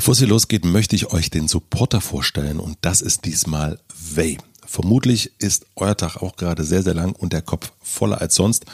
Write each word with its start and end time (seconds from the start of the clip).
Bevor 0.00 0.12
es 0.12 0.18
hier 0.18 0.28
losgeht, 0.28 0.64
möchte 0.64 0.96
ich 0.96 1.12
euch 1.12 1.28
den 1.28 1.46
Supporter 1.46 2.00
vorstellen 2.00 2.58
und 2.58 2.78
das 2.80 3.02
ist 3.02 3.26
diesmal 3.26 3.78
Way. 4.14 4.38
Vermutlich 4.64 5.32
ist 5.38 5.66
euer 5.76 5.94
Tag 5.94 6.16
auch 6.22 6.36
gerade 6.36 6.64
sehr, 6.64 6.82
sehr 6.82 6.94
lang 6.94 7.12
und 7.12 7.34
der 7.34 7.42
Kopf 7.42 7.70
voller 7.82 8.18
als 8.18 8.34
sonst. 8.34 8.64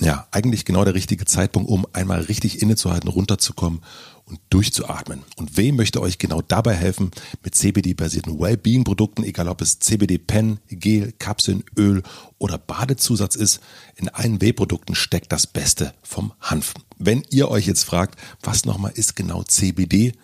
Ja, 0.00 0.26
eigentlich 0.32 0.64
genau 0.64 0.84
der 0.84 0.94
richtige 0.94 1.26
Zeitpunkt, 1.26 1.70
um 1.70 1.86
einmal 1.92 2.22
richtig 2.22 2.60
innezuhalten, 2.60 3.08
runterzukommen 3.08 3.82
und 4.24 4.40
durchzuatmen. 4.50 5.22
Und 5.36 5.56
W 5.56 5.70
möchte 5.70 6.00
euch 6.00 6.18
genau 6.18 6.42
dabei 6.42 6.74
helfen 6.74 7.12
mit 7.44 7.54
CBD-basierten 7.54 8.40
Wellbeing-Produkten, 8.40 9.22
egal 9.22 9.46
ob 9.46 9.60
es 9.60 9.78
CBD-Pen, 9.78 10.58
Gel, 10.70 11.12
Kapseln, 11.20 11.62
Öl 11.76 12.02
oder 12.38 12.58
Badezusatz 12.58 13.36
ist. 13.36 13.60
In 13.94 14.08
allen 14.08 14.40
W-Produkten 14.40 14.96
steckt 14.96 15.30
das 15.30 15.46
Beste 15.46 15.94
vom 16.02 16.32
Hanf. 16.40 16.74
Wenn 16.98 17.22
ihr 17.30 17.48
euch 17.48 17.68
jetzt 17.68 17.84
fragt, 17.84 18.18
was 18.42 18.64
nochmal 18.64 18.90
ist 18.96 19.14
genau 19.14 19.44
CBD, 19.44 20.14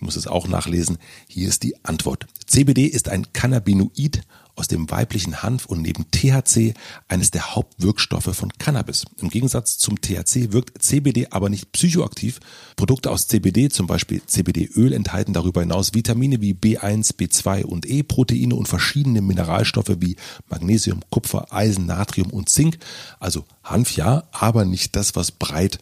ich 0.00 0.02
muss 0.02 0.16
es 0.16 0.26
auch 0.26 0.48
nachlesen, 0.48 0.96
hier 1.28 1.46
ist 1.46 1.62
die 1.62 1.84
Antwort. 1.84 2.26
CBD 2.46 2.86
ist 2.86 3.10
ein 3.10 3.34
Cannabinoid 3.34 4.22
aus 4.56 4.66
dem 4.66 4.90
weiblichen 4.90 5.42
Hanf 5.42 5.66
und 5.66 5.82
neben 5.82 6.10
THC 6.10 6.72
eines 7.06 7.30
der 7.30 7.54
Hauptwirkstoffe 7.54 8.34
von 8.34 8.50
Cannabis. 8.58 9.04
Im 9.20 9.28
Gegensatz 9.28 9.76
zum 9.76 10.00
THC 10.00 10.52
wirkt 10.52 10.82
CBD 10.82 11.28
aber 11.30 11.50
nicht 11.50 11.70
psychoaktiv. 11.72 12.40
Produkte 12.76 13.10
aus 13.10 13.26
CBD, 13.26 13.68
zum 13.68 13.86
Beispiel 13.86 14.22
CBD-Öl, 14.24 14.94
enthalten 14.94 15.34
darüber 15.34 15.60
hinaus 15.60 15.92
Vitamine 15.92 16.40
wie 16.40 16.54
B1, 16.54 17.16
B2 17.16 17.64
und 17.64 17.84
E, 17.84 18.02
Proteine 18.02 18.54
und 18.54 18.68
verschiedene 18.68 19.20
Mineralstoffe 19.20 19.96
wie 19.98 20.16
Magnesium, 20.48 21.00
Kupfer, 21.10 21.52
Eisen, 21.52 21.84
Natrium 21.84 22.30
und 22.30 22.48
Zink. 22.48 22.78
Also 23.18 23.44
Hanf 23.62 23.94
ja, 23.96 24.24
aber 24.32 24.64
nicht 24.64 24.96
das, 24.96 25.14
was 25.14 25.30
breit 25.30 25.78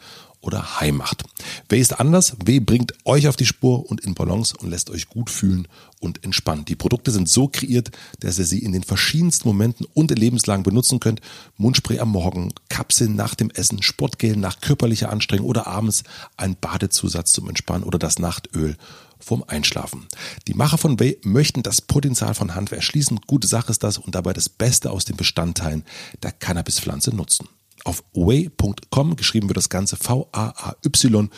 oder 0.49 0.81
high 0.81 0.93
macht. 0.93 1.25
W 1.69 1.79
ist 1.79 2.01
anders. 2.01 2.35
W 2.43 2.59
bringt 2.61 2.95
euch 3.05 3.29
auf 3.29 3.37
die 3.37 3.45
Spur 3.45 3.89
und 3.89 4.01
in 4.01 4.15
Balance 4.15 4.57
und 4.57 4.71
lässt 4.71 4.89
euch 4.89 5.09
gut 5.09 5.29
fühlen 5.29 5.69
und 6.01 6.25
entspannen. 6.25 6.65
Die 6.65 6.75
Produkte 6.75 7.11
sind 7.11 7.29
so 7.29 7.49
kreiert, 7.49 7.91
dass 8.21 8.39
ihr 8.39 8.47
sie 8.47 8.61
in 8.61 8.73
den 8.73 8.83
verschiedensten 8.83 9.47
Momenten 9.47 9.87
und 9.93 10.11
Lebenslagen 10.11 10.63
benutzen 10.63 11.01
könnt. 11.01 11.21
Mundspray 11.59 11.99
am 11.99 12.11
Morgen, 12.11 12.55
Kapseln 12.71 13.15
nach 13.15 13.35
dem 13.35 13.51
Essen, 13.51 13.83
Sportgel 13.83 14.37
nach 14.37 14.61
körperlicher 14.61 15.11
Anstrengung 15.11 15.47
oder 15.47 15.67
abends 15.67 16.03
ein 16.39 16.57
Badezusatz 16.57 17.33
zum 17.33 17.49
Entspannen 17.49 17.85
oder 17.85 17.99
das 17.99 18.19
Nachtöl 18.19 18.77
vorm 19.21 19.45
Einschlafen. 19.47 20.07
Die 20.47 20.55
Macher 20.55 20.79
von 20.79 20.99
Way 20.99 21.19
möchten 21.25 21.63
das 21.63 21.83
Potenzial 21.83 22.33
von 22.33 22.55
Hanf 22.55 22.73
erschließen. 22.73 23.21
Gute 23.27 23.49
Sache 23.49 23.71
ist 23.71 23.83
das 23.83 23.99
und 23.99 24.15
dabei 24.15 24.33
das 24.33 24.49
Beste 24.49 24.91
aus 24.91 25.05
den 25.05 25.17
Bestandteilen 25.17 25.85
der 26.23 26.33
Cannabispflanze 26.33 27.15
nutzen. 27.15 27.49
Auf 27.85 28.05
way.com, 28.13 29.17
geschrieben 29.17 29.49
wird 29.49 29.57
das 29.57 29.69
Ganze 29.69 29.97
V-A-A-Y, 29.97 31.31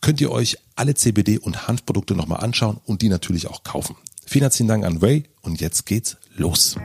könnt 0.00 0.20
ihr 0.20 0.30
euch 0.30 0.58
alle 0.76 0.92
CBD- 0.92 1.38
und 1.38 1.68
Hanfprodukte 1.68 2.14
nochmal 2.14 2.40
anschauen 2.40 2.78
und 2.86 3.02
die 3.02 3.08
natürlich 3.08 3.48
auch 3.48 3.64
kaufen. 3.64 3.96
Vielen 4.26 4.42
herzlichen 4.42 4.68
Dank 4.68 4.84
an 4.84 5.02
Way 5.02 5.24
und 5.42 5.60
jetzt 5.60 5.86
geht's 5.86 6.16
los. 6.36 6.76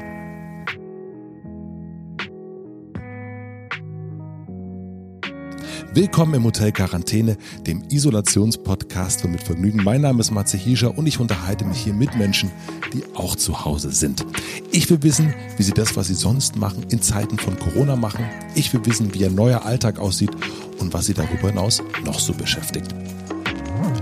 Willkommen 5.95 6.33
im 6.33 6.43
Hotel 6.43 6.73
Quarantäne, 6.73 7.37
dem 7.65 7.81
Isolationspodcast 7.89 9.21
für 9.21 9.29
mit 9.29 9.41
Vergnügen. 9.41 9.81
Mein 9.81 10.01
Name 10.01 10.19
ist 10.19 10.29
Matze 10.29 10.57
Hiescher 10.57 10.97
und 10.97 11.07
ich 11.07 11.21
unterhalte 11.21 11.63
mich 11.63 11.77
hier 11.77 11.93
mit 11.93 12.17
Menschen, 12.17 12.51
die 12.91 13.01
auch 13.15 13.37
zu 13.37 13.63
Hause 13.63 13.93
sind. 13.93 14.25
Ich 14.73 14.89
will 14.89 15.01
wissen, 15.03 15.33
wie 15.55 15.63
sie 15.63 15.71
das, 15.71 15.95
was 15.95 16.07
sie 16.07 16.13
sonst 16.13 16.57
machen, 16.57 16.85
in 16.89 17.01
Zeiten 17.01 17.37
von 17.37 17.57
Corona 17.57 17.95
machen. 17.95 18.25
Ich 18.55 18.73
will 18.73 18.85
wissen, 18.85 19.13
wie 19.13 19.19
ihr 19.19 19.29
neuer 19.29 19.63
Alltag 19.65 19.97
aussieht 19.97 20.31
und 20.79 20.93
was 20.93 21.05
sie 21.05 21.13
darüber 21.13 21.47
hinaus 21.47 21.81
noch 22.03 22.19
so 22.19 22.33
beschäftigt. 22.33 22.93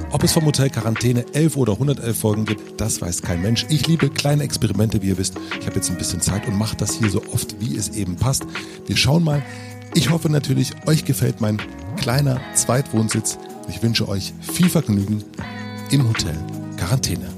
Ob 0.09 0.23
es 0.23 0.31
vom 0.31 0.47
Hotel 0.47 0.71
Quarantäne 0.71 1.23
11 1.33 1.57
oder 1.57 1.73
111 1.73 2.17
Folgen 2.17 2.45
gibt, 2.45 2.81
das 2.81 3.01
weiß 3.01 3.21
kein 3.21 3.43
Mensch. 3.43 3.67
Ich 3.69 3.85
liebe 3.85 4.09
kleine 4.09 4.41
Experimente, 4.41 5.03
wie 5.03 5.09
ihr 5.09 5.17
wisst. 5.19 5.35
Ich 5.59 5.67
habe 5.67 5.75
jetzt 5.75 5.91
ein 5.91 5.97
bisschen 5.99 6.21
Zeit 6.21 6.47
und 6.47 6.57
mache 6.57 6.75
das 6.75 6.95
hier 6.95 7.11
so 7.11 7.21
oft, 7.31 7.61
wie 7.61 7.77
es 7.77 7.89
eben 7.89 8.15
passt. 8.15 8.47
Wir 8.87 8.97
schauen 8.97 9.23
mal. 9.23 9.43
Ich 9.93 10.09
hoffe 10.09 10.27
natürlich, 10.27 10.71
euch 10.87 11.05
gefällt 11.05 11.39
mein 11.39 11.61
kleiner 12.03 12.41
Zweitwohnsitz. 12.53 13.37
Ich 13.69 13.81
wünsche 13.81 14.09
euch 14.09 14.33
viel 14.41 14.67
Vergnügen 14.67 15.23
im 15.89 16.05
Hotel 16.05 16.35
Quarantäne. 16.75 17.29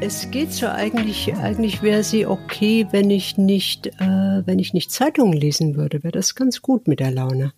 Es 0.00 0.30
geht 0.30 0.52
so 0.52 0.68
eigentlich, 0.68 1.34
eigentlich 1.34 1.82
wäre 1.82 2.04
sie 2.04 2.24
okay, 2.24 2.86
wenn 2.92 3.10
ich 3.10 3.36
nicht, 3.36 3.88
äh, 3.88 4.46
wenn 4.46 4.60
ich 4.60 4.72
nicht 4.72 4.92
Zeitungen 4.92 5.32
lesen 5.32 5.74
würde, 5.74 6.04
wäre 6.04 6.12
das 6.12 6.36
ganz 6.36 6.62
gut 6.62 6.86
mit 6.86 7.00
der 7.00 7.10
Laune. 7.10 7.52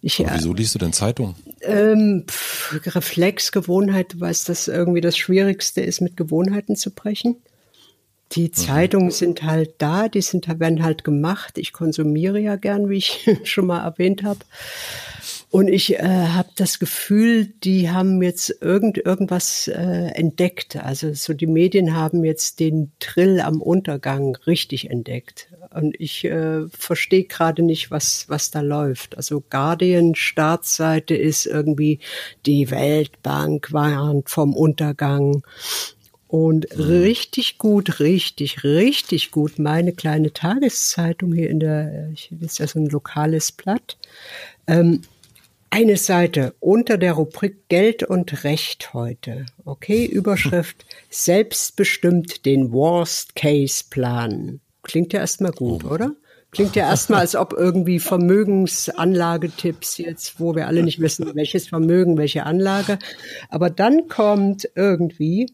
Ich, 0.00 0.18
Aber 0.26 0.34
wieso 0.34 0.54
liest 0.54 0.74
du 0.76 0.78
denn 0.78 0.94
Zeitung? 0.94 1.34
Ähm, 1.60 2.24
pff, 2.26 2.80
Reflex, 2.86 3.52
Gewohnheit, 3.52 4.14
du 4.14 4.20
weißt, 4.20 4.48
dass 4.48 4.66
irgendwie 4.66 5.02
das 5.02 5.18
Schwierigste 5.18 5.82
ist, 5.82 6.00
mit 6.00 6.16
Gewohnheiten 6.16 6.74
zu 6.74 6.90
brechen. 6.90 7.36
Die 8.32 8.44
mhm. 8.44 8.52
Zeitungen 8.52 9.10
sind 9.10 9.42
halt 9.42 9.74
da, 9.78 10.08
die 10.08 10.22
sind, 10.22 10.48
werden 10.60 10.84
halt 10.84 11.04
gemacht. 11.04 11.58
Ich 11.58 11.72
konsumiere 11.72 12.38
ja 12.38 12.56
gern, 12.56 12.88
wie 12.88 12.98
ich 12.98 13.28
schon 13.44 13.66
mal 13.66 13.82
erwähnt 13.82 14.22
habe. 14.22 14.40
Und 15.52 15.66
ich 15.66 15.98
äh, 15.98 16.28
habe 16.28 16.50
das 16.54 16.78
Gefühl, 16.78 17.46
die 17.46 17.90
haben 17.90 18.22
jetzt 18.22 18.54
irgend, 18.60 18.98
irgendwas 18.98 19.66
äh, 19.66 20.12
entdeckt. 20.14 20.76
Also 20.76 21.12
so 21.12 21.34
die 21.34 21.48
Medien 21.48 21.96
haben 21.96 22.24
jetzt 22.24 22.60
den 22.60 22.92
Trill 23.00 23.40
am 23.40 23.60
Untergang 23.60 24.36
richtig 24.46 24.90
entdeckt. 24.90 25.48
Und 25.74 25.98
ich 25.98 26.24
äh, 26.24 26.68
verstehe 26.68 27.24
gerade 27.24 27.64
nicht, 27.64 27.90
was, 27.90 28.26
was 28.28 28.52
da 28.52 28.60
läuft. 28.60 29.16
Also 29.16 29.42
Guardian 29.50 30.14
Startseite 30.14 31.16
ist 31.16 31.46
irgendwie, 31.46 31.98
die 32.46 32.70
Weltbank 32.70 33.72
warnt 33.72 34.30
vom 34.30 34.54
Untergang. 34.54 35.42
Und 36.30 36.68
mhm. 36.76 36.84
richtig 36.84 37.58
gut, 37.58 37.98
richtig, 37.98 38.62
richtig 38.62 39.32
gut. 39.32 39.58
Meine 39.58 39.92
kleine 39.92 40.32
Tageszeitung 40.32 41.32
hier 41.32 41.50
in 41.50 41.58
der, 41.58 42.08
ich 42.12 42.30
ist 42.40 42.60
ja 42.60 42.68
so 42.68 42.78
ein 42.78 42.86
lokales 42.86 43.50
Blatt. 43.50 43.98
Ähm, 44.68 45.02
eine 45.70 45.96
Seite 45.96 46.54
unter 46.60 46.98
der 46.98 47.14
Rubrik 47.14 47.68
Geld 47.68 48.04
und 48.04 48.44
Recht 48.44 48.94
heute. 48.94 49.44
Okay, 49.64 50.04
Überschrift 50.06 50.86
Selbstbestimmt 51.08 52.46
den 52.46 52.70
Worst 52.70 53.34
Case 53.34 53.82
Plan. 53.90 54.60
Klingt 54.84 55.12
ja 55.12 55.18
erstmal 55.18 55.50
gut, 55.50 55.84
oh. 55.84 55.94
oder? 55.94 56.12
Klingt 56.52 56.76
ja 56.76 56.88
erstmal, 56.88 57.20
als 57.20 57.34
ob 57.34 57.54
irgendwie 57.54 57.98
Vermögensanlagetipps 57.98 59.98
jetzt, 59.98 60.38
wo 60.38 60.54
wir 60.54 60.68
alle 60.68 60.84
nicht 60.84 61.00
wissen, 61.00 61.28
welches 61.34 61.66
Vermögen, 61.66 62.18
welche 62.18 62.46
Anlage. 62.46 63.00
Aber 63.48 63.68
dann 63.68 64.06
kommt 64.06 64.68
irgendwie 64.76 65.48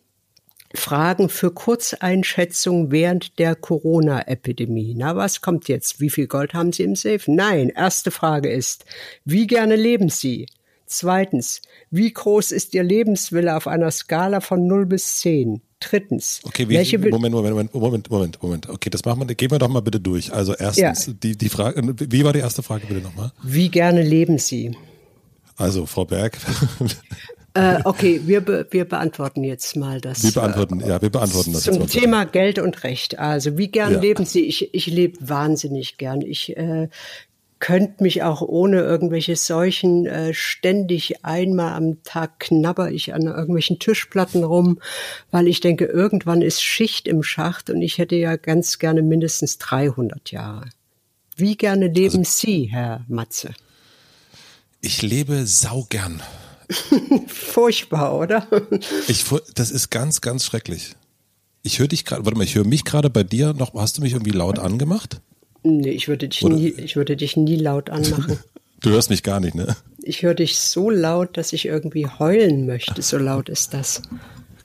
Fragen 0.77 1.29
für 1.29 1.51
Kurzeinschätzung 1.51 2.91
während 2.91 3.39
der 3.39 3.55
Corona-Epidemie. 3.55 4.95
Na, 4.97 5.17
was 5.17 5.41
kommt 5.41 5.69
jetzt? 5.69 6.01
Wie 6.01 6.11
viel 6.11 6.27
Gold 6.27 6.55
haben 6.55 6.73
Sie 6.73 6.83
im 6.83 6.97
Safe? 6.97 7.21
Nein. 7.27 7.71
Erste 7.71 8.11
Frage 8.11 8.51
ist, 8.51 8.85
wie 9.25 9.47
gerne 9.47 9.77
leben 9.77 10.09
Sie? 10.09 10.47
Zweitens, 10.87 11.63
wie 11.91 12.13
groß 12.13 12.53
ist 12.53 12.75
Ihr 12.75 12.85
Lebenswille 12.85 13.57
auf 13.57 13.67
einer 13.67 13.91
Skala 13.91 14.41
von 14.41 14.67
0 14.67 14.87
bis 14.87 15.19
10? 15.19 15.61
Drittens. 15.81 16.41
Okay, 16.45 16.69
wie, 16.69 16.75
welche 16.75 16.99
Moment, 16.99 17.35
Moment, 17.35 17.75
Moment, 17.75 18.11
Moment, 18.11 18.43
Moment. 18.43 18.69
Okay, 18.69 18.89
das 18.89 19.05
machen 19.05 19.29
wir, 19.29 19.35
gehen 19.35 19.51
wir 19.51 19.59
doch 19.59 19.69
mal 19.69 19.81
bitte 19.81 20.01
durch. 20.01 20.33
Also 20.33 20.55
erstens, 20.55 21.07
ja. 21.07 21.13
die, 21.23 21.37
die 21.37 21.49
Frage, 21.49 21.83
wie 22.11 22.25
war 22.25 22.33
die 22.33 22.39
erste 22.39 22.63
Frage 22.63 22.87
bitte 22.87 23.01
nochmal? 23.01 23.33
Wie 23.43 23.69
gerne 23.69 24.03
leben 24.03 24.39
Sie? 24.39 24.77
Also, 25.57 25.87
Frau 25.87 26.05
Berg. 26.05 26.39
Äh, 27.57 27.81
okay, 27.85 28.21
wir, 28.27 28.43
be 28.43 28.67
wir 28.71 28.85
beantworten 28.85 29.43
jetzt 29.43 29.77
mal 29.77 30.01
das. 30.01 30.23
Wir 30.23 30.33
beantworten, 30.33 30.81
äh, 30.81 30.89
ja, 30.89 31.01
wir 31.01 31.11
beantworten 31.11 31.55
das. 31.55 31.63
Zum 31.63 31.87
Thema 31.87 32.27
Geld 32.27 32.59
und 32.59 32.85
Recht. 32.85 33.19
Also, 33.19 33.57
wie 33.57 33.69
gern 33.69 33.95
ja. 33.95 34.01
leben 34.01 34.27
Sie? 34.27 34.45
Ich, 34.45 34.75
ich 34.75 34.87
lebe 34.87 35.17
wahnsinnig 35.27 35.97
gern. 35.97 36.21
Ich 36.21 36.55
äh, 36.57 36.89
könnte 37.59 38.03
mich 38.03 38.23
auch 38.23 38.43
ohne 38.43 38.81
irgendwelche 38.81 39.37
Seuchen 39.37 40.07
äh, 40.07 40.35
ständig 40.35 41.25
einmal 41.25 41.73
am 41.73 42.03
Tag 42.03 42.41
knabber 42.41 42.91
ich 42.91 43.15
an 43.15 43.23
irgendwelchen 43.23 43.79
Tischplatten 43.79 44.45
rum, 44.45 44.79
weil 45.31 45.49
ich 45.49 45.61
denke, 45.61 45.87
irgendwann 45.87 46.43
ist 46.43 46.63
Schicht 46.63 47.09
im 47.09 47.23
Schacht 47.23 47.71
und 47.71 47.81
ich 47.81 47.97
hätte 47.97 48.17
ja 48.17 48.37
ganz 48.37 48.79
gerne 48.79 49.01
mindestens 49.01 49.57
300 49.59 50.31
Jahre. 50.31 50.69
Wie 51.37 51.57
gerne 51.57 51.89
leben 51.89 52.19
also, 52.19 52.31
Sie, 52.31 52.69
Herr 52.71 53.05
Matze? 53.09 53.55
Ich 54.83 55.01
lebe 55.01 55.47
saugern. 55.47 56.23
Furchtbar, 57.27 58.19
oder? 58.19 58.47
Ich, 59.09 59.25
das 59.55 59.71
ist 59.71 59.91
ganz, 59.91 60.21
ganz 60.21 60.45
schrecklich. 60.45 60.95
Ich 61.63 61.79
höre 61.79 61.89
dich 61.89 62.05
gerade, 62.05 62.25
warte 62.25 62.39
mal, 62.39 62.45
ich 62.45 62.55
höre 62.55 62.67
mich 62.67 62.85
gerade 62.85 63.11
bei 63.11 63.23
dir 63.23 63.53
noch. 63.53 63.75
Hast 63.75 63.99
du 63.99 64.03
mich 64.03 64.13
irgendwie 64.13 64.31
laut 64.31 64.59
angemacht? 64.59 65.21
Nee, 65.63 65.91
ich 65.91 66.07
würde 66.07 66.29
dich, 66.29 66.43
nie, 66.43 66.69
ich 66.69 66.97
würde 66.97 67.17
dich 67.17 67.37
nie 67.37 67.57
laut 67.57 67.91
anmachen. 67.91 68.39
du 68.81 68.91
hörst 68.91 69.11
mich 69.11 69.23
gar 69.23 69.41
nicht, 69.41 69.55
ne? 69.55 69.77
Ich 70.03 70.23
höre 70.23 70.35
dich 70.35 70.59
so 70.59 70.91
laut, 70.91 71.37
dass 71.37 71.53
ich 71.53 71.67
irgendwie 71.67 72.07
heulen 72.07 72.67
möchte. 72.67 73.03
So 73.03 73.19
laut 73.19 73.49
ist 73.49 73.75
das. 73.75 74.03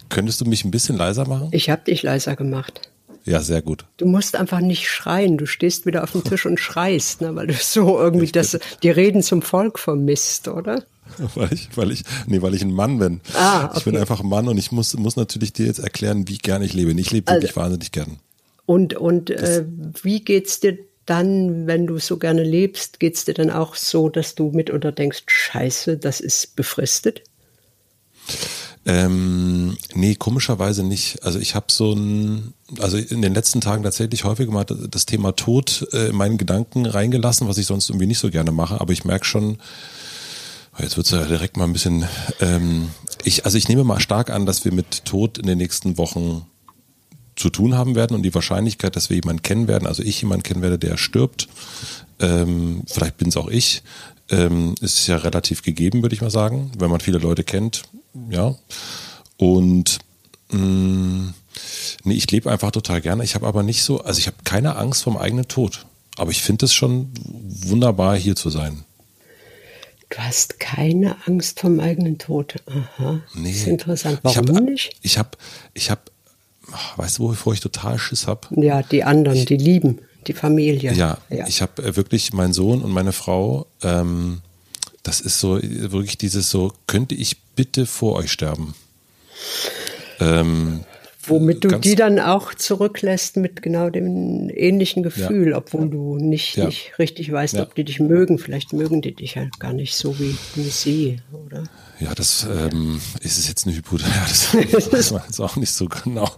Könntest 0.09 0.41
du 0.41 0.45
mich 0.45 0.63
ein 0.63 0.71
bisschen 0.71 0.97
leiser 0.97 1.27
machen? 1.27 1.49
Ich 1.51 1.69
habe 1.71 1.83
dich 1.85 2.03
leiser 2.03 2.35
gemacht. 2.35 2.91
Ja, 3.25 3.41
sehr 3.41 3.61
gut. 3.61 3.85
Du 3.97 4.05
musst 4.05 4.35
einfach 4.35 4.59
nicht 4.59 4.87
schreien. 4.87 5.37
Du 5.37 5.45
stehst 5.45 5.85
wieder 5.85 6.03
auf 6.03 6.11
dem 6.11 6.23
Tisch 6.23 6.45
und 6.45 6.59
schreist, 6.59 7.21
ne, 7.21 7.35
weil 7.35 7.47
du 7.47 7.53
so 7.53 7.99
irgendwie 7.99 8.31
das, 8.31 8.59
die 8.83 8.89
Reden 8.89 9.23
zum 9.23 9.41
Volk 9.41 9.79
vermisst, 9.79 10.47
oder? 10.47 10.83
Weil 11.35 11.53
ich, 11.53 11.69
weil 11.75 11.91
ich, 11.91 12.03
nee, 12.27 12.41
weil 12.41 12.53
ich 12.53 12.61
ein 12.61 12.73
Mann 12.73 12.99
bin. 12.99 13.21
Ah, 13.33 13.65
okay. 13.65 13.77
Ich 13.77 13.83
bin 13.85 13.97
einfach 13.97 14.21
ein 14.21 14.29
Mann 14.29 14.47
und 14.47 14.57
ich 14.57 14.71
muss, 14.71 14.93
muss 14.95 15.15
natürlich 15.15 15.53
dir 15.53 15.65
jetzt 15.65 15.79
erklären, 15.79 16.27
wie 16.27 16.37
gern 16.37 16.61
ich 16.61 16.73
lebe. 16.73 16.91
Ich 16.99 17.11
lebe 17.11 17.29
also, 17.29 17.41
wirklich 17.41 17.55
wahnsinnig 17.55 17.91
gern. 17.91 18.17
Und, 18.65 18.93
und 18.93 19.29
äh, 19.29 19.65
wie 20.01 20.21
geht's 20.21 20.59
dir 20.59 20.77
dann, 21.05 21.67
wenn 21.67 21.87
du 21.87 21.97
so 21.97 22.17
gerne 22.17 22.43
lebst, 22.43 22.99
geht's 22.99 23.25
dir 23.25 23.33
dann 23.33 23.49
auch 23.49 23.75
so, 23.75 24.09
dass 24.09 24.35
du 24.35 24.51
mitunter 24.51 24.91
denkst, 24.91 25.23
scheiße, 25.27 25.97
das 25.97 26.19
ist 26.19 26.55
befristet? 26.55 27.23
Ähm, 28.85 29.77
nee, 29.93 30.15
komischerweise 30.15 30.83
nicht. 30.83 31.23
Also 31.23 31.37
ich 31.37 31.53
habe 31.53 31.67
so 31.69 31.93
ein, 31.93 32.53
also 32.79 32.97
in 32.97 33.21
den 33.21 33.33
letzten 33.33 33.61
Tagen 33.61 33.83
tatsächlich 33.83 34.23
häufiger 34.23 34.51
mal 34.51 34.65
das 34.65 35.05
Thema 35.05 35.33
Tod 35.33 35.87
äh, 35.91 36.07
in 36.07 36.15
meinen 36.15 36.37
Gedanken 36.37 36.85
reingelassen, 36.85 37.47
was 37.47 37.59
ich 37.59 37.67
sonst 37.67 37.89
irgendwie 37.89 38.07
nicht 38.07 38.19
so 38.19 38.31
gerne 38.31 38.51
mache. 38.51 38.81
Aber 38.81 38.91
ich 38.91 39.05
merke 39.05 39.25
schon, 39.25 39.59
jetzt 40.79 40.97
wird's 40.97 41.11
ja 41.11 41.23
direkt 41.25 41.57
mal 41.57 41.65
ein 41.65 41.73
bisschen, 41.73 42.05
ähm, 42.39 42.89
ich, 43.23 43.45
also 43.45 43.57
ich 43.57 43.67
nehme 43.67 43.83
mal 43.83 43.99
stark 43.99 44.29
an, 44.29 44.45
dass 44.45 44.65
wir 44.65 44.73
mit 44.73 45.05
Tod 45.05 45.37
in 45.37 45.47
den 45.47 45.57
nächsten 45.57 45.97
Wochen 45.97 46.45
zu 47.35 47.49
tun 47.49 47.75
haben 47.75 47.95
werden 47.95 48.15
und 48.15 48.23
die 48.23 48.33
Wahrscheinlichkeit, 48.33 48.95
dass 48.95 49.09
wir 49.09 49.17
jemanden 49.17 49.41
kennen 49.41 49.67
werden, 49.67 49.87
also 49.87 50.03
ich 50.03 50.21
jemanden 50.21 50.43
kennen 50.43 50.61
werde, 50.61 50.79
der 50.79 50.97
stirbt, 50.97 51.47
ähm, 52.19 52.83
vielleicht 52.87 53.17
bin 53.17 53.29
es 53.29 53.37
auch 53.37 53.47
ich, 53.47 53.83
ähm, 54.29 54.75
ist 54.81 55.07
ja 55.07 55.17
relativ 55.17 55.61
gegeben, 55.61 56.01
würde 56.01 56.15
ich 56.15 56.21
mal 56.21 56.31
sagen, 56.31 56.71
wenn 56.77 56.91
man 56.91 56.99
viele 56.99 57.17
Leute 57.17 57.43
kennt, 57.43 57.83
ja. 58.29 58.55
Und 59.37 59.99
mh, 60.51 60.59
mm, 60.59 61.33
nee, 62.03 62.13
ich 62.13 62.29
lebe 62.31 62.51
einfach 62.51 62.71
total 62.71 63.01
gerne. 63.01 63.23
Ich 63.23 63.35
habe 63.35 63.47
aber 63.47 63.63
nicht 63.63 63.83
so, 63.83 64.01
also 64.01 64.19
ich 64.19 64.27
habe 64.27 64.37
keine 64.43 64.75
Angst 64.75 65.03
vom 65.03 65.17
eigenen 65.17 65.47
Tod. 65.47 65.85
Aber 66.17 66.31
ich 66.31 66.41
finde 66.41 66.65
es 66.65 66.73
schon 66.73 67.11
wunderbar, 67.23 68.15
hier 68.15 68.35
zu 68.35 68.49
sein. 68.49 68.83
Du 70.11 70.17
hast 70.17 70.59
keine 70.59 71.15
Angst 71.25 71.61
vom 71.61 71.79
eigenen 71.79 72.17
Tod. 72.17 72.55
Aha. 72.67 73.21
Nee. 73.33 73.49
Das 73.49 73.61
ist 73.61 73.67
interessant. 73.67 74.19
Warum 74.23 74.43
ich 74.43 74.55
hab, 74.55 74.63
nicht? 74.63 74.93
Ich 75.01 75.17
habe, 75.17 75.29
ich 75.73 75.89
habe, 75.89 76.01
weißt 76.97 77.17
du, 77.17 77.29
wovor 77.29 77.53
ich 77.53 77.61
total 77.61 77.97
Schiss 77.97 78.27
habe? 78.27 78.47
Ja, 78.51 78.83
die 78.83 79.05
anderen, 79.05 79.37
ich, 79.37 79.45
die 79.45 79.55
lieben, 79.55 79.99
die 80.27 80.33
Familie. 80.33 80.93
Ja, 80.93 81.17
ja. 81.29 81.47
ich 81.47 81.61
habe 81.61 81.81
äh, 81.81 81.95
wirklich 81.95 82.33
meinen 82.33 82.51
Sohn 82.51 82.81
und 82.81 82.91
meine 82.91 83.13
Frau. 83.13 83.67
Ähm, 83.83 84.41
das 85.01 85.21
ist 85.21 85.39
so 85.39 85.59
wirklich 85.61 86.17
dieses 86.17 86.49
so, 86.49 86.73
könnte 86.87 87.15
ich 87.15 87.41
bitte 87.55 87.85
vor 87.85 88.15
euch 88.17 88.33
sterben? 88.33 88.75
Ähm, 90.19 90.83
Womit 91.27 91.63
du 91.63 91.69
die 91.79 91.95
dann 91.95 92.19
auch 92.19 92.53
zurücklässt 92.55 93.37
mit 93.37 93.61
genau 93.61 93.89
dem 93.89 94.49
ähnlichen 94.49 95.03
Gefühl, 95.03 95.51
ja. 95.51 95.57
obwohl 95.57 95.89
du 95.89 96.17
nicht, 96.17 96.57
ja. 96.57 96.65
nicht 96.65 96.97
richtig 96.97 97.31
weißt, 97.31 97.55
ja. 97.55 97.63
ob 97.63 97.75
die 97.75 97.83
dich 97.83 97.99
mögen. 97.99 98.39
Vielleicht 98.39 98.73
mögen 98.73 99.01
die 99.01 99.13
dich 99.13 99.37
halt 99.37 99.59
gar 99.59 99.73
nicht 99.73 99.95
so 99.95 100.17
wie 100.19 100.35
du 100.55 100.63
sie, 100.63 101.19
oder? 101.31 101.63
Ja, 102.01 102.15
das 102.15 102.47
ähm, 102.51 102.99
ist 103.21 103.37
es 103.37 103.47
jetzt 103.47 103.67
eine 103.67 103.75
Hypothese. 103.75 104.09
Ja, 104.53 104.65
das 104.71 104.91
weiß 104.91 105.11
man 105.11 105.21
jetzt 105.27 105.39
auch 105.39 105.55
nicht 105.55 105.71
so 105.71 105.87
genau. 105.87 106.29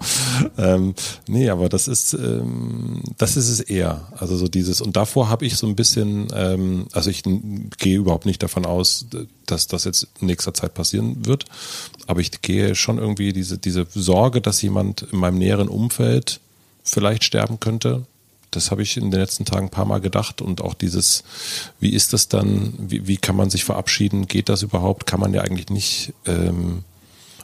Ähm, 0.57 0.93
nee, 1.27 1.49
aber 1.49 1.69
das 1.69 1.87
ist, 1.87 2.13
ähm, 2.13 3.01
das 3.17 3.37
ist 3.37 3.49
es 3.49 3.61
eher. 3.61 4.11
Also 4.17 4.35
so 4.35 4.47
dieses, 4.49 4.81
und 4.81 4.97
davor 4.97 5.29
habe 5.29 5.45
ich 5.45 5.55
so 5.55 5.65
ein 5.67 5.75
bisschen, 5.75 6.27
ähm, 6.35 6.87
also 6.91 7.09
ich 7.09 7.23
gehe 7.23 7.97
überhaupt 7.97 8.25
nicht 8.25 8.43
davon 8.43 8.65
aus, 8.65 9.05
dass 9.45 9.67
das 9.67 9.85
jetzt 9.85 10.07
in 10.19 10.27
nächster 10.27 10.53
Zeit 10.53 10.73
passieren 10.73 11.25
wird. 11.25 11.45
Aber 12.07 12.19
ich 12.19 12.41
gehe 12.41 12.75
schon 12.75 12.97
irgendwie 12.97 13.31
diese, 13.31 13.57
diese 13.57 13.85
Sorge, 13.93 14.41
dass 14.41 14.61
jemand 14.61 14.72
in 14.77 15.19
meinem 15.19 15.37
näheren 15.37 15.67
Umfeld 15.67 16.39
vielleicht 16.83 17.23
sterben 17.23 17.59
könnte, 17.59 18.05
das 18.55 18.71
habe 18.71 18.83
ich 18.83 18.97
in 18.97 19.11
den 19.11 19.19
letzten 19.19 19.45
Tagen 19.45 19.67
ein 19.67 19.71
paar 19.71 19.85
Mal 19.85 20.01
gedacht 20.01 20.41
und 20.41 20.61
auch 20.61 20.73
dieses, 20.73 21.23
wie 21.79 21.89
ist 21.89 22.13
das 22.13 22.27
dann, 22.27 22.73
wie, 22.77 23.07
wie 23.07 23.17
kann 23.17 23.35
man 23.35 23.49
sich 23.49 23.63
verabschieden, 23.63 24.27
geht 24.27 24.49
das 24.49 24.63
überhaupt, 24.63 25.05
kann 25.05 25.19
man 25.19 25.33
ja 25.33 25.41
eigentlich 25.41 25.69
nicht 25.69 26.13
ähm, 26.25 26.83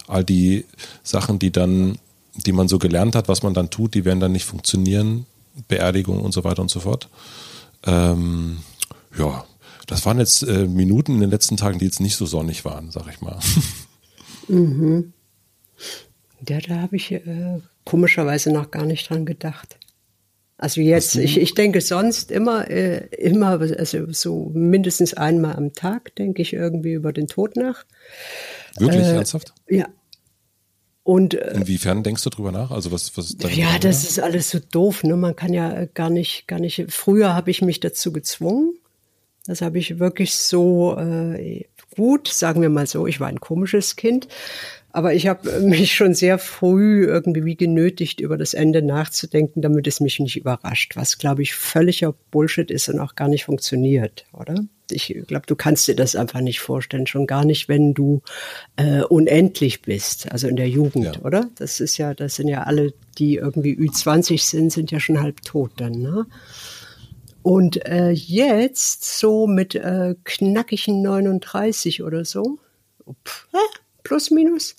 all 0.08 0.24
die 0.24 0.66
Sachen, 1.04 1.40
die 1.40 1.52
dann, 1.52 1.98
die 2.36 2.52
man 2.52 2.68
so 2.68 2.80
gelernt 2.80 3.16
hat, 3.16 3.28
was 3.28 3.44
man 3.44 3.54
dann 3.54 3.70
tut, 3.70 3.94
die 3.94 4.06
werden 4.06 4.20
dann 4.20 4.32
nicht 4.32 4.46
funktionieren, 4.46 5.26
Beerdigung 5.68 6.22
und 6.22 6.32
so 6.32 6.44
weiter 6.44 6.62
und 6.62 6.72
so 6.72 6.80
fort. 6.80 7.10
Ähm, 7.84 8.58
ja, 9.18 9.46
das 9.88 10.06
waren 10.06 10.20
jetzt 10.20 10.44
äh, 10.44 10.68
Minuten 10.68 11.16
in 11.16 11.22
den 11.22 11.32
letzten 11.32 11.58
Tagen, 11.58 11.80
die 11.80 11.86
jetzt 11.86 12.00
nicht 12.00 12.16
so 12.16 12.26
sonnig 12.26 12.66
waren, 12.66 12.92
sag 12.92 13.08
ich 13.12 13.22
mal. 13.22 13.40
Mhm. 14.48 15.14
Ja, 16.48 16.60
da 16.60 16.76
habe 16.82 16.96
ich 16.96 17.12
äh, 17.12 17.60
komischerweise 17.86 18.52
noch 18.52 18.72
gar 18.72 18.86
nicht 18.86 19.10
dran 19.10 19.26
gedacht. 19.26 19.78
Also 20.58 20.82
jetzt, 20.82 21.16
ich, 21.16 21.40
ich 21.40 21.54
denke 21.54 21.80
sonst 21.80 22.32
immer, 22.32 22.70
äh, 22.70 23.06
immer, 23.16 23.62
also 23.62 24.12
so 24.12 24.52
mindestens 24.54 25.14
einmal 25.14 25.56
am 25.56 25.72
Tag 25.72 26.14
denke 26.16 26.42
ich 26.42 26.52
irgendwie 26.52 26.94
über 26.94 27.14
den 27.14 27.28
Tod 27.28 27.56
nach. 27.56 27.86
Wirklich 28.78 29.06
äh, 29.06 29.16
ernsthaft? 29.16 29.54
Ja. 29.70 29.88
Und 31.04 31.34
äh, 31.34 31.54
inwiefern 31.56 32.04
denkst 32.04 32.24
du 32.24 32.30
drüber 32.30 32.52
nach? 32.52 32.72
Also 32.72 32.92
was, 32.92 33.16
was 33.18 33.38
Ja, 33.56 33.80
das 33.80 34.04
ist 34.04 34.20
alles 34.20 34.50
so 34.50 34.60
doof. 34.60 35.04
Ne? 35.04 35.16
Man 35.16 35.36
kann 35.36 35.54
ja 35.54 35.86
gar 35.86 36.10
nicht, 36.10 36.46
gar 36.48 36.60
nicht. 36.60 36.86
Früher 36.90 37.34
habe 37.34 37.52
ich 37.52 37.62
mich 37.62 37.80
dazu 37.80 38.12
gezwungen. 38.12 38.74
Das 39.46 39.62
habe 39.62 39.80
ich 39.80 39.98
wirklich 39.98 40.36
so 40.36 40.98
äh, 40.98 41.66
gut, 41.96 42.28
sagen 42.28 42.62
wir 42.62 42.70
mal 42.70 42.86
so. 42.86 43.08
Ich 43.08 43.22
war 43.22 43.30
ein 43.30 43.40
komisches 43.40 43.96
Kind. 43.96 44.28
Aber 44.92 45.14
ich 45.14 45.28
habe 45.28 45.60
mich 45.62 45.94
schon 45.94 46.14
sehr 46.16 46.40
früh 46.40 47.06
irgendwie 47.06 47.56
genötigt, 47.56 48.20
über 48.20 48.38
das 48.38 48.54
Ende 48.54 48.82
nachzudenken, 48.82 49.62
damit 49.62 49.86
es 49.88 50.00
mich 50.00 50.20
nicht 50.20 50.38
überrascht, 50.38 50.96
was, 50.96 51.18
glaube 51.18 51.44
ich, 51.44 51.54
völliger 51.54 52.16
Bullshit 52.32 52.72
ist 52.72 52.90
und 52.90 53.00
auch 53.00 53.16
gar 53.16 53.28
nicht 53.28 53.46
funktioniert, 53.46 54.26
oder? 54.34 54.56
Ich 54.92 55.16
glaube, 55.28 55.46
du 55.46 55.56
kannst 55.56 55.88
dir 55.88 55.96
das 55.96 56.16
einfach 56.16 56.42
nicht 56.42 56.60
vorstellen, 56.60 57.06
schon 57.06 57.28
gar 57.28 57.46
nicht, 57.46 57.70
wenn 57.70 57.94
du 57.94 58.24
äh, 58.78 59.04
unendlich 59.04 59.84
bist, 59.84 60.32
also 60.32 60.48
in 60.48 60.56
der 60.56 60.68
Jugend, 60.68 61.18
ja. 61.18 61.22
oder? 61.22 61.48
Das 61.56 61.80
ist 61.80 61.98
ja, 61.98 62.16
das 62.16 62.36
sind 62.36 62.48
ja 62.48 62.64
alle, 62.64 62.94
die 63.20 63.36
irgendwie 63.36 63.78
Ü20 63.78 64.44
sind, 64.44 64.72
sind 64.72 64.90
ja 64.90 65.00
schon 65.00 65.22
halb 65.22 65.44
tot 65.44 65.72
dann, 65.78 66.02
ne? 66.02 66.26
Und 67.44 67.86
äh, 67.86 68.10
jetzt 68.10 69.18
so 69.18 69.48
mit 69.48 69.76
äh, 69.76 70.16
knackigen 70.24 71.02
39 71.04 72.04
oder 72.04 72.26
so, 72.26 72.58
pff, 73.26 73.48
plus 74.10 74.32
minus, 74.32 74.76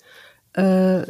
äh, 0.53 1.03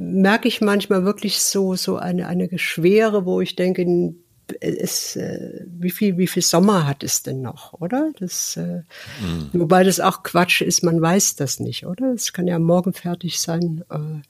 merke 0.00 0.48
ich 0.48 0.60
manchmal 0.60 1.04
wirklich 1.04 1.40
so, 1.40 1.76
so 1.76 1.96
eine, 1.96 2.26
eine 2.26 2.58
Schwere, 2.58 3.24
wo 3.24 3.40
ich 3.40 3.54
denke, 3.54 4.14
es, 4.60 5.14
äh, 5.14 5.64
wie 5.66 5.90
viel, 5.90 6.18
wie 6.18 6.26
viel 6.26 6.42
Sommer 6.42 6.88
hat 6.88 7.04
es 7.04 7.22
denn 7.22 7.40
noch, 7.40 7.74
oder? 7.74 8.10
Das, 8.18 8.56
äh, 8.56 8.82
mhm. 9.20 9.50
Wobei 9.52 9.84
das 9.84 10.00
auch 10.00 10.24
Quatsch 10.24 10.60
ist, 10.60 10.82
man 10.82 11.00
weiß 11.00 11.36
das 11.36 11.60
nicht, 11.60 11.86
oder? 11.86 12.12
Es 12.12 12.32
kann 12.32 12.48
ja 12.48 12.58
morgen 12.58 12.92
fertig 12.92 13.38
sein. 13.38 13.84
Äh, 13.90 14.22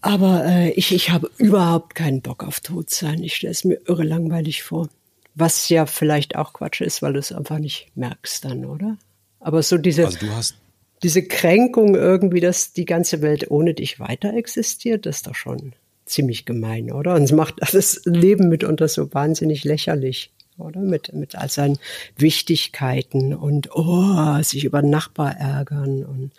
aber 0.00 0.46
äh, 0.46 0.70
ich, 0.70 0.94
ich 0.94 1.10
habe 1.10 1.30
überhaupt 1.36 1.94
keinen 1.94 2.22
Bock 2.22 2.44
auf 2.44 2.60
Todsein. 2.60 3.22
Ich 3.22 3.34
stelle 3.34 3.50
es 3.50 3.64
mir 3.64 3.78
irre 3.86 4.04
langweilig 4.04 4.62
vor. 4.62 4.88
Was 5.34 5.68
ja 5.68 5.84
vielleicht 5.84 6.36
auch 6.36 6.54
Quatsch 6.54 6.80
ist, 6.80 7.02
weil 7.02 7.12
du 7.12 7.18
es 7.18 7.32
einfach 7.32 7.58
nicht 7.58 7.88
merkst 7.94 8.46
dann, 8.46 8.64
oder? 8.64 8.96
Aber 9.40 9.62
so 9.62 9.76
diese. 9.76 10.06
Also 10.06 10.18
du 10.18 10.30
hast, 10.32 10.54
diese 11.02 11.22
Kränkung 11.22 11.94
irgendwie, 11.94 12.40
dass 12.40 12.72
die 12.72 12.84
ganze 12.84 13.22
Welt 13.22 13.50
ohne 13.50 13.74
dich 13.74 14.00
weiter 14.00 14.34
existiert, 14.34 15.06
das 15.06 15.16
ist 15.16 15.26
doch 15.26 15.34
schon 15.34 15.72
ziemlich 16.04 16.44
gemein, 16.44 16.92
oder? 16.92 17.14
Und 17.14 17.22
es 17.22 17.32
macht 17.32 17.56
das 17.72 18.02
Leben 18.04 18.48
mitunter 18.48 18.88
so 18.88 19.12
wahnsinnig 19.14 19.64
lächerlich, 19.64 20.32
oder? 20.58 20.80
Mit, 20.80 21.12
mit 21.12 21.36
all 21.36 21.48
seinen 21.48 21.78
Wichtigkeiten 22.16 23.34
und, 23.34 23.70
oh, 23.74 24.42
sich 24.42 24.64
über 24.64 24.82
Nachbar 24.82 25.36
ärgern 25.36 26.04
und 26.04 26.32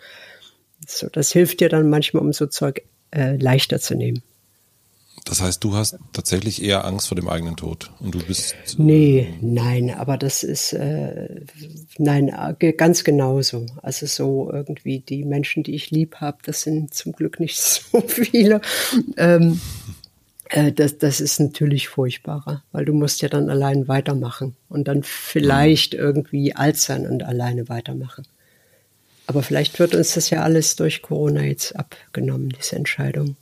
so. 0.86 1.08
Das 1.08 1.32
hilft 1.32 1.60
dir 1.60 1.68
dann 1.68 1.90
manchmal, 1.90 2.22
um 2.22 2.32
so 2.32 2.46
Zeug 2.46 2.82
äh, 3.10 3.36
leichter 3.36 3.80
zu 3.80 3.94
nehmen. 3.94 4.22
Das 5.24 5.40
heißt, 5.40 5.62
du 5.62 5.74
hast 5.74 5.98
tatsächlich 6.12 6.62
eher 6.62 6.84
Angst 6.84 7.06
vor 7.06 7.14
dem 7.14 7.28
eigenen 7.28 7.56
Tod 7.56 7.92
und 8.00 8.14
du 8.14 8.18
bist. 8.18 8.56
Nee, 8.76 9.32
nein, 9.40 9.94
aber 9.96 10.16
das 10.16 10.42
ist 10.42 10.72
äh, 10.72 11.42
nein, 11.96 12.32
ganz 12.76 13.04
genauso. 13.04 13.66
Also 13.82 14.06
so 14.06 14.50
irgendwie 14.52 14.98
die 14.98 15.24
Menschen, 15.24 15.62
die 15.62 15.76
ich 15.76 15.90
lieb 15.92 16.16
habe, 16.16 16.38
das 16.44 16.62
sind 16.62 16.92
zum 16.92 17.12
Glück 17.12 17.38
nicht 17.38 17.58
so 17.60 18.00
viele. 18.00 18.60
Ähm, 19.16 19.60
äh, 20.48 20.72
das, 20.72 20.98
das 20.98 21.20
ist 21.20 21.40
natürlich 21.40 21.88
furchtbarer, 21.88 22.62
weil 22.72 22.84
du 22.84 22.92
musst 22.92 23.22
ja 23.22 23.28
dann 23.28 23.48
allein 23.48 23.88
weitermachen 23.88 24.56
und 24.68 24.88
dann 24.88 25.02
vielleicht 25.02 25.94
irgendwie 25.94 26.54
alt 26.54 26.76
sein 26.76 27.06
und 27.06 27.22
alleine 27.22 27.68
weitermachen. 27.68 28.26
Aber 29.26 29.42
vielleicht 29.42 29.78
wird 29.78 29.94
uns 29.94 30.14
das 30.14 30.30
ja 30.30 30.42
alles 30.42 30.76
durch 30.76 31.00
Corona 31.00 31.42
jetzt 31.42 31.76
abgenommen, 31.76 32.50
diese 32.50 32.76
Entscheidung. 32.76 33.36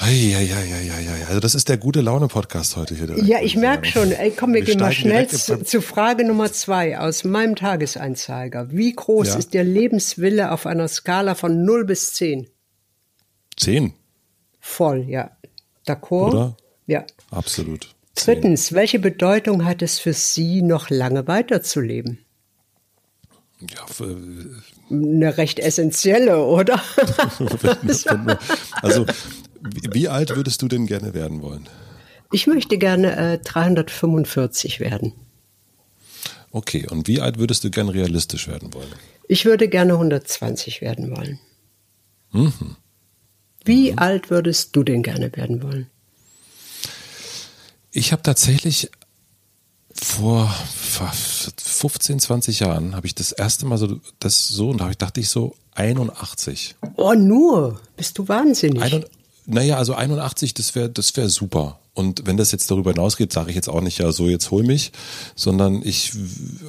Eieieiei. 0.00 1.26
Also 1.26 1.40
das 1.40 1.56
ist 1.56 1.68
der 1.68 1.76
gute 1.76 2.00
Laune-Podcast 2.00 2.76
heute 2.76 2.94
hier. 2.94 3.08
Direkt, 3.08 3.26
ja, 3.26 3.40
ich 3.42 3.56
merke 3.56 3.84
schon. 3.86 4.12
Ey, 4.12 4.30
komm, 4.30 4.54
wir, 4.54 4.60
wir 4.60 4.66
gehen 4.66 4.78
mal 4.78 4.92
schnell 4.92 5.26
zu, 5.26 5.64
zu, 5.64 5.82
Frage 5.82 6.24
Nummer 6.24 6.52
zwei 6.52 6.98
aus 6.98 7.24
meinem 7.24 7.56
Tageseinzeiger. 7.56 8.70
Wie 8.70 8.92
groß 8.94 9.28
ja. 9.28 9.36
ist 9.36 9.54
der 9.54 9.64
Lebenswille 9.64 10.52
auf 10.52 10.66
einer 10.66 10.86
Skala 10.86 11.34
von 11.34 11.64
0 11.64 11.84
bis 11.84 12.14
10? 12.14 12.48
10. 13.56 13.92
Voll, 14.60 15.04
ja. 15.08 15.32
D'accord? 15.84 16.28
Oder? 16.28 16.56
Ja. 16.86 17.04
Absolut. 17.32 17.88
Drittens, 18.14 18.72
welche 18.72 19.00
Bedeutung 19.00 19.64
hat 19.64 19.82
es 19.82 19.98
für 19.98 20.12
Sie, 20.12 20.62
noch 20.62 20.90
lange 20.90 21.26
weiterzuleben? 21.26 22.24
Ja, 23.60 23.84
für, 23.88 24.16
Eine 24.90 25.36
recht 25.36 25.58
essentielle, 25.58 26.44
oder? 26.44 26.80
also, 28.82 29.04
wie, 29.60 29.92
wie 29.92 30.08
alt 30.08 30.34
würdest 30.34 30.62
du 30.62 30.68
denn 30.68 30.86
gerne 30.86 31.14
werden 31.14 31.42
wollen? 31.42 31.68
Ich 32.32 32.46
möchte 32.46 32.78
gerne 32.78 33.16
äh, 33.16 33.38
345 33.38 34.80
werden. 34.80 35.12
Okay, 36.50 36.86
und 36.88 37.08
wie 37.08 37.20
alt 37.20 37.38
würdest 37.38 37.64
du 37.64 37.70
gerne 37.70 37.92
realistisch 37.92 38.48
werden 38.48 38.72
wollen? 38.74 38.92
Ich 39.28 39.44
würde 39.44 39.68
gerne 39.68 39.94
120 39.94 40.80
werden 40.80 41.14
wollen. 41.16 41.38
Mhm. 42.32 42.76
Wie 43.64 43.92
mhm. 43.92 43.98
alt 43.98 44.30
würdest 44.30 44.74
du 44.74 44.82
denn 44.82 45.02
gerne 45.02 45.34
werden 45.36 45.62
wollen? 45.62 45.88
Ich 47.90 48.12
habe 48.12 48.22
tatsächlich 48.22 48.90
vor 49.92 50.54
15, 51.56 52.20
20 52.20 52.60
Jahren 52.60 52.94
habe 52.94 53.06
ich 53.06 53.14
das 53.14 53.32
erste 53.32 53.66
Mal 53.66 53.78
so 53.78 54.00
das 54.20 54.48
so 54.48 54.70
und 54.70 54.80
da 54.80 54.90
dachte 54.90 55.20
ich 55.20 55.28
so 55.28 55.56
81. 55.74 56.76
Oh, 56.96 57.14
nur? 57.14 57.80
Bist 57.96 58.18
du 58.18 58.28
wahnsinnig? 58.28 58.82
Ein, 58.82 59.04
naja, 59.50 59.78
also 59.78 59.94
81, 59.94 60.52
das 60.52 60.74
wäre 60.74 60.90
das 60.90 61.16
wäre 61.16 61.30
super. 61.30 61.78
Und 61.94 62.26
wenn 62.26 62.36
das 62.36 62.52
jetzt 62.52 62.70
darüber 62.70 62.92
hinausgeht, 62.92 63.32
sage 63.32 63.48
ich 63.48 63.56
jetzt 63.56 63.68
auch 63.68 63.80
nicht, 63.80 63.98
ja, 63.98 64.12
so 64.12 64.28
jetzt 64.28 64.50
hol 64.50 64.62
mich, 64.62 64.92
sondern 65.34 65.82
ich 65.82 66.12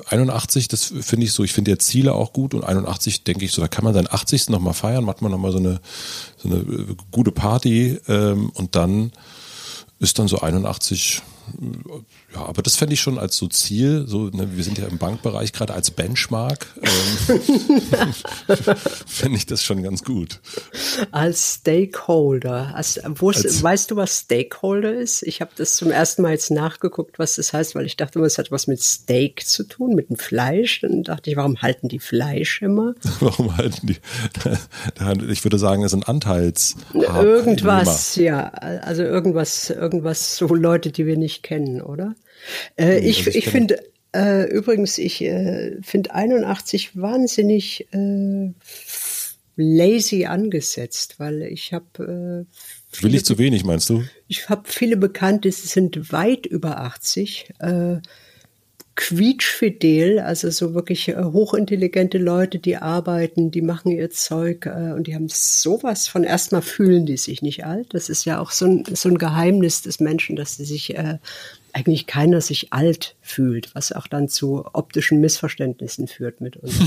81, 0.07 0.69
das 0.69 0.93
finde 1.01 1.25
ich 1.25 1.33
so, 1.33 1.43
ich 1.43 1.51
finde 1.51 1.71
ja 1.71 1.77
Ziele 1.77 2.15
auch 2.15 2.31
gut 2.31 2.53
und 2.53 2.63
81 2.63 3.25
denke 3.25 3.43
ich 3.43 3.51
so, 3.51 3.61
da 3.61 3.67
kann 3.67 3.83
man 3.83 3.93
seinen 3.93 4.07
80. 4.09 4.49
nochmal 4.49 4.73
feiern, 4.73 5.03
macht 5.03 5.21
man 5.21 5.29
nochmal 5.29 5.51
so 5.51 5.57
eine, 5.57 5.81
so 6.37 6.49
eine 6.49 6.57
äh, 6.59 6.95
gute 7.11 7.31
Party 7.31 7.99
ähm, 8.07 8.49
und 8.51 8.75
dann 8.75 9.11
ist 9.99 10.17
dann 10.17 10.29
so 10.29 10.39
81 10.39 11.21
ja, 12.33 12.45
aber 12.45 12.61
das 12.61 12.75
fände 12.75 12.93
ich 12.93 13.01
schon 13.01 13.17
als 13.17 13.37
so 13.37 13.47
Ziel, 13.47 14.05
so, 14.07 14.29
ne, 14.29 14.55
wir 14.55 14.63
sind 14.63 14.77
ja 14.77 14.85
im 14.85 14.99
Bankbereich 14.99 15.51
gerade 15.51 15.73
als 15.73 15.89
Benchmark, 15.89 16.67
ähm, 16.81 17.39
fände 19.07 19.37
ich 19.37 19.47
das 19.47 19.63
schon 19.63 19.81
ganz 19.81 20.03
gut. 20.03 20.39
Als 21.11 21.55
Stakeholder, 21.55 22.75
als, 22.75 22.99
als, 22.99 23.63
weißt 23.63 23.91
du, 23.91 23.95
was 23.95 24.19
Stakeholder 24.19 24.93
ist? 24.93 25.23
Ich 25.23 25.41
habe 25.41 25.51
das 25.55 25.75
zum 25.75 25.89
ersten 25.89 26.21
Mal 26.21 26.31
jetzt 26.31 26.51
nachgeguckt, 26.51 27.17
was 27.17 27.35
das 27.35 27.51
heißt, 27.51 27.73
weil 27.73 27.85
ich 27.85 27.97
dachte, 27.97 28.19
es 28.19 28.37
hat 28.37 28.51
was 28.51 28.67
mit 28.67 28.81
Steak 28.81 29.47
zu 29.47 29.63
tun, 29.63 29.95
mit 29.95 30.09
dem 30.09 30.17
Fleisch. 30.17 30.81
Dann 30.81 31.03
dachte 31.03 31.31
ich, 31.31 31.35
warum 31.35 31.61
halten 31.61 31.87
die 31.87 31.99
Fleisch 31.99 32.61
immer? 32.61 32.93
warum 33.19 33.57
halten 33.57 33.87
die? 33.87 33.97
Ich 35.31 35.43
würde 35.43 35.57
sagen, 35.57 35.83
es 35.83 35.91
sind 35.91 36.07
Anteils. 36.07 36.75
Irgendwas, 36.93 38.15
ja, 38.15 38.49
also 38.49 39.03
irgendwas, 39.03 39.69
irgendwas, 39.69 40.35
so 40.35 40.53
Leute, 40.53 40.91
die 40.91 41.05
wir 41.05 41.17
nicht 41.17 41.43
kennen, 41.43 41.81
oder? 41.81 42.15
Äh, 42.77 42.99
ich 42.99 43.27
ich 43.27 43.49
finde 43.49 43.79
äh, 44.15 44.49
übrigens, 44.49 44.97
ich 44.97 45.21
äh, 45.21 45.77
finde 45.81 46.13
81 46.13 46.99
wahnsinnig 46.99 47.87
äh, 47.93 48.53
lazy 49.55 50.25
angesetzt, 50.25 51.15
weil 51.19 51.43
ich 51.43 51.73
habe 51.73 52.47
äh, 52.47 53.03
Will 53.03 53.13
ich 53.13 53.25
zu 53.25 53.37
wenig, 53.37 53.63
meinst 53.63 53.89
du? 53.89 54.03
Ich 54.27 54.49
habe 54.49 54.63
viele 54.65 54.97
Bekannte, 54.97 55.51
sie 55.51 55.67
sind 55.67 56.11
weit 56.11 56.47
über 56.47 56.79
80. 56.79 57.53
Äh, 57.59 57.97
quietschfidel, 58.99 60.19
also 60.19 60.49
so 60.49 60.73
wirklich 60.73 61.07
hochintelligente 61.15 62.17
Leute, 62.17 62.59
die 62.59 62.75
arbeiten, 62.75 63.49
die 63.49 63.61
machen 63.61 63.91
ihr 63.91 64.09
Zeug 64.09 64.65
äh, 64.65 64.91
und 64.91 65.07
die 65.07 65.15
haben 65.15 65.29
sowas 65.29 66.09
von 66.09 66.25
erstmal 66.25 66.61
fühlen 66.61 67.05
die 67.05 67.15
sich 67.15 67.41
nicht 67.41 67.63
alt. 67.65 67.93
Das 67.93 68.09
ist 68.09 68.25
ja 68.25 68.41
auch 68.41 68.51
so 68.51 68.65
ein, 68.65 68.83
so 68.93 69.07
ein 69.07 69.17
Geheimnis 69.17 69.83
des 69.83 70.01
Menschen, 70.01 70.35
dass 70.35 70.57
sie 70.57 70.65
sich 70.65 70.97
äh, 70.97 71.19
eigentlich 71.73 72.07
keiner 72.07 72.41
sich 72.41 72.73
alt 72.73 73.15
fühlt, 73.21 73.73
was 73.75 73.91
auch 73.91 74.07
dann 74.07 74.27
zu 74.27 74.65
optischen 74.73 75.19
Missverständnissen 75.21 76.07
führt 76.07 76.41
mit 76.41 76.57
uns. 76.57 76.73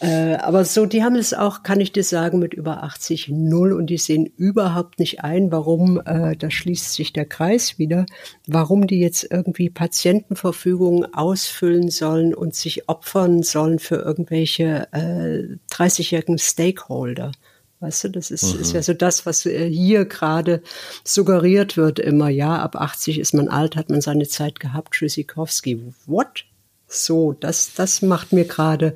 Äh, 0.00 0.36
aber 0.36 0.64
so, 0.64 0.86
die 0.86 1.04
haben 1.04 1.16
es 1.16 1.34
auch, 1.34 1.62
kann 1.62 1.78
ich 1.78 1.92
dir 1.92 2.04
sagen, 2.04 2.38
mit 2.38 2.54
über 2.54 2.82
80 2.84 3.28
null 3.28 3.72
und 3.74 3.88
die 3.88 3.98
sehen 3.98 4.24
überhaupt 4.24 4.98
nicht 4.98 5.22
ein, 5.22 5.52
warum, 5.52 6.00
äh, 6.06 6.36
da 6.36 6.50
schließt 6.50 6.94
sich 6.94 7.12
der 7.12 7.26
Kreis 7.26 7.78
wieder, 7.78 8.06
warum 8.46 8.86
die 8.86 8.98
jetzt 8.98 9.26
irgendwie 9.30 9.68
Patientenverfügungen 9.68 11.12
ausfüllen 11.12 11.90
sollen 11.90 12.34
und 12.34 12.54
sich 12.54 12.88
opfern 12.88 13.42
sollen 13.42 13.78
für 13.78 13.96
irgendwelche 13.96 14.88
äh, 14.92 15.56
30-jährigen 15.70 16.38
Stakeholder. 16.38 17.32
Weißt 17.80 18.04
du, 18.04 18.08
das 18.08 18.30
ist, 18.30 18.54
mhm. 18.54 18.60
ist 18.60 18.72
ja 18.72 18.82
so 18.82 18.92
das, 18.92 19.26
was 19.26 19.46
äh, 19.46 19.68
hier 19.68 20.04
gerade 20.04 20.62
suggeriert 21.02 21.76
wird 21.76 21.98
immer. 21.98 22.28
Ja, 22.28 22.58
ab 22.58 22.76
80 22.76 23.18
ist 23.18 23.34
man 23.34 23.48
alt, 23.48 23.76
hat 23.76 23.88
man 23.88 24.00
seine 24.00 24.28
Zeit 24.28 24.60
gehabt. 24.60 24.94
Tschüssikowski. 24.94 25.92
What? 26.06 26.44
So, 26.86 27.32
das, 27.32 27.72
das 27.74 28.02
macht 28.02 28.32
mir 28.32 28.44
gerade 28.44 28.94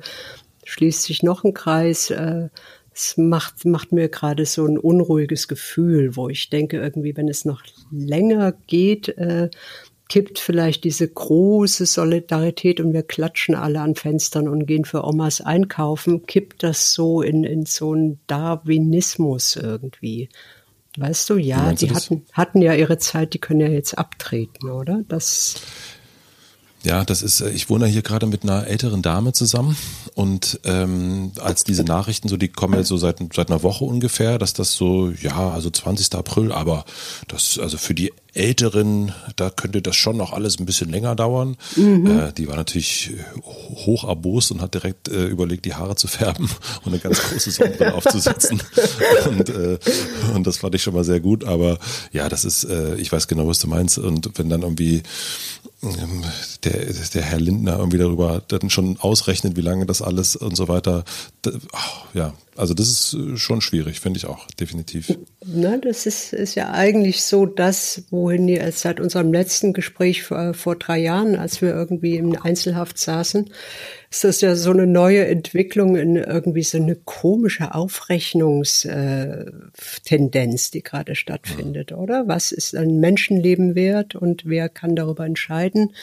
schließt 0.65 1.03
sich 1.03 1.23
noch 1.23 1.43
ein 1.43 1.53
Kreis. 1.53 2.09
Äh, 2.09 2.49
es 2.93 3.17
macht, 3.17 3.65
macht 3.65 3.91
mir 3.91 4.09
gerade 4.09 4.45
so 4.45 4.65
ein 4.65 4.77
unruhiges 4.77 5.47
Gefühl, 5.47 6.15
wo 6.15 6.29
ich 6.29 6.49
denke, 6.49 6.77
irgendwie, 6.77 7.15
wenn 7.17 7.27
es 7.27 7.43
noch 7.45 7.61
länger 7.91 8.53
geht, 8.67 9.09
äh, 9.17 9.49
kippt 10.07 10.39
vielleicht 10.39 10.83
diese 10.83 11.07
große 11.07 11.85
Solidarität 11.85 12.79
und 12.79 12.93
wir 12.93 13.03
klatschen 13.03 13.55
alle 13.55 13.81
an 13.81 13.95
Fenstern 13.95 14.47
und 14.47 14.65
gehen 14.65 14.85
für 14.85 15.03
Omas 15.03 15.41
einkaufen, 15.41 16.25
kippt 16.25 16.63
das 16.63 16.93
so 16.93 17.21
in, 17.21 17.43
in 17.43 17.65
so 17.65 17.93
einen 17.93 18.19
Darwinismus 18.27 19.55
irgendwie. 19.55 20.29
Weißt 20.97 21.29
du, 21.29 21.37
ja, 21.37 21.73
die 21.73 21.91
hatten, 21.91 22.23
hatten 22.31 22.61
ja 22.61 22.73
ihre 22.73 22.97
Zeit, 22.97 23.33
die 23.33 23.39
können 23.39 23.59
ja 23.59 23.67
jetzt 23.67 23.97
abtreten, 23.97 24.69
oder? 24.69 25.01
Das 25.07 25.55
ja, 26.83 27.03
das 27.03 27.23
ist, 27.23 27.41
äh, 27.41 27.49
ich 27.49 27.69
wohne 27.69 27.87
hier 27.87 28.03
gerade 28.03 28.27
mit 28.27 28.43
einer 28.43 28.67
älteren 28.67 29.01
Dame 29.01 29.33
zusammen 29.33 29.75
und 30.15 30.61
ähm, 30.63 31.33
als 31.41 31.65
diese 31.65 31.83
Nachrichten 31.83 32.29
so, 32.29 32.37
die 32.37 32.47
kommen 32.47 32.75
jetzt 32.75 32.87
so 32.87 32.95
seit, 32.95 33.19
seit 33.33 33.51
einer 33.51 33.63
Woche 33.63 33.83
ungefähr, 33.83 34.39
dass 34.39 34.53
das 34.53 34.73
so, 34.73 35.11
ja, 35.21 35.49
also 35.49 35.69
20. 35.69 36.15
April, 36.15 36.53
aber 36.53 36.85
das, 37.27 37.59
also 37.59 37.77
für 37.77 37.93
die 37.93 38.13
Älteren, 38.33 39.11
da 39.35 39.49
könnte 39.49 39.81
das 39.81 39.97
schon 39.97 40.15
noch 40.15 40.31
alles 40.31 40.57
ein 40.57 40.65
bisschen 40.65 40.89
länger 40.89 41.15
dauern. 41.15 41.57
Mhm. 41.75 42.07
Äh, 42.07 42.31
die 42.31 42.47
war 42.47 42.55
natürlich 42.55 43.11
hoch 43.43 44.07
erbost 44.07 44.51
und 44.51 44.61
hat 44.61 44.73
direkt 44.73 45.09
äh, 45.09 45.25
überlegt, 45.25 45.65
die 45.65 45.73
Haare 45.73 45.97
zu 45.97 46.07
färben 46.07 46.49
und 46.85 46.93
eine 46.93 46.99
ganz 46.99 47.21
große 47.21 47.51
Sonnenbrille 47.51 47.93
aufzusetzen. 47.93 48.63
Und, 49.27 49.49
äh, 49.49 49.79
und 50.35 50.45
das 50.45 50.57
fand 50.57 50.75
ich 50.75 50.83
schon 50.83 50.93
mal 50.93 51.03
sehr 51.03 51.19
gut. 51.19 51.43
Aber 51.43 51.79
ja, 52.11 52.29
das 52.29 52.45
ist, 52.45 52.63
äh, 52.65 52.95
ich 52.95 53.11
weiß 53.11 53.27
genau, 53.27 53.47
was 53.47 53.59
du 53.59 53.67
meinst. 53.67 53.97
Und 53.97 54.37
wenn 54.37 54.49
dann 54.49 54.61
irgendwie 54.61 55.03
der, 56.63 56.93
der 56.93 57.21
Herr 57.21 57.39
Lindner 57.39 57.77
irgendwie 57.77 57.97
darüber 57.97 58.41
dann 58.47 58.69
schon 58.69 58.97
ausrechnet, 58.99 59.55
wie 59.55 59.61
lange 59.61 59.85
das 59.85 60.01
alles 60.01 60.35
und 60.35 60.55
so 60.55 60.67
weiter. 60.67 61.03
ja, 62.13 62.33
also 62.57 62.73
das 62.73 62.87
ist 62.87 63.13
äh, 63.13 63.37
schon 63.37 63.61
schwierig, 63.61 63.99
finde 63.99 64.17
ich 64.17 64.25
auch, 64.25 64.47
definitiv. 64.59 65.17
Na, 65.45 65.77
das 65.77 66.05
ist, 66.05 66.33
ist 66.33 66.55
ja 66.55 66.71
eigentlich 66.71 67.23
so 67.23 67.45
das, 67.45 68.03
wohin 68.09 68.47
wir 68.47 68.71
seit 68.71 68.99
unserem 68.99 69.33
letzten 69.33 69.73
Gespräch 69.73 70.23
vor, 70.23 70.53
vor 70.53 70.75
drei 70.75 70.99
Jahren, 70.99 71.35
als 71.35 71.61
wir 71.61 71.69
irgendwie 71.69 72.15
in 72.15 72.37
Einzelhaft 72.37 72.97
saßen, 72.97 73.49
ist 74.09 74.23
das 74.23 74.39
ja 74.39 74.55
so 74.55 74.71
eine 74.71 74.87
neue 74.87 75.27
Entwicklung 75.27 75.97
in 75.97 76.15
irgendwie 76.15 76.63
so 76.63 76.77
eine 76.77 76.95
komische 76.95 77.75
Aufrechnungstendenz, 77.75 80.71
die 80.71 80.83
gerade 80.83 81.15
stattfindet, 81.15 81.91
ja. 81.91 81.97
oder? 81.97 82.25
Was 82.27 82.53
ist 82.53 82.75
ein 82.75 83.01
Menschenleben 83.01 83.75
wert 83.75 84.15
und 84.15 84.43
wer 84.45 84.69
kann 84.69 84.95
darüber 84.95 85.25
entscheiden? 85.25 85.93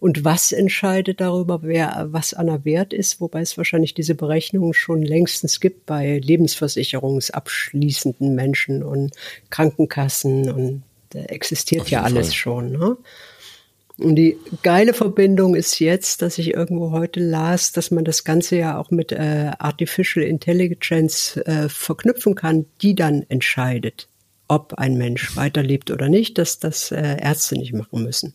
Und 0.00 0.24
was 0.24 0.50
entscheidet 0.50 1.20
darüber, 1.20 1.62
wer 1.62 2.08
was 2.10 2.34
einer 2.34 2.64
wert 2.64 2.92
ist? 2.92 3.20
Wobei 3.20 3.42
es 3.42 3.56
wahrscheinlich 3.56 3.94
diese 3.94 4.16
Berechnungen 4.16 4.74
schon 4.74 5.02
längstens 5.02 5.60
gibt 5.60 5.86
bei 5.86 5.99
lebensversicherungsabschließenden 6.04 8.34
Menschen 8.34 8.82
und 8.82 9.14
Krankenkassen 9.50 10.50
und 10.50 10.82
da 11.10 11.20
existiert 11.20 11.90
ja 11.90 12.02
alles 12.02 12.28
Fall. 12.28 12.34
schon. 12.34 12.72
Ne? 12.72 12.96
Und 14.00 14.16
die 14.16 14.38
geile 14.62 14.94
Verbindung 14.94 15.54
ist 15.54 15.78
jetzt, 15.78 16.22
dass 16.22 16.38
ich 16.38 16.54
irgendwo 16.54 16.90
heute 16.90 17.20
las, 17.20 17.72
dass 17.72 17.90
man 17.90 18.04
das 18.04 18.24
Ganze 18.24 18.56
ja 18.56 18.78
auch 18.78 18.90
mit 18.90 19.12
äh, 19.12 19.50
Artificial 19.58 20.24
Intelligence 20.24 21.36
äh, 21.36 21.68
verknüpfen 21.68 22.34
kann, 22.34 22.64
die 22.80 22.94
dann 22.94 23.26
entscheidet, 23.28 24.08
ob 24.48 24.74
ein 24.74 24.96
Mensch 24.96 25.36
weiterlebt 25.36 25.90
oder 25.90 26.08
nicht, 26.08 26.38
dass 26.38 26.58
das 26.58 26.90
äh, 26.92 27.18
Ärzte 27.20 27.56
nicht 27.56 27.74
machen 27.74 28.02
müssen. 28.02 28.34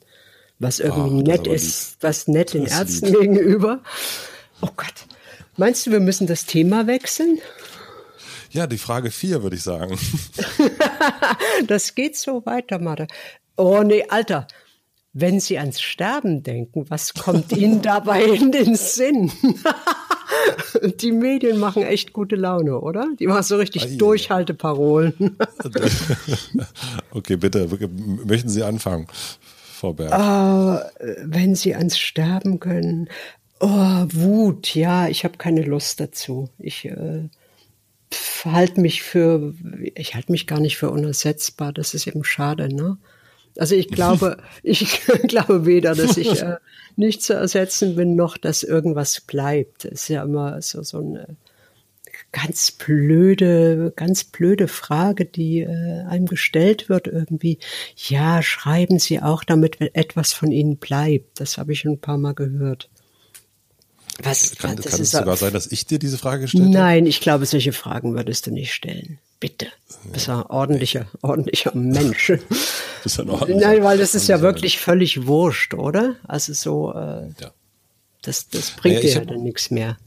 Was 0.60 0.80
irgendwie 0.80 1.22
oh, 1.22 1.24
nett 1.24 1.48
ist, 1.48 1.98
was 2.02 2.28
nett 2.28 2.54
den 2.54 2.68
Ärzten 2.68 3.08
lieb. 3.08 3.22
gegenüber. 3.22 3.82
Oh 4.62 4.70
Gott. 4.78 5.08
Meinst 5.58 5.86
du, 5.88 5.92
wir 5.92 6.00
müssen 6.00 6.28
das 6.28 6.46
Thema 6.46 6.88
wechseln? 6.88 7.40
Ja, 8.52 8.68
die 8.68 8.78
Frage 8.78 9.12
vier 9.12 9.44
würde 9.44 9.56
ich 9.56 9.64
sagen. 9.64 9.98
das 11.68 11.96
geht 11.96 12.18
so 12.18 12.46
weiter, 12.46 12.80
Marte. 12.80 13.08
Oh 13.58 13.84
nee, 13.84 14.06
Alter, 14.10 14.48
wenn 15.14 15.40
Sie 15.40 15.58
ans 15.58 15.82
Sterben 15.82 16.44
denken, 16.44 16.90
was 16.90 17.14
kommt 17.14 17.52
Ihnen 17.54 17.82
dabei 17.82 18.24
in 18.24 18.52
den 18.52 18.76
Sinn? 18.76 19.32
Die 21.02 21.12
Medien 21.12 21.58
machen 21.60 21.84
echt 21.84 22.12
gute 22.12 22.36
Laune, 22.36 22.80
oder? 22.80 23.08
Die 23.20 23.28
machen 23.28 23.44
so 23.44 23.56
richtig 23.56 23.86
Ei, 23.86 23.96
Durchhalteparolen. 23.96 25.38
okay, 27.12 27.38
bitte, 27.38 27.68
möchten 28.26 28.50
Sie 28.50 28.64
anfangen, 28.64 29.08
Frau 29.80 29.94
Berg? 29.94 30.12
Uh, 30.12 30.80
wenn 31.24 31.56
Sie 31.56 31.76
ans 31.76 31.98
Sterben 31.98 32.60
können. 32.60 33.10
Oh, 33.60 33.68
Wut, 33.68 34.76
ja, 34.76 35.08
ich 35.08 35.24
habe 35.24 35.38
keine 35.38 35.64
Lust 35.64 36.00
dazu. 36.00 36.50
Ich 36.60 36.86
äh, 36.86 37.30
halte 38.44 38.82
mich 38.82 39.02
für, 39.02 39.54
ich 39.96 40.16
halte 40.16 40.32
mich 40.32 40.48
gar 40.48 40.60
nicht 40.60 40.78
für 40.78 40.90
unersetzbar. 40.90 41.72
Das 41.74 41.94
ist 41.94 42.08
eben 42.08 42.24
schade, 42.24 42.74
ne? 42.74 42.98
Also 43.58 43.76
ich 43.76 43.88
glaube, 43.88 44.38
ich 44.64 45.02
glaube 45.28 45.66
weder, 45.66 45.96
dass 45.96 46.18
ich 46.18 46.42
äh, 46.42 46.58
nicht 46.96 47.24
zu 47.24 47.34
ersetzen 47.34 47.96
bin, 47.96 48.16
noch 48.16 48.38
dass 48.38 48.64
irgendwas 48.64 49.22
bleibt. 49.22 49.86
Das 49.86 49.94
ist 49.94 50.08
ja 50.10 50.24
immer 50.24 50.62
so, 50.62 50.84
so 50.84 51.00
eine 51.00 51.38
ganz 52.32 52.72
blöde, 52.72 53.94
ganz 53.96 54.26
blöde 54.26 54.68
Frage, 54.68 55.26
die 55.26 55.62
äh, 55.62 56.04
einem 56.08 56.26
gestellt 56.26 56.90
wird 56.90 57.08
irgendwie. 57.08 57.60
Ja, 57.96 58.42
schreiben 58.42 59.00
Sie 59.00 59.22
auch, 59.22 59.44
damit 59.46 59.80
etwas 59.96 60.34
von 60.34 60.52
Ihnen 60.52 60.78
bleibt. 60.78 61.40
Das 61.40 61.58
habe 61.58 61.72
ich 61.72 61.80
schon 61.80 61.94
ein 61.94 62.02
paar 62.02 62.18
Mal 62.18 62.34
gehört. 62.34 62.90
Was, 64.24 64.56
kann, 64.56 64.78
kann 64.78 65.02
es 65.02 65.12
sogar 65.12 65.36
sein, 65.36 65.54
dass 65.54 65.68
ich 65.68 65.86
dir 65.86 66.00
diese 66.00 66.18
Frage 66.18 66.44
gestellt 66.44 66.70
Nein, 66.70 67.06
ich 67.06 67.20
glaube, 67.20 67.46
solche 67.46 67.74
Fragen 67.74 68.16
würdest 68.16 68.48
du 68.48 68.52
nicht 68.52 68.74
stellen. 68.74 69.20
Bitte. 69.42 69.68
Du 70.04 70.12
bist 70.12 70.30
ein 70.30 70.42
ordentlicher, 70.44 71.08
ordentlicher 71.22 71.76
Mensch. 71.76 72.32
bist 73.04 73.20
ein 73.20 73.30
ordentlicher, 73.30 73.60
Nein, 73.60 73.84
weil 73.84 73.98
das 73.98 74.16
ist 74.16 74.28
ja 74.28 74.40
wirklich 74.40 74.80
völlig 74.80 75.28
wurscht, 75.28 75.74
oder? 75.74 76.16
Also 76.24 76.54
so, 76.54 76.94
äh, 76.94 77.28
ja. 77.42 77.52
das, 78.22 78.48
das 78.48 78.72
bringt 78.72 78.96
naja, 78.96 79.08
dir 79.08 79.14
ja 79.20 79.26
dann 79.26 79.44
nichts 79.44 79.70
mehr. 79.70 79.98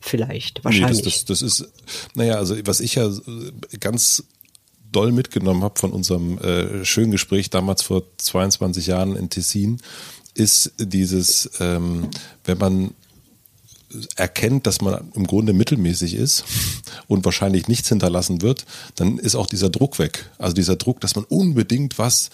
Vielleicht, 0.00 0.64
wahrscheinlich. 0.64 0.98
Nee, 0.98 1.02
das, 1.02 1.24
das, 1.24 1.40
das 1.40 1.42
ist, 1.42 1.72
naja, 2.14 2.36
also 2.36 2.56
was 2.64 2.80
ich 2.80 2.94
ja 2.94 3.10
ganz 3.80 4.24
doll 4.90 5.12
mitgenommen 5.12 5.62
habe 5.62 5.78
von 5.78 5.92
unserem 5.92 6.38
äh, 6.38 6.84
schönen 6.84 7.10
Gespräch 7.10 7.50
damals 7.50 7.82
vor 7.82 8.04
22 8.16 8.86
Jahren 8.86 9.16
in 9.16 9.28
Tessin, 9.28 9.82
ist 10.34 10.72
dieses, 10.78 11.50
ähm, 11.60 12.08
wenn 12.44 12.58
man 12.58 12.94
erkennt, 14.16 14.66
dass 14.66 14.80
man 14.80 15.10
im 15.14 15.26
Grunde 15.26 15.52
mittelmäßig 15.52 16.14
ist 16.14 16.44
und 17.06 17.24
wahrscheinlich 17.24 17.68
nichts 17.68 17.88
hinterlassen 17.88 18.42
wird, 18.42 18.66
dann 18.96 19.18
ist 19.18 19.34
auch 19.34 19.46
dieser 19.46 19.70
Druck 19.70 19.98
weg. 19.98 20.30
Also 20.38 20.54
dieser 20.54 20.76
Druck, 20.76 21.00
dass 21.00 21.16
man 21.16 21.24
unbedingt 21.24 21.98
was 21.98 22.30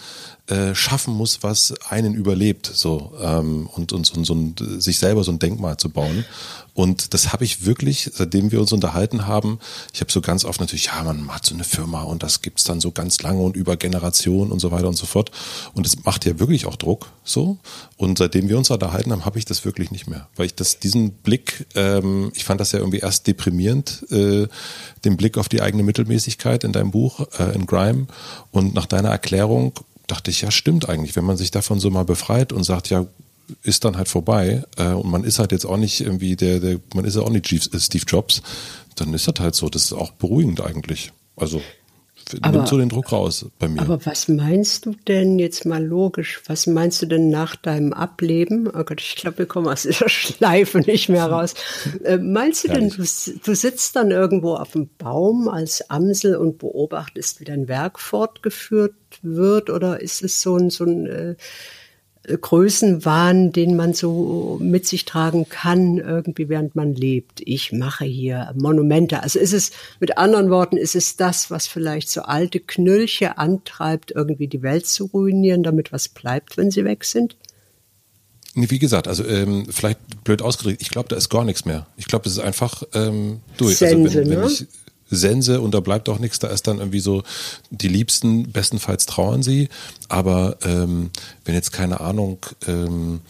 äh, 0.47 0.75
schaffen 0.75 1.15
muss, 1.15 1.43
was 1.43 1.73
einen 1.89 2.15
überlebt, 2.15 2.67
so 2.67 3.13
ähm, 3.19 3.67
und, 3.75 3.95
und, 3.95 4.13
und 4.15 4.29
ein, 4.29 4.81
sich 4.81 4.99
selber 4.99 5.25
so 5.25 5.33
ein 5.33 5.39
Denkmal 5.39 5.79
zu 5.79 5.89
bauen. 5.89 6.27
Und 6.75 7.15
das 7.15 7.33
habe 7.33 7.45
ich 7.45 7.65
wirklich, 7.65 8.11
seitdem 8.13 8.53
wir 8.53 8.61
uns 8.61 8.73
unterhalten 8.73 9.27
haben, 9.27 9.59
ich 9.95 10.01
habe 10.03 10.13
so 10.13 10.21
ganz 10.21 10.45
oft 10.45 10.61
natürlich, 10.61 10.87
ja, 10.87 11.03
man 11.03 11.29
hat 11.29 11.47
so 11.47 11.55
eine 11.55 11.65
Firma 11.65 12.03
und 12.03 12.23
das 12.23 12.43
gibt's 12.43 12.65
dann 12.65 12.81
so 12.81 12.91
ganz 12.91 13.23
lange 13.23 13.41
und 13.41 13.57
über 13.57 13.79
Generationen 13.79 14.51
und 14.53 14.59
so 14.59 14.71
weiter 14.71 14.89
und 14.89 14.97
so 14.97 15.07
fort. 15.07 15.31
Und 15.73 15.87
es 15.87 16.05
macht 16.05 16.27
ja 16.27 16.39
wirklich 16.39 16.67
auch 16.67 16.77
Druck 16.77 17.11
so. 17.23 17.57
Und 17.97 18.19
seitdem 18.19 18.51
wir 18.51 18.59
uns 18.59 18.71
unterhalten 18.71 19.13
haben, 19.13 19.25
habe 19.25 19.39
ich 19.39 19.47
das 19.47 19.65
wirklich 19.65 19.93
nicht 19.93 20.09
mehr. 20.09 20.29
Weil 20.37 20.47
ich 20.47 20.55
das, 20.55 20.79
diesen 20.79 21.13
Blick, 21.13 21.67
ähm, 21.75 22.33
ich 22.35 22.45
fand 22.45 22.61
das 22.61 22.73
ja 22.73 22.81
irgendwie 22.81 22.99
erst 22.99 23.27
deprimierend, 23.27 24.05
äh, 24.11 24.49
den 25.07 25.17
Blick 25.17 25.39
auf 25.39 25.49
die 25.49 25.63
eigene 25.63 25.85
Mittelmäßigkeit 25.85 26.65
in 26.65 26.73
deinem 26.73 26.91
Buch, 26.91 27.21
äh, 27.39 27.55
in 27.55 27.65
Grime. 27.65 28.09
Und 28.51 28.75
nach 28.75 28.87
deiner 28.87 29.09
Erklärung 29.09 29.73
dachte 30.07 30.31
ich, 30.31 30.43
ja, 30.43 30.51
stimmt 30.51 30.89
eigentlich, 30.89 31.17
wenn 31.17 31.25
man 31.25 31.37
sich 31.37 31.51
davon 31.51 31.81
so 31.81 31.91
mal 31.91 32.05
befreit 32.05 32.53
und 32.53 32.65
sagt, 32.65 32.91
ja, 32.91 33.07
ist 33.63 33.85
dann 33.85 33.97
halt 33.97 34.09
vorbei 34.09 34.63
äh, 34.77 34.89
und 34.89 35.11
man 35.11 35.25
ist 35.25 35.39
halt 35.39 35.53
jetzt 35.53 35.67
auch 35.67 35.77
nicht 35.77 36.01
irgendwie 36.01 36.35
der, 36.37 36.61
der 36.61 36.81
man 36.95 37.05
ist 37.05 37.17
ja 37.17 37.23
auch 37.23 37.31
nicht 37.31 37.53
äh, 37.53 37.81
Steve 37.81 38.05
Jobs, 38.07 38.43
dann 38.97 39.13
ist 39.13 39.29
das 39.29 39.35
halt 39.39 39.55
so. 39.55 39.69
Das 39.69 39.85
ist 39.85 39.93
auch 39.93 40.13
beruhigend 40.13 40.61
eigentlich. 40.61 41.13
Also 41.37 41.61
aber, 42.43 42.59
nimmt 42.59 42.69
so 42.69 42.79
den 42.79 42.89
Druck 42.89 43.13
raus 43.13 43.47
bei 43.59 43.69
mir. 43.69 43.81
Aber 43.81 44.05
was 44.07 44.29
meinst 44.29 44.87
du 44.87 44.95
denn 45.07 45.39
jetzt 45.39 45.67
mal 45.67 45.85
logisch? 45.85 46.43
Was 46.47 46.67
meinst 46.67 47.03
du 47.03 47.07
denn 47.07 47.29
nach 47.29 47.57
deinem 47.57 47.93
Ableben? 47.93 48.69
Oh 48.69 48.85
Gott, 48.85 49.01
ich 49.01 49.17
glaube, 49.17 49.39
wir 49.39 49.47
kommen 49.47 49.69
aus 49.69 49.83
dieser 49.83 50.09
Schleife 50.11 50.79
nicht 50.81 51.09
mehr 51.09 51.27
raus. 51.27 51.55
Äh, 52.05 52.19
meinst 52.19 52.65
du 52.65 52.69
denn, 52.69 52.91
du, 52.91 52.97
du, 52.97 53.55
sitzt 53.55 53.97
dann 53.97 54.11
irgendwo 54.11 54.55
auf 54.55 54.73
dem 54.73 54.89
Baum 54.99 55.49
als 55.49 55.91
Amsel 55.91 56.37
und 56.37 56.59
beobachtest, 56.59 57.41
wie 57.41 57.45
dein 57.45 57.69
Werk 57.69 57.99
fortgeführt 57.99 58.95
wird? 59.23 59.71
Oder 59.71 60.01
ist 60.01 60.23
es 60.23 60.41
so 60.41 60.57
ein, 60.57 60.71
so 60.71 60.85
ein 60.85 61.07
äh, 61.07 61.35
Größenwahn, 62.27 63.53
den 63.53 63.77
man 63.77 63.93
so 63.93 64.59
mit 64.61 64.87
sich 64.87 65.05
tragen 65.05 65.49
kann, 65.49 65.99
irgendwie 65.99 66.49
während 66.49 66.75
man 66.75 66.95
lebt. 66.95 67.43
Ich 67.45 67.73
mache 67.73 68.05
hier 68.05 68.53
Monumente. 68.55 69.23
Also 69.23 69.39
ist 69.39 69.53
es, 69.53 69.73
mit 70.01 70.17
anderen 70.17 70.51
Worten, 70.51 70.77
ist 70.77 70.95
es 70.95 71.17
das, 71.17 71.51
was 71.51 71.67
vielleicht 71.67 72.09
so 72.09 72.23
alte 72.23 72.61
Knüllche 72.61 73.37
antreibt, 73.37 74.11
irgendwie 74.11 74.49
die 74.49 74.63
Welt 74.63 74.87
zu 74.87 75.07
ruinieren, 75.07 75.63
damit 75.63 75.93
was 75.93 76.09
bleibt, 76.09 76.57
wenn 76.57 76.71
sie 76.71 76.85
weg 76.85 77.05
sind? 77.05 77.37
Wie 78.55 78.79
gesagt, 78.79 79.09
also 79.09 79.25
ähm, 79.27 79.67
vielleicht 79.69 79.99
blöd 80.23 80.41
ausgedrückt, 80.41 80.81
ich 80.81 80.91
glaube, 80.91 81.09
da 81.09 81.17
ist 81.17 81.29
gar 81.29 81.45
nichts 81.45 81.65
mehr. 81.65 81.87
Ich 81.97 82.07
glaube, 82.07 82.27
es 82.29 82.33
ist 82.33 82.39
einfach 82.39 82.85
ähm, 82.95 83.41
durch. 83.57 83.77
Sense, 83.77 84.05
also 84.05 84.21
wenn, 84.21 84.31
wenn 84.31 84.41
ne? 84.41 84.47
ich, 84.47 84.67
Sense 85.11 85.61
und 85.61 85.75
da 85.75 85.81
bleibt 85.81 86.09
auch 86.09 86.19
nichts. 86.19 86.39
Da 86.39 86.49
ist 86.49 86.67
dann 86.67 86.79
irgendwie 86.79 87.01
so, 87.01 87.23
die 87.71 87.89
Liebsten, 87.89 88.51
bestenfalls 88.51 89.07
trauern 89.07 89.43
sie. 89.43 89.69
Aber 90.09 90.59
ähm, 90.65 91.11
wenn 91.45 91.55
jetzt 91.55 91.73
keine 91.73 92.01
Ahnung, 92.01 92.39
ähm, 92.67 93.21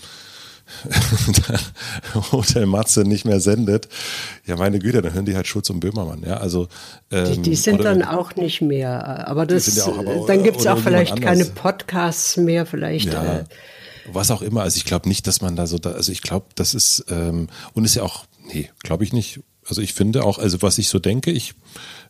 Hotel 2.32 2.66
Matze 2.66 3.02
nicht 3.02 3.24
mehr 3.24 3.40
sendet, 3.40 3.88
ja 4.46 4.56
meine 4.56 4.78
Güte, 4.78 5.02
dann 5.02 5.12
hören 5.12 5.24
die 5.24 5.36
halt 5.36 5.46
Schulz 5.46 5.70
und 5.70 5.80
Böhmermann. 5.80 6.22
Ja, 6.26 6.38
also 6.38 6.68
ähm, 7.10 7.34
die, 7.34 7.50
die, 7.50 7.56
sind 7.56 7.80
oder, 7.80 7.94
dann 7.94 8.02
auch 8.02 8.34
nicht 8.36 8.60
mehr. 8.60 9.28
Aber 9.28 9.46
das, 9.46 9.74
ja 9.76 9.84
auch, 9.84 9.98
aber, 9.98 10.26
dann 10.26 10.42
gibt 10.42 10.58
es 10.58 10.66
auch 10.66 10.78
vielleicht 10.78 11.20
keine 11.20 11.44
Podcasts 11.44 12.36
mehr, 12.36 12.66
vielleicht. 12.66 13.12
Ja. 13.12 13.40
Äh, 13.40 13.44
was 14.12 14.30
auch 14.30 14.42
immer. 14.42 14.62
Also 14.62 14.76
ich 14.76 14.84
glaube 14.84 15.08
nicht, 15.08 15.26
dass 15.26 15.40
man 15.40 15.56
da 15.56 15.66
so, 15.66 15.78
da, 15.78 15.92
also 15.92 16.12
ich 16.12 16.22
glaube, 16.22 16.46
das 16.54 16.74
ist 16.74 17.06
ähm, 17.08 17.48
und 17.72 17.84
ist 17.84 17.94
ja 17.94 18.02
auch, 18.02 18.24
nee, 18.52 18.70
glaube 18.82 19.04
ich 19.04 19.12
nicht. 19.12 19.40
Also 19.66 19.80
ich 19.80 19.94
finde 19.94 20.24
auch, 20.24 20.38
also 20.38 20.62
was 20.62 20.78
ich 20.78 20.88
so 20.88 20.98
denke, 20.98 21.30
ich, 21.30 21.54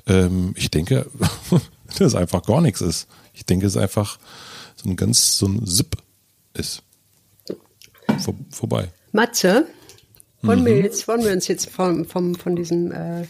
ähm, 0.06 0.54
ich 0.56 0.70
denke, 0.70 1.06
dass 1.88 2.00
es 2.00 2.14
einfach 2.14 2.42
gar 2.42 2.60
nichts 2.60 2.80
ist. 2.80 3.06
Ich 3.32 3.44
denke, 3.46 3.66
es 3.66 3.76
ist 3.76 3.82
einfach 3.82 4.18
so 4.76 4.88
ein 4.88 4.96
ganz, 4.96 5.36
so 5.36 5.46
ein 5.46 5.66
Zip 5.66 5.96
ist. 6.54 6.82
Vor, 8.18 8.34
vorbei. 8.50 8.92
Matze, 9.12 9.66
wollen, 10.42 10.60
mhm. 10.60 10.66
wir 10.66 10.78
jetzt, 10.78 11.08
wollen 11.08 11.24
wir 11.24 11.32
uns 11.32 11.48
jetzt 11.48 11.70
vom, 11.70 12.04
vom, 12.04 12.34
von 12.34 12.56
diesem 12.56 12.92
äh, 12.92 13.26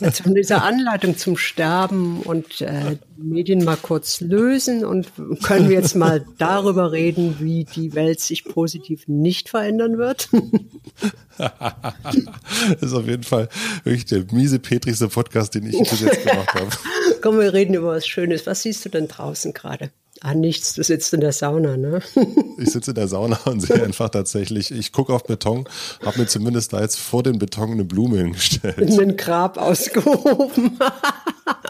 Jetzt 0.00 0.22
von 0.22 0.34
dieser 0.34 0.62
Anleitung 0.62 1.16
zum 1.16 1.36
Sterben 1.36 2.20
und 2.20 2.60
äh, 2.60 2.96
Medien 3.16 3.64
mal 3.64 3.76
kurz 3.76 4.20
lösen 4.20 4.84
und 4.84 5.08
können 5.42 5.68
wir 5.68 5.76
jetzt 5.76 5.94
mal 5.94 6.24
darüber 6.38 6.92
reden, 6.92 7.36
wie 7.40 7.64
die 7.64 7.94
Welt 7.94 8.20
sich 8.20 8.44
positiv 8.44 9.06
nicht 9.06 9.48
verändern 9.48 9.98
wird. 9.98 10.28
das 11.38 12.82
ist 12.82 12.92
auf 12.92 13.06
jeden 13.06 13.22
Fall 13.22 13.48
wirklich 13.84 14.04
der 14.06 14.24
miese 14.32 14.58
petrigste 14.58 15.08
Podcast, 15.08 15.54
den 15.54 15.66
ich 15.66 15.78
bis 15.78 16.00
jetzt 16.00 16.26
gemacht 16.26 16.54
habe. 16.54 16.68
Komm, 17.22 17.38
wir 17.38 17.52
reden 17.52 17.74
über 17.74 17.88
was 17.88 18.06
Schönes. 18.06 18.46
Was 18.46 18.62
siehst 18.62 18.84
du 18.84 18.88
denn 18.88 19.08
draußen 19.08 19.52
gerade? 19.52 19.90
Ah, 20.26 20.32
nichts, 20.32 20.72
du 20.72 20.82
sitzt 20.82 21.12
in 21.12 21.20
der 21.20 21.32
Sauna, 21.32 21.76
ne? 21.76 22.00
ich 22.56 22.70
sitze 22.70 22.92
in 22.92 22.94
der 22.94 23.08
Sauna 23.08 23.38
und 23.44 23.60
sehe 23.60 23.84
einfach 23.84 24.08
tatsächlich, 24.08 24.70
ich 24.70 24.90
gucke 24.90 25.12
auf 25.12 25.24
Beton, 25.24 25.68
habe 26.02 26.20
mir 26.20 26.26
zumindest 26.26 26.72
da 26.72 26.80
jetzt 26.80 26.98
vor 26.98 27.22
den 27.22 27.38
Beton 27.38 27.72
eine 27.72 27.84
Blume 27.84 28.16
hingestellt. 28.16 28.78
In 28.78 28.96
den 28.96 29.16
Grab 29.18 29.58
ausgehoben. 29.58 30.78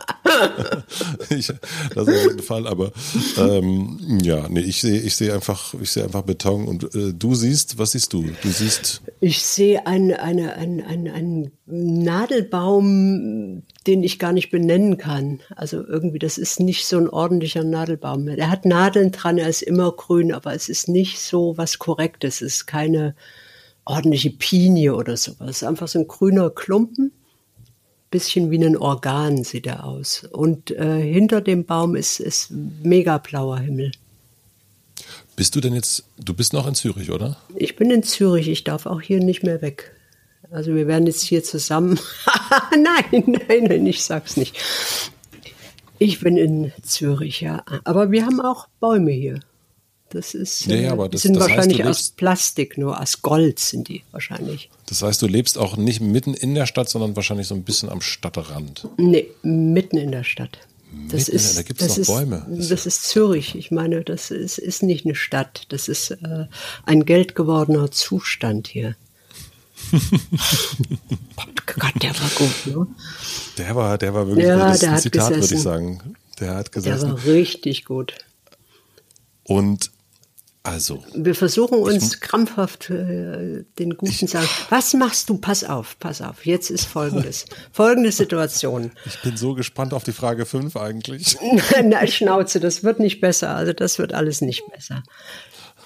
ich, 1.31 1.53
das 1.95 2.09
auf 2.09 2.15
jeden 2.15 2.43
Fall, 2.43 2.67
aber 2.67 2.93
ähm, 3.39 4.21
ja, 4.23 4.49
nee, 4.49 4.61
ich 4.61 4.81
sehe 4.81 5.01
ich 5.01 5.17
sehe 5.17 5.33
einfach, 5.33 5.75
ich 5.81 6.01
einfach 6.03 6.23
Beton 6.23 6.67
und 6.67 6.95
äh, 6.95 7.13
du 7.13 7.35
siehst, 7.35 7.79
was 7.79 7.93
siehst 7.93 8.13
du? 8.13 8.25
Du 8.43 8.49
siehst. 8.49 9.03
Ich 9.21 9.43
sehe 9.43 9.87
eine, 9.87 10.21
eine, 10.21 10.55
ein, 10.55 10.83
ein, 10.83 11.09
ein 11.09 11.51
Nadelbaum, 11.67 13.63
den 13.87 14.03
ich 14.03 14.19
gar 14.19 14.33
nicht 14.33 14.51
benennen 14.51 14.99
kann. 14.99 15.41
Also 15.57 15.85
irgendwie, 15.87 16.19
das 16.19 16.39
ist 16.39 16.61
nicht 16.61 16.87
so 16.87 16.99
ein 16.99 17.09
ordentlicher 17.09 17.65
Nadelbaum. 17.65 18.29
Er 18.29 18.51
hat 18.51 18.65
Nadeln 18.65 19.13
dran, 19.13 19.39
er 19.39 19.49
ist 19.49 19.63
immer 19.63 19.93
grün, 19.93 20.33
aber 20.33 20.55
es 20.55 20.69
ist 20.69 20.89
nicht 20.89 21.21
so 21.21 21.57
was 21.57 21.79
Korrektes. 21.79 22.43
Es 22.43 22.55
ist 22.55 22.67
keine 22.67 23.15
ordentliche 23.85 24.31
Pinie 24.31 24.95
oder 24.95 25.17
sowas. 25.17 25.51
Es 25.51 25.57
ist 25.63 25.69
einfach 25.69 25.89
so 25.89 25.99
ein 25.99 26.09
grüner 26.09 26.51
Klumpen. 26.51 27.13
Bisschen 28.15 28.53
wie 28.53 28.65
ein 28.65 28.77
Organ 28.77 29.43
sieht 29.43 29.67
er 29.67 29.83
aus. 29.83 30.23
Und 30.31 30.71
äh, 30.71 31.03
hinter 31.03 31.41
dem 31.41 31.65
Baum 31.65 31.97
ist, 31.97 32.21
ist 32.21 32.53
mega 32.53 33.19
blauer 33.19 33.59
Himmel. 33.59 33.91
Bist 35.35 35.57
du 35.57 35.61
denn 35.61 35.75
jetzt, 35.75 36.05
du 36.17 36.33
bist 36.33 36.53
noch 36.53 36.69
in 36.69 36.77
Zürich, 36.77 37.11
oder? 37.11 37.37
Ich 37.57 37.75
bin 37.75 37.91
in 37.91 38.05
Zürich, 38.05 38.47
ich 38.47 38.63
darf 38.63 38.87
auch 38.87 39.01
hier 39.01 39.19
nicht 39.19 39.43
mehr 39.43 39.63
weg. 39.63 39.97
Also 40.53 40.77
wir 40.77 40.87
werden 40.87 41.09
jetzt 41.09 41.23
hier 41.23 41.43
zusammen. 41.43 41.99
nein, 42.71 43.25
nein, 43.27 43.65
nein, 43.65 43.85
ich 43.85 44.05
sag's 44.05 44.37
nicht. 44.37 44.57
Ich 45.99 46.21
bin 46.21 46.37
in 46.37 46.71
Zürich, 46.85 47.41
ja. 47.41 47.65
Aber 47.83 48.13
wir 48.13 48.27
haben 48.27 48.41
auch 48.41 48.69
Bäume 48.79 49.11
hier. 49.11 49.41
Das 50.11 50.35
ist, 50.35 50.67
Ja, 50.67 50.77
ja, 50.77 50.95
äh, 51.05 51.09
das- 51.09 51.23
sind 51.23 51.35
das 51.35 51.45
heißt, 51.45 51.51
wahrscheinlich 51.57 51.79
du 51.79 51.85
aus 51.89 51.99
lebst- 51.99 52.17
Plastik, 52.17 52.79
nur 52.79 53.01
aus 53.01 53.23
Gold 53.23 53.59
sind 53.59 53.89
die 53.89 54.05
wahrscheinlich. 54.13 54.71
Das 54.87 55.03
heißt, 55.03 55.21
du 55.23 55.27
lebst 55.27 55.59
auch 55.59 55.77
nicht 55.77 56.01
mitten 56.01 56.35
in 56.35 56.55
der 56.55 56.67
Stadt, 56.67 56.89
sondern 56.89 57.17
wahrscheinlich 57.17 57.47
so 57.49 57.55
ein 57.55 57.65
bisschen 57.65 57.89
am 57.89 58.01
Stadtrand. 58.01 58.87
Nee, 58.97 59.27
mitten 59.43 59.97
in 59.97 60.13
der 60.13 60.23
Stadt. 60.25 60.59
Das 61.11 61.23
Mitten 61.27 61.33
ist, 61.37 61.57
da 61.57 61.63
gibt's 61.63 61.83
das 61.83 61.93
doch 61.95 61.99
ist, 61.99 62.07
Bäume. 62.07 62.47
Das 62.49 62.87
ist 62.87 63.03
Zürich. 63.09 63.57
Ich 63.57 63.73
meine, 63.73 64.05
das 64.05 64.31
ist, 64.31 64.59
ist 64.59 64.85
nicht 64.85 65.05
eine 65.05 65.17
Stadt. 65.17 65.65
Das 65.71 65.89
ist 65.89 66.13
äh, 66.13 66.47
ein 66.87 67.05
geldgewordener 67.05 67.91
Zustand 67.91 68.69
hier. 68.69 68.95
Gott, 71.67 71.93
der 72.03 72.11
war 72.15 72.31
gut, 72.37 72.67
ne? 72.67 72.87
Der 73.59 73.75
war, 73.75 73.99
der 73.99 74.15
war 74.15 74.27
wirklich 74.29 74.47
Ja, 74.47 74.71
ist 74.73 74.83
der 74.83 74.93
ein 74.93 74.99
Zitat, 75.01 75.31
würde 75.35 75.55
ich 75.55 75.61
sagen. 75.61 76.15
Der 76.41 76.55
hat 76.55 76.67
Der 76.75 76.83
gesessen. 76.83 77.11
war 77.13 77.25
richtig 77.25 77.85
gut. 77.85 78.15
Und 79.43 79.91
also, 80.67 81.05
Wir 81.15 81.35
versuchen 81.35 81.79
uns 81.79 82.21
krampfhaft 82.21 82.89
äh, 82.89 83.65
den 83.79 83.99
Guten 83.99 84.13
zu 84.13 84.27
sagen. 84.27 84.49
Was 84.71 84.95
machst 84.95 85.29
du? 85.29 85.37
Pass 85.37 85.63
auf, 85.63 85.99
pass 85.99 86.23
auf. 86.23 86.47
Jetzt 86.47 86.71
ist 86.71 86.87
folgendes. 86.87 87.45
Folgende 87.73 88.11
Situation. 88.11 88.91
ich 89.05 89.21
bin 89.21 89.37
so 89.37 89.53
gespannt 89.53 89.93
auf 89.93 90.05
die 90.05 90.13
Frage 90.13 90.47
5 90.47 90.75
eigentlich. 90.79 91.37
Na, 91.85 92.07
Schnauze, 92.07 92.61
das 92.61 92.83
wird 92.83 92.99
nicht 92.99 93.21
besser. 93.21 93.55
Also 93.55 93.75
das 93.75 93.99
wird 93.99 94.15
alles 94.15 94.41
nicht 94.41 94.63
besser. 94.73 95.03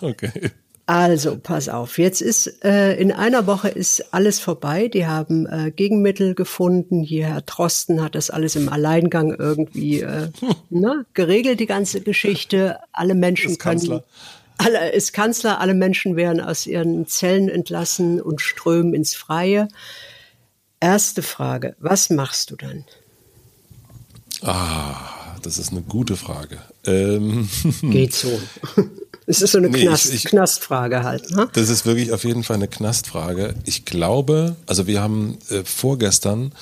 Okay. 0.00 0.52
Also, 0.86 1.36
pass 1.36 1.68
auf. 1.68 1.98
Jetzt 1.98 2.22
ist 2.22 2.64
äh, 2.64 2.94
in 2.94 3.10
einer 3.10 3.48
Woche 3.48 3.68
ist 3.68 4.14
alles 4.14 4.38
vorbei. 4.38 4.86
Die 4.86 5.06
haben 5.06 5.46
äh, 5.46 5.72
Gegenmittel 5.72 6.36
gefunden. 6.36 7.02
Hier 7.02 7.26
Herr 7.26 7.42
Drosten 7.42 8.00
hat 8.00 8.14
das 8.14 8.30
alles 8.30 8.54
im 8.54 8.68
Alleingang 8.68 9.34
irgendwie 9.36 10.02
äh, 10.02 10.28
ne, 10.70 11.04
geregelt, 11.14 11.58
die 11.58 11.66
ganze 11.66 12.00
Geschichte. 12.00 12.78
Alle 12.92 13.16
Menschen 13.16 13.58
können. 13.58 14.02
Alle 14.58 14.90
ist 14.92 15.12
Kanzler, 15.12 15.60
alle 15.60 15.74
Menschen 15.74 16.16
werden 16.16 16.40
aus 16.40 16.66
ihren 16.66 17.06
Zellen 17.06 17.48
entlassen 17.48 18.20
und 18.20 18.40
strömen 18.40 18.92
ins 18.92 19.14
Freie. 19.14 19.68
Erste 20.80 21.22
Frage, 21.22 21.76
was 21.78 22.10
machst 22.10 22.50
du 22.50 22.56
dann? 22.56 22.84
Ah, 24.42 25.36
das 25.42 25.58
ist 25.58 25.72
eine 25.72 25.82
gute 25.82 26.16
Frage. 26.16 26.58
Ähm, 26.84 27.48
Geht 27.82 28.14
so. 28.14 28.40
Es 29.30 29.42
ist 29.42 29.52
so 29.52 29.58
eine 29.58 29.68
Nee, 29.68 29.82
Knast, 29.84 30.06
ich- 30.06 30.14
ich- 30.14 30.24
Knastfrage 30.24 31.02
halt. 31.04 31.30
Ne? 31.30 31.48
Das 31.52 31.68
ist 31.68 31.84
wirklich 31.84 32.12
auf 32.12 32.24
jeden 32.24 32.42
Fall 32.44 32.56
eine 32.56 32.66
Knastfrage. 32.66 33.54
Ich 33.64 33.84
glaube, 33.84 34.56
also 34.66 34.86
wir 34.86 35.02
haben 35.02 35.36
äh, 35.50 35.62
vorgestern, 35.64 36.52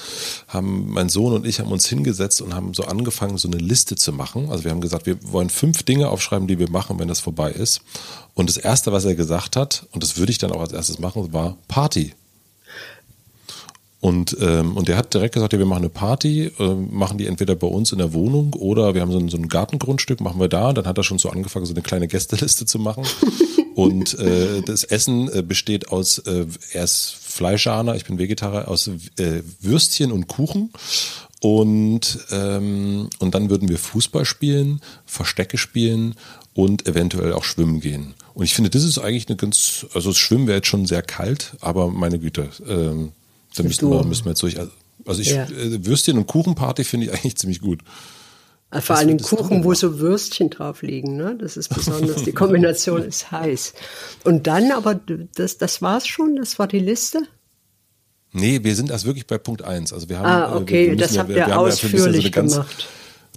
haben 0.49 0.91
mein 0.91 1.09
Sohn 1.09 1.33
und 1.33 1.47
ich 1.47 1.61
haben 1.61 1.71
uns 1.71 1.87
hingesetzt 1.87 2.41
und 2.43 2.55
haben 2.55 2.75
so 2.75 2.85
angefangen, 2.85 3.39
so 3.39 3.47
eine 3.49 3.59
Liste 3.59 3.95
zu 3.95 4.13
machen. 4.13 4.51
Also 4.51 4.65
wir 4.65 4.73
haben 4.73 4.81
gesagt, 4.81 5.07
wir 5.07 5.17
wollen 5.33 5.49
fünf 5.49 5.85
Dinge 5.85 6.09
aufschreiben, 6.09 6.49
die 6.49 6.59
wir 6.59 6.69
machen, 6.69 6.99
wenn 6.99 7.07
das 7.09 7.21
vorbei 7.21 7.53
ist. 7.53 7.83
Und 8.35 8.51
das 8.51 8.57
erste, 8.57 8.91
was 8.91 9.05
er 9.05 9.15
gesagt 9.15 9.55
hat, 9.57 9.87
und 9.93 10.03
das 10.03 10.17
würde 10.19 10.33
ich 10.33 10.39
dann 10.39 10.51
auch 10.51 10.61
als 10.61 10.73
erstes 10.73 10.99
machen, 10.99 11.33
war 11.33 11.57
Party. 11.69 12.15
Und, 14.01 14.37
ähm, 14.41 14.77
und 14.77 14.89
der 14.89 14.97
hat 14.97 15.15
direkt 15.15 15.35
gesagt, 15.35 15.53
ja, 15.53 15.59
wir 15.59 15.67
machen 15.67 15.83
eine 15.83 15.89
Party, 15.89 16.53
äh, 16.59 16.75
machen 16.75 17.17
die 17.17 17.27
entweder 17.27 17.55
bei 17.55 17.67
uns 17.67 17.93
in 17.93 17.99
der 17.99 18.13
Wohnung 18.13 18.53
oder 18.53 18.95
wir 18.95 19.01
haben 19.01 19.11
so 19.11 19.19
ein, 19.19 19.29
so 19.29 19.39
ein 19.39 19.49
Gartengrundstück, 19.49 20.21
machen 20.21 20.39
wir 20.39 20.49
da. 20.49 20.73
Dann 20.73 20.87
hat 20.87 20.99
er 20.99 21.05
schon 21.05 21.19
so 21.19 21.31
angefangen, 21.31 21.67
so 21.67 21.73
eine 21.73 21.83
kleine 21.83 22.07
Gästeliste 22.07 22.67
zu 22.67 22.79
machen. 22.79 23.05
und 23.75 24.19
äh, 24.19 24.61
das 24.63 24.85
Essen 24.85 25.33
äh, 25.33 25.43
besteht 25.43 25.89
aus, 25.89 26.19
äh, 26.19 26.47
er 26.73 26.85
ist 26.85 27.17
Fleischahner, 27.21 27.97
ich 27.97 28.05
bin 28.05 28.19
Vegetarier, 28.19 28.69
aus 28.69 28.89
äh, 28.89 29.43
Würstchen 29.61 30.13
und 30.13 30.29
Kuchen. 30.29 30.73
Und, 31.41 32.19
ähm, 32.31 33.09
und 33.19 33.35
dann 33.35 33.51
würden 33.51 33.69
wir 33.69 33.79
Fußball 33.79 34.25
spielen, 34.25 34.81
Verstecke 35.05 35.59
spielen 35.59 36.15
und 36.55 36.87
eventuell 36.87 37.33
auch 37.35 37.45
schwimmen 37.45 37.81
gehen. 37.81 38.15
Und 38.35 38.45
ich 38.45 38.55
finde, 38.55 38.71
das 38.71 38.83
ist 38.83 38.99
eigentlich 38.99 39.29
eine 39.29 39.37
ganz, 39.37 39.87
also 39.95 40.11
das 40.11 40.19
Schwimmen 40.19 40.47
wäre 40.47 40.59
jetzt 40.59 40.69
schon 40.69 40.87
sehr 40.87 41.03
kalt, 41.03 41.55
aber 41.61 41.89
meine 41.89 42.19
Güte, 42.19 42.49
ähm, 42.67 43.13
da 43.57 43.63
müssten 43.65 43.91
wir, 43.91 44.05
müssen 44.05 44.25
wir 44.25 44.31
jetzt 44.31 44.43
durch. 44.43 44.57
Also 45.05 45.21
ich, 45.21 45.31
Ja. 45.31 45.45
äh, 45.45 45.85
Würstchen 45.87 46.17
und 46.19 46.27
Kuchenparty 46.27 46.85
finde 46.85 47.07
ich 47.07 47.13
eigentlich 47.13 47.37
ziemlich 47.37 47.61
gut. 47.61 47.81
Vor 48.81 48.97
allem 48.97 49.19
Kuchen, 49.21 49.63
wo 49.65 49.73
so 49.75 49.99
Würstchen 50.01 50.51
drauf 50.51 50.83
liegen, 50.83 51.17
ne? 51.17 51.37
Das 51.41 51.57
ist 51.57 51.69
besonders. 51.75 52.25
Die 52.25 52.33
Kombination 52.33 53.03
ist 53.03 53.31
heiß. 53.31 53.75
Und 54.25 54.47
dann 54.47 54.73
aber, 54.73 55.01
das, 55.35 55.57
das 55.59 55.81
war's 55.83 56.07
schon? 56.07 56.37
Das 56.37 56.59
war 56.59 56.67
die 56.67 56.81
Liste? 56.81 57.23
Nee, 58.33 58.63
wir 58.65 58.75
sind 58.75 58.91
erst 58.91 59.07
wirklich 59.07 59.27
bei 59.27 59.39
Punkt 59.39 59.63
eins. 59.63 59.93
Also 59.93 60.09
wir 60.09 60.19
haben, 60.19 60.27
Ah, 60.27 60.53
äh, 60.53 60.57
okay, 60.61 60.87
wir 60.87 60.89
müssen 60.91 60.99
das 61.01 61.15
ja- 61.15 61.21
habt 61.21 61.29
wir- 61.31 61.37
ihr 61.37 61.39
wir 61.39 61.45
haben 61.45 61.51
ja 61.53 61.57
ausführlich 61.73 62.33
ganz- 62.33 62.53
gemacht. 62.55 62.87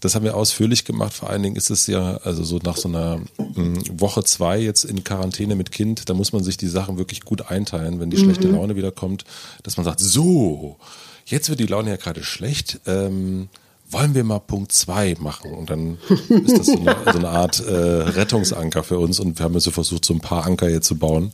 Das 0.01 0.15
haben 0.15 0.23
wir 0.25 0.35
ausführlich 0.35 0.85
gemacht. 0.85 1.13
Vor 1.13 1.29
allen 1.29 1.43
Dingen 1.43 1.55
ist 1.55 1.69
es 1.69 1.87
ja, 1.87 2.17
also 2.17 2.43
so 2.43 2.59
nach 2.63 2.77
so 2.77 2.87
einer 2.87 3.19
mh, 3.37 3.81
Woche 3.93 4.23
zwei 4.23 4.59
jetzt 4.59 4.83
in 4.83 5.03
Quarantäne 5.03 5.55
mit 5.55 5.71
Kind, 5.71 6.09
da 6.09 6.13
muss 6.13 6.33
man 6.33 6.43
sich 6.43 6.57
die 6.57 6.67
Sachen 6.67 6.97
wirklich 6.97 7.21
gut 7.21 7.49
einteilen, 7.49 7.99
wenn 7.99 8.09
die 8.09 8.17
schlechte 8.17 8.47
Mhm. 8.47 8.55
Laune 8.55 8.75
wieder 8.75 8.91
kommt, 8.91 9.25
dass 9.63 9.77
man 9.77 9.83
sagt, 9.83 9.99
so, 9.99 10.77
jetzt 11.25 11.49
wird 11.49 11.59
die 11.59 11.65
Laune 11.67 11.89
ja 11.91 11.95
gerade 11.97 12.23
schlecht, 12.23 12.79
ähm, 12.85 13.49
wollen 13.91 14.13
wir 14.13 14.23
mal 14.23 14.39
Punkt 14.39 14.71
zwei 14.71 15.15
machen? 15.19 15.51
Und 15.51 15.69
dann 15.71 15.97
ist 16.29 16.57
das 16.59 16.67
so 16.67 16.79
eine, 16.79 16.95
so 17.11 17.17
eine 17.17 17.29
Art 17.29 17.59
äh, 17.59 17.71
Rettungsanker 17.73 18.83
für 18.83 18.99
uns 18.99 19.19
und 19.19 19.39
wir 19.39 19.43
haben 19.43 19.53
jetzt 19.55 19.63
so 19.63 19.71
versucht, 19.71 20.05
so 20.05 20.13
ein 20.13 20.21
paar 20.21 20.45
Anker 20.45 20.69
jetzt 20.69 20.87
zu 20.87 20.95
bauen, 20.95 21.33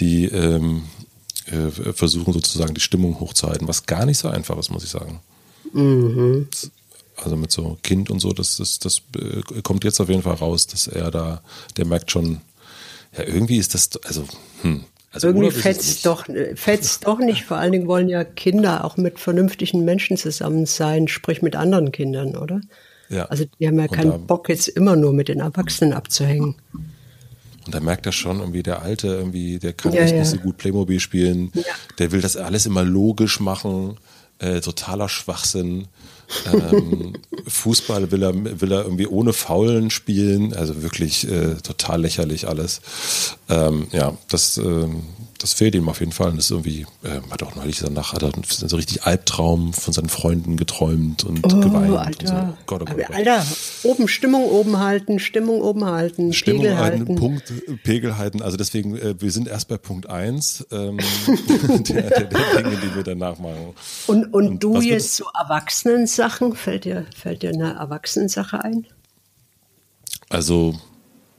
die 0.00 0.24
ähm, 0.24 0.84
äh, 1.46 1.92
versuchen 1.92 2.32
sozusagen 2.32 2.72
die 2.74 2.80
Stimmung 2.80 3.20
hochzuhalten, 3.20 3.68
was 3.68 3.84
gar 3.86 4.06
nicht 4.06 4.18
so 4.18 4.28
einfach 4.28 4.56
ist, 4.58 4.70
muss 4.70 4.84
ich 4.84 4.90
sagen. 4.90 5.20
Also 7.24 7.36
mit 7.36 7.52
so 7.52 7.78
Kind 7.82 8.10
und 8.10 8.20
so, 8.20 8.32
das, 8.32 8.56
das, 8.56 8.78
das 8.78 9.02
äh, 9.16 9.62
kommt 9.62 9.84
jetzt 9.84 10.00
auf 10.00 10.08
jeden 10.08 10.22
Fall 10.22 10.34
raus, 10.34 10.66
dass 10.66 10.86
er 10.86 11.10
da, 11.10 11.42
der 11.76 11.86
merkt 11.86 12.10
schon, 12.10 12.40
ja, 13.16 13.24
irgendwie 13.24 13.58
ist 13.58 13.74
das, 13.74 13.90
also, 14.04 14.24
hm. 14.62 14.84
Also 15.12 15.28
Irgendwie 15.28 15.50
fetzt 15.50 16.06
doch, 16.06 16.26
äh, 16.28 16.56
fetzt 16.56 17.06
doch 17.06 17.18
nicht. 17.18 17.44
Vor 17.44 17.58
allen 17.58 17.72
Dingen 17.72 17.86
wollen 17.86 18.08
ja 18.08 18.24
Kinder 18.24 18.82
auch 18.84 18.96
mit 18.96 19.20
vernünftigen 19.20 19.84
Menschen 19.84 20.16
zusammen 20.16 20.64
sein, 20.64 21.06
sprich 21.06 21.42
mit 21.42 21.54
anderen 21.54 21.92
Kindern, 21.92 22.34
oder? 22.34 22.62
Ja. 23.10 23.26
Also 23.26 23.44
die 23.60 23.66
haben 23.66 23.78
ja 23.78 23.84
Und 23.84 23.92
keinen 23.92 24.26
Bock, 24.26 24.48
jetzt 24.48 24.68
immer 24.68 24.96
nur 24.96 25.12
mit 25.12 25.28
den 25.28 25.40
Erwachsenen 25.40 25.92
abzuhängen. 25.92 26.56
Und 27.66 27.74
da 27.74 27.80
merkt 27.80 28.06
er 28.06 28.12
schon 28.12 28.40
irgendwie, 28.40 28.62
der 28.62 28.80
Alte 28.80 29.08
irgendwie, 29.08 29.58
der 29.58 29.74
kann 29.74 29.92
Ja, 29.92 30.04
ja. 30.04 30.18
nicht 30.20 30.30
so 30.30 30.38
gut 30.38 30.56
Playmobil 30.56 30.98
spielen. 30.98 31.52
Ja. 31.54 31.62
Der 31.98 32.10
will 32.10 32.22
das 32.22 32.38
alles 32.38 32.64
immer 32.64 32.82
logisch 32.82 33.38
machen. 33.38 33.98
Äh, 34.38 34.60
totaler 34.60 35.10
Schwachsinn. 35.10 35.88
Ähm, 36.52 37.14
Fußball 37.46 38.10
will 38.10 38.22
er, 38.22 38.60
will 38.60 38.72
er 38.72 38.84
irgendwie 38.84 39.06
ohne 39.06 39.32
Faulen 39.32 39.90
spielen. 39.90 40.54
Also 40.54 40.82
wirklich 40.82 41.28
äh, 41.28 41.56
total 41.56 42.02
lächerlich 42.02 42.48
alles. 42.48 42.80
Ähm, 43.48 43.86
ja, 43.92 44.16
das, 44.28 44.58
ähm, 44.58 45.02
das 45.42 45.54
fehlt 45.54 45.74
ihm 45.74 45.88
auf 45.88 45.98
jeden 46.00 46.12
Fall. 46.12 46.30
Und 46.30 46.36
das 46.36 46.46
ist 46.46 46.50
irgendwie, 46.52 46.86
äh, 47.02 47.20
hat 47.30 47.42
auch 47.42 47.56
neulich 47.56 47.80
danach, 47.80 48.12
hat 48.12 48.22
er 48.22 48.32
so 48.68 48.76
richtig 48.76 49.02
Albtraum 49.02 49.72
von 49.72 49.92
seinen 49.92 50.08
Freunden 50.08 50.56
geträumt 50.56 51.24
und 51.24 51.42
geweint. 51.42 51.74
Oh, 51.74 51.78
Und 51.78 52.28
so. 52.28 52.34
Alter. 52.34 52.58
Gott, 52.66 52.82
oh 52.82 52.84
Gott, 52.84 52.94
oh 52.94 53.02
Gott. 53.08 53.16
Alter, 53.16 53.44
oben 53.82 54.06
Stimmung 54.06 54.44
oben 54.44 54.78
halten, 54.78 55.18
Stimmung 55.18 55.60
oben 55.60 55.84
halten, 55.84 56.32
Stimmung 56.32 56.62
Pegel 56.62 56.78
halten. 56.78 57.16
Punkt, 57.16 57.52
Pegel 57.82 58.18
halten. 58.18 58.40
Also 58.40 58.56
deswegen, 58.56 58.96
äh, 58.96 59.20
wir 59.20 59.32
sind 59.32 59.48
erst 59.48 59.66
bei 59.66 59.78
Punkt 59.78 60.08
eins 60.08 60.64
ähm, 60.70 60.98
der, 61.88 62.02
der, 62.02 62.20
der 62.24 62.62
Dinge, 62.62 62.76
die 62.76 62.94
wir 62.94 63.02
danach 63.02 63.38
machen. 63.38 63.74
Und, 64.06 64.32
und, 64.32 64.62
du 64.62 64.74
was 64.74 64.84
jetzt 64.84 65.16
so 65.16 65.24
Erwachsenensachen, 65.36 66.54
fällt 66.54 66.84
dir, 66.84 67.06
fällt 67.16 67.42
dir 67.42 67.50
eine 67.50 67.74
Erwachsenensache 67.74 68.62
ein? 68.62 68.86
Also, 70.28 70.78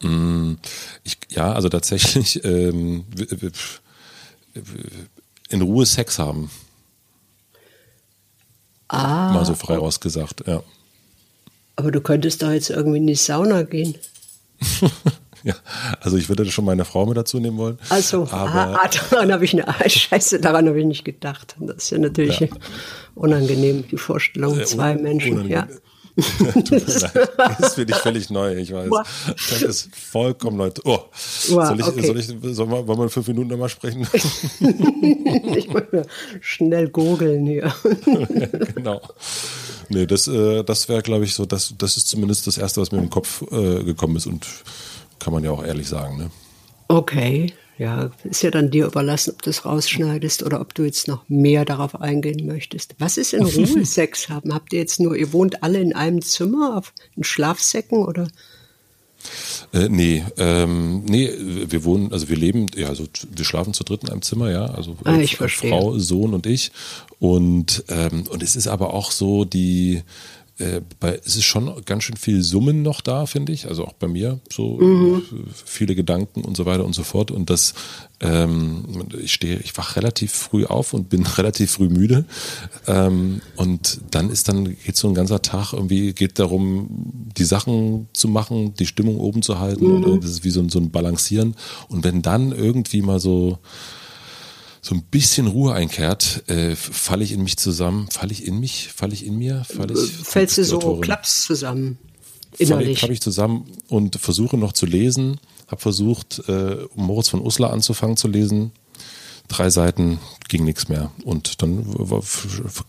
mh, 0.02 0.58
ich, 1.04 1.18
ja, 1.30 1.54
also 1.54 1.70
tatsächlich 1.70 2.44
ähm, 2.44 3.06
in 5.50 5.62
Ruhe 5.62 5.86
Sex 5.86 6.20
haben, 6.20 6.50
Ah, 8.90 9.32
mal 9.34 9.46
so 9.46 9.56
frei 9.56 9.78
rausgesagt, 9.78 10.44
ja. 10.46 10.62
aber 11.76 11.92
du 11.92 12.00
könntest 12.02 12.44
doch 12.44 12.52
jetzt 12.52 12.70
irgendwie 12.70 12.98
in 12.98 13.08
die 13.08 13.16
Sauna 13.16 13.64
gehen. 13.64 13.96
ja. 15.44 15.56
Also 16.00 16.18
ich 16.18 16.30
würde 16.30 16.46
schon 16.52 16.66
meine 16.66 16.86
Frau 16.86 17.06
mit 17.08 17.18
dazu 17.18 17.40
nehmen 17.40 17.58
wollen. 17.58 17.80
Also, 17.90 18.24
aber 18.30 18.54
ah, 18.54 18.80
ah, 18.84 18.90
daran 19.10 19.32
habe 19.32 19.46
ich 19.46 19.54
eine, 19.54 19.68
ah, 19.68 19.90
Scheiße, 19.90 20.40
daran 20.40 20.68
habe 20.68 20.80
ich 20.80 20.86
nicht 20.86 21.06
gedacht. 21.06 21.56
Das 21.60 21.78
ist 21.86 21.90
ja 21.90 21.98
natürlich 21.98 22.40
Ja. 22.42 22.48
unangenehm, 23.16 23.86
die 23.90 23.98
Vorstellung, 23.98 24.60
Äh, 24.60 24.66
zwei 24.66 24.94
Menschen, 24.96 25.48
ja. 25.50 25.68
Tut 26.54 26.72
mir 26.72 26.80
leid. 27.38 27.58
Das 27.60 27.74
finde 27.76 27.94
ich 27.94 28.00
völlig 28.00 28.30
neu, 28.30 28.56
ich 28.56 28.72
weiß. 28.72 28.90
Das 29.36 29.62
ist 29.62 29.96
vollkommen 29.96 30.58
neu. 30.58 30.70
Oh, 30.84 31.00
soll 31.14 31.80
ich, 31.80 31.88
okay. 31.88 32.06
soll 32.06 32.20
ich, 32.20 32.28
soll 32.56 32.70
wir, 32.70 32.88
wollen 32.88 33.00
wir 33.00 33.04
in 33.04 33.10
fünf 33.10 33.28
Minuten 33.28 33.50
nochmal 33.50 33.70
sprechen? 33.70 34.08
Ich 35.56 35.70
mir 35.70 36.06
schnell 36.42 36.90
googeln 36.90 37.46
hier. 37.46 37.74
genau. 38.76 39.02
Nee, 39.90 40.06
das, 40.06 40.28
äh, 40.28 40.64
das 40.64 40.90
wäre, 40.90 41.02
glaube 41.02 41.26
ich, 41.26 41.34
so, 41.34 41.46
das, 41.46 41.74
das 41.78 41.98
ist 41.98 42.08
zumindest 42.08 42.48
das 42.48 42.58
Erste, 42.58 42.82
was 42.82 42.92
mir 42.92 43.00
im 43.00 43.10
Kopf 43.10 43.44
äh, 43.52 43.84
gekommen 43.84 44.16
ist 44.16 44.28
und 44.28 44.46
kann 45.20 45.34
man 45.34 45.44
ja 45.44 45.52
auch 45.52 45.64
ehrlich 45.64 45.88
sagen. 45.88 46.18
Ne? 46.18 46.32
Okay, 46.88 47.54
ja, 47.78 48.12
ist 48.24 48.44
ja 48.44 48.52
dann 48.52 48.70
dir 48.70 48.86
überlassen, 48.86 49.32
ob 49.32 49.42
du 49.42 49.50
es 49.50 49.66
rausschneidest 49.66 50.44
oder 50.44 50.62
ob 50.62 50.76
du 50.76 50.84
jetzt 50.84 51.08
noch 51.08 51.28
mehr 51.28 51.66
darauf 51.66 52.00
eingehen 52.00 52.46
möchtest. 52.46 52.96
Was 53.00 53.18
ist 53.18 53.34
in 53.34 53.44
Ruhe 53.44 53.86
Sex 53.86 54.30
haben? 54.30 54.54
Habt 54.54 54.74
ihr 54.74 54.80
jetzt 54.80 55.00
nur, 55.00 55.16
ihr 55.16 55.34
wohnt 55.34 55.64
alle 55.64 55.80
in 55.80 55.94
einem 55.94 56.22
Zimmer 56.22 56.78
auf 56.78 56.94
in 57.16 57.24
Schlafsäcken 57.24 58.06
oder? 58.06 58.28
Äh, 59.74 59.88
nee, 59.90 60.24
ähm, 60.38 61.04
nee, 61.06 61.32
wir 61.40 61.84
wohnen, 61.84 62.12
also 62.12 62.30
wir 62.30 62.36
leben, 62.36 62.68
ja, 62.76 62.90
also 62.90 63.06
wir 63.32 63.46
schlafen 63.46 63.74
zu 63.74 63.84
dritt 63.84 64.04
in 64.04 64.10
einem 64.10 64.22
Zimmer, 64.22 64.52
ja, 64.52 64.66
also 64.66 64.98
ah, 65.06 65.18
ich 65.18 65.38
Frau, 65.38 65.98
Sohn 65.98 66.34
und 66.34 66.46
ich. 66.46 66.72
Und, 67.20 67.86
ähm, 67.88 68.26
und 68.30 68.44
es 68.44 68.56
ist 68.56 68.68
aber 68.68 68.94
auch 68.94 69.12
so 69.12 69.46
die, 69.46 70.04
äh, 70.60 70.82
bei, 71.00 71.20
es 71.26 71.36
ist 71.36 71.46
schon 71.46 71.84
ganz 71.86 72.04
schön 72.04 72.16
viel 72.16 72.44
Summen 72.44 72.84
noch 72.84 73.02
da, 73.02 73.26
finde 73.26 73.52
ich. 73.54 73.68
Also 73.68 73.86
auch 73.86 73.94
bei 73.94 74.08
mir 74.08 74.40
so 74.52 74.78
mhm. 74.78 75.24
viele 75.66 75.96
Gedanken 75.96 76.42
und 76.42 76.56
so 76.56 76.66
weiter 76.68 76.86
und 76.86 76.94
so 76.94 77.04
fort. 77.04 77.32
Und 77.32 77.50
das, 77.50 77.74
ähm, 78.20 78.86
ich 79.20 79.34
stehe, 79.34 79.58
ich 79.58 79.76
wach 79.78 79.96
relativ 79.96 80.32
früh 80.32 80.66
auf 80.66 80.94
und 80.94 81.10
bin 81.10 81.26
relativ 81.38 81.72
früh 81.72 81.90
müde. 81.90 82.26
Ähm, 82.86 83.42
und 83.56 84.02
dann 84.12 84.30
ist 84.30 84.48
dann, 84.48 84.78
geht 84.78 84.96
so 84.96 85.08
ein 85.08 85.16
ganzer 85.16 85.42
Tag 85.42 85.74
irgendwie, 85.74 86.14
geht 86.14 86.38
darum, 86.38 86.88
die 87.36 87.46
Sachen 87.46 88.08
zu 88.14 88.28
machen, 88.28 88.76
die 88.76 88.86
Stimmung 88.86 89.20
oben 89.20 89.42
zu 89.42 89.60
halten. 89.60 89.88
Mhm. 89.88 90.04
Und 90.04 90.24
das 90.24 90.32
ist 90.32 90.44
wie 90.44 90.52
so 90.52 90.68
so 90.70 90.80
ein 90.80 90.92
Balancieren. 90.92 91.56
Und 91.90 92.04
wenn 92.04 92.22
dann 92.22 92.52
irgendwie 92.52 93.02
mal 93.02 93.20
so, 93.20 93.58
so 94.84 94.94
ein 94.94 95.04
bisschen 95.04 95.48
Ruhe 95.48 95.74
einkehrt, 95.74 96.44
äh, 96.50 96.76
falle 96.76 97.24
ich 97.24 97.32
in 97.32 97.42
mich 97.42 97.56
zusammen, 97.56 98.10
falle 98.12 98.34
ich 98.34 98.46
in 98.46 98.60
mich, 98.60 98.90
falle 98.94 99.14
ich 99.14 99.26
in 99.26 99.38
mir, 99.38 99.64
falle 99.64 99.94
ich. 99.94 100.12
Fällst 100.12 100.58
du 100.58 100.66
so, 100.66 100.98
klappst 100.98 101.44
zusammen. 101.44 101.98
Innerlich. 102.58 103.00
Falle 103.00 103.14
ich 103.14 103.22
zusammen 103.22 103.66
und 103.88 104.18
versuche 104.18 104.58
noch 104.58 104.74
zu 104.74 104.86
lesen. 104.86 105.40
Habe 105.68 105.82
versucht, 105.82 106.44
äh, 106.50 106.78
Moritz 106.96 107.30
von 107.30 107.42
Uslar 107.42 107.72
anzufangen 107.72 108.18
zu 108.18 108.28
lesen. 108.28 108.74
Drei 109.48 109.70
Seiten 109.70 110.20
ging 110.50 110.66
nichts 110.66 110.90
mehr. 110.90 111.12
Und 111.24 111.62
dann 111.62 111.86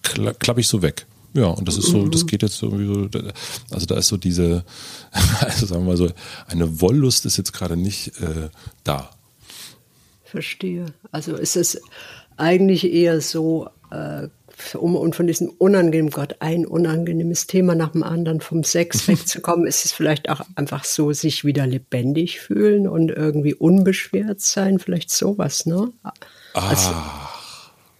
klappe 0.02 0.60
ich 0.60 0.66
so 0.66 0.82
weg. 0.82 1.06
Ja, 1.32 1.46
und 1.46 1.68
das 1.68 1.78
ist 1.78 1.86
so, 1.86 2.06
das 2.08 2.22
mhm. 2.22 2.26
geht 2.26 2.42
jetzt 2.42 2.60
irgendwie 2.60 2.86
so, 2.86 3.20
also 3.70 3.86
da 3.86 3.96
ist 3.96 4.08
so 4.08 4.16
diese, 4.16 4.64
also 5.40 5.66
sagen 5.66 5.82
wir 5.82 5.92
mal 5.92 5.96
so, 5.96 6.10
eine 6.48 6.80
Wollust 6.80 7.24
ist 7.24 7.36
jetzt 7.36 7.52
gerade 7.52 7.76
nicht 7.76 8.20
äh, 8.20 8.50
da 8.82 9.10
verstehe. 10.34 10.86
Also 11.12 11.36
ist 11.36 11.54
es 11.54 11.80
eigentlich 12.36 12.92
eher 12.92 13.20
so, 13.20 13.68
äh, 13.92 14.26
um 14.76 14.96
und 14.96 15.14
von 15.14 15.28
diesem 15.28 15.48
unangenehmen 15.48 16.10
Gott, 16.10 16.36
ein 16.40 16.66
unangenehmes 16.66 17.46
Thema 17.46 17.76
nach 17.76 17.92
dem 17.92 18.02
anderen 18.02 18.40
vom 18.40 18.64
Sex 18.64 19.06
wegzukommen, 19.08 19.64
ist 19.64 19.84
es 19.84 19.92
vielleicht 19.92 20.28
auch 20.28 20.40
einfach 20.56 20.82
so, 20.82 21.12
sich 21.12 21.44
wieder 21.44 21.68
lebendig 21.68 22.40
fühlen 22.40 22.88
und 22.88 23.12
irgendwie 23.12 23.54
unbeschwert 23.54 24.40
sein, 24.40 24.80
vielleicht 24.80 25.10
sowas, 25.10 25.66
ne? 25.66 25.92
Ah. 26.02 26.12
Also, 26.54 26.90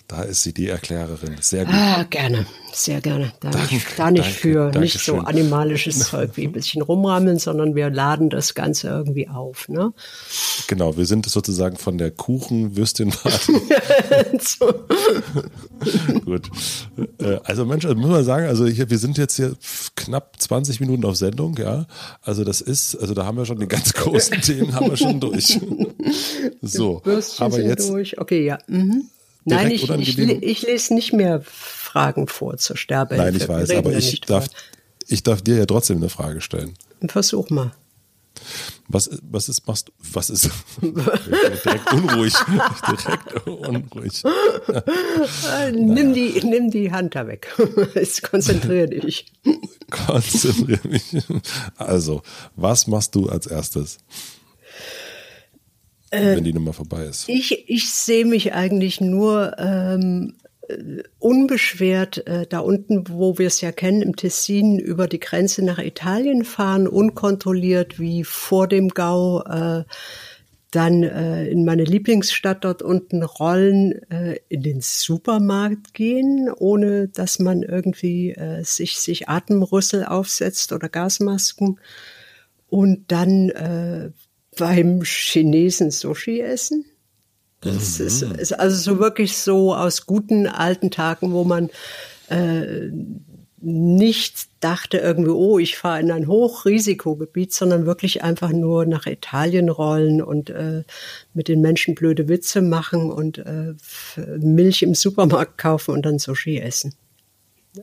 da 0.07 0.23
ist 0.23 0.43
sie 0.43 0.53
die 0.53 0.69
Erklärerin. 0.69 1.37
Sehr 1.41 1.65
gut. 1.65 1.75
Ah, 1.75 2.05
gerne, 2.11 2.47
sehr 2.75 3.01
gerne. 3.01 3.33
Da 3.41 3.51
Dank, 3.51 3.73
nicht, 3.73 3.87
da 3.97 4.11
nicht 4.11 4.25
danke, 4.25 4.39
für 4.39 4.65
danke 4.65 4.81
nicht 4.81 5.01
so 5.01 5.19
animalisches 5.19 5.99
Zeug 6.11 6.33
wie 6.35 6.45
ein 6.45 6.53
bisschen 6.53 6.83
rumrammeln, 6.83 7.39
sondern 7.39 7.75
wir 7.75 7.89
laden 7.89 8.29
das 8.29 8.55
Ganze 8.55 8.89
irgendwie 8.89 9.29
auf. 9.29 9.69
Ne? 9.71 9.95
Genau, 10.67 10.99
wir 10.99 11.07
sind 11.07 11.27
sozusagen 11.27 11.79
von 11.79 11.97
der 11.97 12.11
Kuchenwürstin. 12.11 13.13
so. 14.41 14.67
gut. 16.27 16.51
Äh, 17.19 17.39
also 17.45 17.65
Mensch, 17.65 17.87
also 17.87 17.97
muss 17.97 18.11
man 18.11 18.25
sagen, 18.25 18.47
also 18.47 18.67
ich, 18.67 18.79
wir 18.91 18.99
sind 18.99 19.17
jetzt 19.17 19.37
hier 19.37 19.57
knapp 19.97 20.35
20 20.39 20.81
Minuten 20.81 21.07
auf 21.07 21.17
Sendung, 21.17 21.57
ja. 21.57 21.87
Also 22.21 22.45
das 22.45 22.61
ist, 22.61 22.95
also 22.97 23.15
da 23.15 23.25
haben 23.25 23.39
wir 23.39 23.47
schon 23.47 23.59
die 23.59 23.69
ganz 23.69 23.95
großen 23.95 24.43
Themen 24.43 24.75
haben 24.75 24.91
wir 24.91 24.99
schon 24.99 25.19
durch. 25.19 25.59
So, 26.61 27.03
aber 27.39 27.61
jetzt. 27.61 27.89
Durch. 27.89 28.19
Okay, 28.19 28.45
ja. 28.45 28.59
Mhm. 28.67 29.09
Nein, 29.45 29.71
ich, 29.71 29.89
ich, 29.91 30.19
ich, 30.19 30.63
lese 30.63 30.95
nicht 30.95 31.13
mehr 31.13 31.43
Fragen 31.45 32.29
vor 32.29 32.57
zur 32.57 32.77
Sterbehilfe. 32.77 33.25
Nein, 33.25 33.37
ich 33.37 33.49
weiß, 33.49 33.71
aber 33.71 33.93
ich 33.93 34.21
darf, 34.23 34.47
ich 35.07 35.23
darf 35.23 35.43
dir 35.43 35.57
ja 35.59 35.67
trotzdem 35.67 35.99
eine 35.99 36.09
Frage 36.09 36.41
stellen. 36.41 36.75
Versuch 37.07 37.51
mal. 37.51 37.73
Was, 38.89 39.09
was 39.23 39.49
ist, 39.49 39.67
machst 39.67 39.89
du, 39.89 39.93
was 40.13 40.29
ist, 40.29 40.51
direkt 40.83 41.93
unruhig, 41.93 42.35
direkt 42.89 43.47
unruhig. 43.47 44.23
nimm 45.73 46.13
die, 46.13 46.41
nimm 46.45 46.71
die 46.71 46.93
Hand 46.93 47.15
da 47.15 47.27
weg. 47.27 47.49
konzentriere 48.31 48.89
dich. 48.89 49.33
Konzentriere 49.91 50.87
mich. 50.89 51.05
Also, 51.77 52.23
was 52.57 52.87
machst 52.87 53.15
du 53.15 53.29
als 53.29 53.47
erstes? 53.47 53.99
Äh, 56.15 56.37
wenn 56.37 56.45
die 56.45 56.53
Nummer 56.53 56.73
vorbei 56.73 57.05
ist? 57.05 57.29
Ich, 57.29 57.69
ich 57.69 57.93
sehe 57.93 58.25
mich 58.25 58.55
eigentlich 58.55 59.01
nur 59.01 59.57
ähm, 59.59 60.37
äh, 60.69 61.03
unbeschwert 61.19 62.27
äh, 62.27 62.47
da 62.47 62.61
unten, 62.61 63.09
wo 63.09 63.39
wir 63.39 63.47
es 63.47 63.61
ja 63.61 63.73
kennen, 63.73 64.03
im 64.03 64.17
Tessin 64.17 64.79
über 64.79 65.09
die 65.09 65.21
Grenze 65.21 65.65
nach 65.65 65.79
Italien 65.79 66.45
fahren, 66.45 66.87
unkontrolliert 66.87 67.99
wie 67.99 68.25
vor 68.25 68.69
dem 68.69 68.89
Gau. 68.89 69.43
Äh, 69.43 69.85
dann 70.75 71.05
äh, 71.05 71.47
in 71.47 71.65
meine 71.65 71.85
Lieblingsstadt 71.85 72.65
dort 72.65 72.83
unten 72.83 73.23
rollen, 73.23 73.93
äh, 74.11 74.39
in 74.49 74.63
den 74.63 74.81
Supermarkt 74.81 75.95
gehen, 75.95 76.51
ohne 76.51 77.07
dass 77.09 77.39
man 77.39 77.63
irgendwie 77.63 78.33
äh, 78.33 78.65
sich, 78.65 78.99
sich 78.99 79.29
Atemrüssel 79.29 80.05
aufsetzt 80.05 80.73
oder 80.73 80.89
Gasmasken. 80.89 81.79
Und 82.69 83.05
dann 83.13 83.51
äh, 83.51 84.11
beim 84.57 85.03
Chinesen 85.03 85.91
Sushi 85.91 86.41
essen. 86.41 86.85
Das 87.61 87.99
mhm. 87.99 88.07
ist, 88.07 88.23
ist, 88.23 88.53
also 88.53 88.77
so 88.77 88.99
wirklich 88.99 89.39
so 89.39 89.75
aus 89.75 90.07
guten 90.07 90.47
alten 90.47 90.91
Tagen, 90.91 91.33
wo 91.33 91.45
man 91.45 91.71
äh, 92.29 92.91
nicht 93.61 94.49
dachte 94.61 94.99
irgendwie, 94.99 95.31
oh, 95.31 95.59
ich 95.59 95.79
fahre 95.79 96.01
in 96.01 96.11
ein 96.11 96.27
Hochrisikogebiet, 96.27 97.55
sondern 97.55 97.87
wirklich 97.87 98.23
einfach 98.23 98.51
nur 98.51 98.85
nach 98.85 99.07
Italien 99.07 99.71
rollen 99.71 100.21
und 100.21 100.51
äh, 100.51 100.83
mit 101.33 101.49
den 101.49 101.63
Menschen 101.63 101.95
blöde 101.95 102.29
Witze 102.29 102.61
machen 102.61 103.11
und 103.11 103.39
äh, 103.39 103.75
Milch 104.39 104.83
im 104.83 104.95
Supermarkt 104.95 105.57
kaufen 105.57 105.93
und 105.93 106.05
dann 106.05 106.19
Sushi 106.19 106.59
essen 106.59 106.95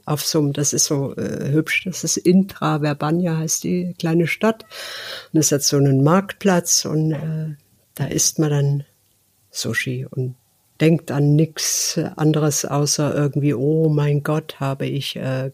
auf 0.05 0.25
so 0.25 0.39
einem, 0.39 0.53
das 0.53 0.73
ist 0.73 0.85
so 0.85 1.15
äh, 1.15 1.51
hübsch, 1.51 1.83
das 1.85 2.03
ist 2.03 2.17
Intra 2.17 2.81
Verbania 2.81 3.37
heißt 3.37 3.63
die 3.63 3.93
kleine 3.97 4.27
Stadt. 4.27 4.65
Und 5.33 5.39
es 5.39 5.51
hat 5.51 5.63
so 5.63 5.77
einen 5.77 6.03
Marktplatz 6.03 6.85
und 6.85 7.11
äh, 7.11 7.55
da 7.95 8.05
isst 8.05 8.39
man 8.39 8.49
dann 8.49 8.83
Sushi 9.49 10.07
und 10.09 10.35
denkt 10.79 11.11
an 11.11 11.35
nichts 11.35 11.99
anderes 12.15 12.65
außer 12.65 13.13
irgendwie, 13.13 13.53
oh 13.53 13.89
mein 13.89 14.23
Gott, 14.23 14.59
habe 14.59 14.87
ich 14.87 15.15
äh, 15.15 15.51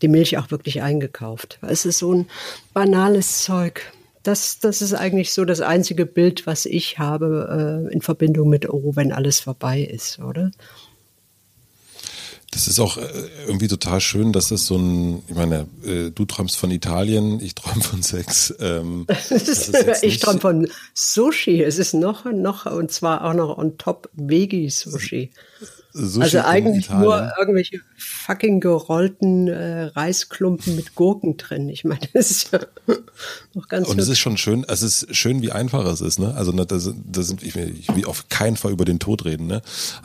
die 0.00 0.08
Milch 0.08 0.38
auch 0.38 0.50
wirklich 0.50 0.82
eingekauft. 0.82 1.58
Es 1.62 1.84
ist 1.84 1.98
so 1.98 2.14
ein 2.14 2.28
banales 2.72 3.42
Zeug. 3.42 3.92
Das, 4.22 4.60
das 4.60 4.80
ist 4.82 4.94
eigentlich 4.94 5.32
so 5.32 5.44
das 5.44 5.60
einzige 5.60 6.06
Bild, 6.06 6.46
was 6.46 6.64
ich 6.66 6.98
habe 6.98 7.88
äh, 7.90 7.92
in 7.92 8.02
Verbindung 8.02 8.48
mit, 8.48 8.68
oh, 8.68 8.92
wenn 8.94 9.12
alles 9.12 9.40
vorbei 9.40 9.80
ist, 9.80 10.20
oder? 10.20 10.52
Das 12.52 12.68
ist 12.68 12.78
auch 12.80 12.98
äh, 12.98 13.08
irgendwie 13.46 13.66
total 13.66 14.00
schön, 14.00 14.32
dass 14.32 14.50
es 14.50 14.66
so 14.66 14.76
ein, 14.76 15.22
ich 15.26 15.34
meine, 15.34 15.66
äh, 15.84 16.10
du 16.10 16.26
träumst 16.26 16.56
von 16.56 16.70
Italien, 16.70 17.40
ich 17.40 17.54
träume 17.54 17.82
von 17.82 18.02
Sex. 18.02 18.54
Ähm, 18.60 19.06
ich 20.02 20.18
träume 20.20 20.38
von 20.38 20.68
Sushi. 20.92 21.62
Es 21.62 21.78
ist 21.78 21.94
noch, 21.94 22.26
noch, 22.26 22.66
und 22.66 22.92
zwar 22.92 23.24
auch 23.24 23.32
noch 23.32 23.56
on 23.56 23.78
top 23.78 24.10
Veggie-Sushi. 24.12 25.30
Sushi 25.94 26.22
also 26.22 26.40
eigentlich 26.40 26.88
nur 26.90 27.32
irgendwelche 27.38 27.80
fucking 27.96 28.60
gerollten 28.60 29.48
äh, 29.48 29.84
Reisklumpen 29.84 30.74
mit 30.74 30.94
Gurken 30.94 31.36
drin. 31.36 31.68
Ich 31.68 31.84
meine, 31.84 32.00
das 32.14 32.30
ist 32.30 32.52
ja 32.52 32.60
noch 33.54 33.68
ganz. 33.68 33.88
Und 33.88 33.98
es 33.98 34.08
ist 34.08 34.18
schon 34.18 34.38
schön, 34.38 34.64
es 34.68 34.82
ist 34.82 35.14
schön, 35.14 35.42
wie 35.42 35.52
einfach 35.52 35.84
es 35.84 36.00
ist, 36.00 36.18
ne? 36.18 36.34
Also 36.34 36.52
ne, 36.52 36.64
da 36.64 36.78
sind, 36.78 37.04
da 37.10 37.22
sind 37.22 37.42
ich, 37.42 37.54
ich 37.56 37.94
will 37.94 38.06
auf 38.06 38.28
keinen 38.30 38.56
Fall 38.56 38.72
über 38.72 38.84
den 38.84 38.98
Tod 38.98 39.24
reden, 39.24 39.46
ne? 39.46 39.60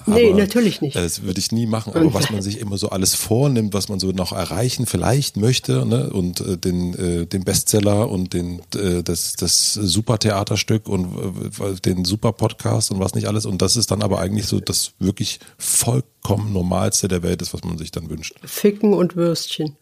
Aber, 0.06 0.15
nee, 0.15 0.34
natürlich 0.34 0.82
nicht. 0.82 0.95
Das 0.95 1.23
würde 1.23 1.39
ich 1.39 1.52
nie 1.52 1.65
machen. 1.65 1.93
Aber 1.93 2.13
was 2.13 2.30
man 2.32 2.41
sich 2.41 2.60
immer 2.60 2.78
so 2.78 2.89
alles 2.89 3.15
vornimmt, 3.15 3.73
was 3.73 3.88
man 3.88 4.00
so 4.00 4.12
noch 4.12 4.34
erreichen 4.34 4.86
vielleicht 4.86 5.38
möchte, 5.38 5.86
ne? 5.86 6.10
Und 6.10 6.41
äh, 6.41 6.58
den, 6.58 6.93
äh, 6.95 7.26
den 7.26 7.45
Bestseller 7.45 8.10
und 8.10 8.34
den 8.34 8.62
äh, 8.76 9.04
das 9.04 9.34
das 9.34 9.73
super 9.73 10.19
Theaterstück 10.19 10.89
und 10.89 11.06
äh, 11.60 11.76
den 11.86 12.04
super 12.04 12.34
Podcast 12.34 12.91
und 12.91 13.00
was 13.00 13.15
nicht 13.15 13.28
alles. 13.28 13.45
Und 13.45 13.62
das 13.62 13.78
ist 13.78 13.91
dann 13.91 14.02
aber 14.02 14.19
eigentlich 14.19 14.47
so 14.47 14.60
das 14.60 14.91
wirklich 15.00 15.39
vollkommen 15.77 16.53
Normalste 16.53 17.07
der 17.07 17.23
Welt 17.23 17.41
ist, 17.41 17.53
was 17.53 17.63
man 17.63 17.77
sich 17.77 17.91
dann 17.91 18.09
wünscht. 18.09 18.35
Ficken 18.43 18.93
und 18.93 19.15
Würstchen. 19.15 19.77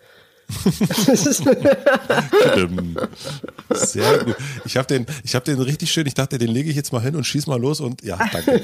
Sehr 3.71 4.23
gut. 4.23 4.35
Ich 4.65 4.77
habe 4.77 4.87
den, 4.87 5.07
ich 5.23 5.31
den 5.31 5.59
richtig 5.59 5.91
schön. 5.91 6.05
Ich 6.05 6.13
dachte, 6.13 6.37
den 6.37 6.49
lege 6.49 6.69
ich 6.69 6.75
jetzt 6.75 6.93
mal 6.93 7.01
hin 7.01 7.15
und 7.15 7.23
schieß 7.23 7.47
mal 7.47 7.59
los 7.59 7.79
und 7.79 8.03
ja, 8.03 8.19
danke. 8.31 8.61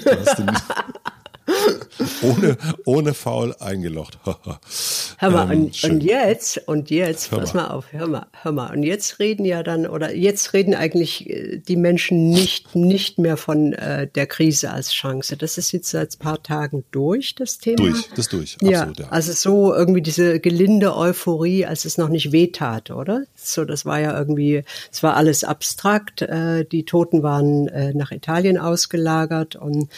ohne, 2.22 2.58
ohne 2.86 3.14
faul 3.14 3.56
eingelocht. 3.60 4.20
hör 5.18 5.30
mal, 5.30 5.52
ähm, 5.52 5.66
und, 5.66 5.84
und, 5.84 6.04
jetzt, 6.04 6.58
und 6.68 6.90
jetzt, 6.90 7.32
hör 7.32 7.40
pass 7.40 7.54
mal. 7.54 7.64
mal 7.64 7.68
auf, 7.70 7.86
hör 7.92 8.08
mal, 8.08 8.26
hör 8.42 8.52
mal. 8.52 8.74
Und 8.74 8.84
jetzt 8.84 9.20
reden 9.20 9.46
ja 9.46 9.64
dann, 9.64 9.88
oder 9.88 10.14
jetzt 10.14 10.54
reden 10.54 10.74
eigentlich 10.74 11.30
äh, 11.30 11.58
die 11.58 11.76
Menschen 11.76 12.30
nicht, 12.30 12.76
nicht 12.76 13.18
mehr 13.18 13.38
von 13.38 13.74
äh, 13.74 14.08
der 14.08 14.28
Krise 14.28 14.72
als 14.72 14.92
Chance. 14.92 15.38
Das 15.38 15.58
ist 15.58 15.72
jetzt 15.72 15.90
seit 15.90 16.16
ein 16.16 16.20
paar 16.20 16.42
Tagen 16.42 16.84
durch, 16.92 17.36
das 17.36 17.58
Thema. 17.60 17.78
Durch, 17.78 18.10
das 18.16 18.30
durch, 18.30 18.58
absolut, 18.62 19.00
ja. 19.00 19.06
ja. 19.06 19.12
Also 19.12 19.32
so 19.34 19.74
irgendwie 19.74 20.02
diese 20.02 20.40
gelinde 20.40 20.96
Euphorie, 20.96 21.66
als 21.66 21.86
es 21.86 21.98
noch 21.98 22.10
nicht 22.10 22.32
wehtat, 22.32 22.92
oder? 22.92 23.24
So, 23.36 23.66
das 23.66 23.86
war 23.86 24.00
ja 24.00 24.18
irgendwie, 24.18 24.64
es 24.92 25.04
war 25.04 25.16
alles 25.16 25.44
abstrakt. 25.44 26.22
Äh, 26.22 26.66
die 26.66 26.86
Toten 26.86 27.24
waren 27.24 27.68
äh, 27.68 27.94
nach 27.94 28.12
Italien 28.12 28.58
ausgelagert 28.58 29.56
und 29.56 29.90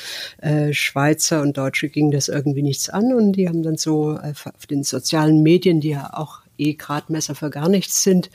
äh, 0.41 0.73
Schweizer 0.73 1.41
und 1.41 1.52
Deutsche 1.53 1.89
ging 1.89 2.11
das 2.11 2.27
irgendwie 2.27 2.63
nichts 2.63 2.89
an 2.89 3.13
und 3.13 3.33
die 3.33 3.47
haben 3.47 3.63
dann 3.63 3.77
so 3.77 4.17
äh, 4.17 4.33
auf 4.53 4.65
den 4.67 4.83
sozialen 4.83 5.43
Medien, 5.43 5.79
die 5.79 5.89
ja 5.89 6.11
auch 6.13 6.41
eh 6.57 6.73
Gradmesser 6.73 7.35
für 7.35 7.49
gar 7.49 7.69
nichts 7.69 8.03
sind, 8.03 8.29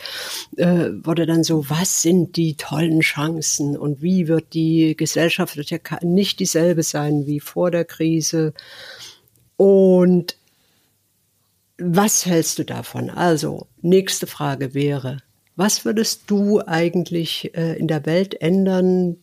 äh, 0.57 0.91
wurde 1.03 1.27
dann 1.27 1.45
so, 1.45 1.69
was 1.71 2.03
sind 2.03 2.37
die 2.37 2.57
tollen 2.57 3.01
Chancen 3.01 3.77
und 3.77 4.03
wie 4.03 4.29
wird 4.29 4.55
die 4.55 4.97
Gesellschaft 4.97 5.57
wird 5.57 5.71
ja 5.71 5.79
nicht 6.03 6.41
dieselbe 6.41 6.83
sein 6.83 7.27
wie 7.27 7.41
vor 7.41 7.71
der 7.71 7.85
Krise 7.85 8.55
und 9.57 10.37
was 11.79 12.27
hältst 12.27 12.59
du 12.59 12.65
davon? 12.65 13.09
Also, 13.09 13.69
nächste 13.83 14.27
Frage 14.27 14.75
wäre, 14.75 15.19
was 15.55 15.85
würdest 15.85 16.23
du 16.27 16.61
eigentlich 16.67 17.55
äh, 17.57 17.79
in 17.79 17.87
der 17.89 18.05
Welt 18.05 18.41
ändern, 18.41 19.17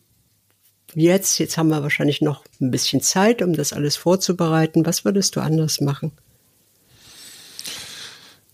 jetzt, 0.94 1.38
jetzt 1.38 1.56
haben 1.56 1.68
wir 1.68 1.82
wahrscheinlich 1.82 2.20
noch 2.20 2.44
ein 2.60 2.70
bisschen 2.70 3.00
Zeit, 3.00 3.42
um 3.42 3.52
das 3.54 3.72
alles 3.72 3.96
vorzubereiten. 3.96 4.86
Was 4.86 5.04
würdest 5.04 5.36
du 5.36 5.40
anders 5.40 5.80
machen? 5.80 6.12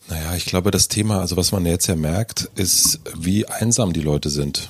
Naja, 0.09 0.35
ich 0.35 0.45
glaube, 0.45 0.71
das 0.71 0.89
Thema, 0.89 1.21
also 1.21 1.37
was 1.37 1.53
man 1.53 1.65
jetzt 1.65 1.87
ja 1.87 1.97
merkt, 1.97 2.51
ist, 2.57 3.01
wie 3.17 3.47
einsam 3.47 3.93
die 3.93 4.01
Leute 4.01 4.31
sind. 4.31 4.69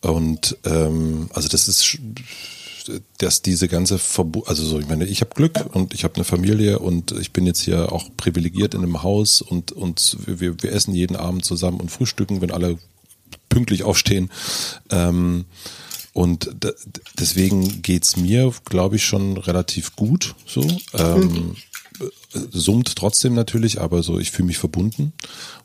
Und 0.00 0.56
ähm, 0.64 1.30
also 1.34 1.48
das 1.48 1.68
ist, 1.68 1.98
dass 3.18 3.42
diese 3.42 3.68
ganze 3.68 3.98
Verbu 3.98 4.42
also 4.44 4.64
so, 4.64 4.80
ich 4.80 4.88
meine, 4.88 5.04
ich 5.04 5.20
habe 5.20 5.34
Glück 5.34 5.66
und 5.74 5.94
ich 5.94 6.04
habe 6.04 6.14
eine 6.16 6.24
Familie 6.24 6.78
und 6.78 7.12
ich 7.12 7.32
bin 7.32 7.46
jetzt 7.46 7.60
hier 7.60 7.92
auch 7.92 8.08
privilegiert 8.16 8.74
in 8.74 8.82
einem 8.82 9.02
Haus 9.02 9.42
und, 9.42 9.72
und 9.72 10.16
wir, 10.26 10.62
wir 10.62 10.72
essen 10.72 10.94
jeden 10.94 11.16
Abend 11.16 11.44
zusammen 11.44 11.80
und 11.80 11.90
frühstücken, 11.90 12.40
wenn 12.40 12.50
alle 12.50 12.78
pünktlich 13.48 13.82
aufstehen. 13.82 14.30
Ähm, 14.90 15.44
und 16.12 16.50
deswegen 17.18 17.82
geht's 17.82 18.16
mir, 18.16 18.52
glaube 18.64 18.96
ich, 18.96 19.04
schon 19.04 19.36
relativ 19.36 19.94
gut 19.96 20.34
so. 20.46 20.62
Ähm, 20.94 21.20
mhm. 21.20 21.56
Summt 22.32 22.96
trotzdem 22.96 23.34
natürlich, 23.34 23.80
aber 23.80 24.02
so, 24.02 24.18
ich 24.18 24.30
fühle 24.30 24.46
mich 24.46 24.58
verbunden. 24.58 25.12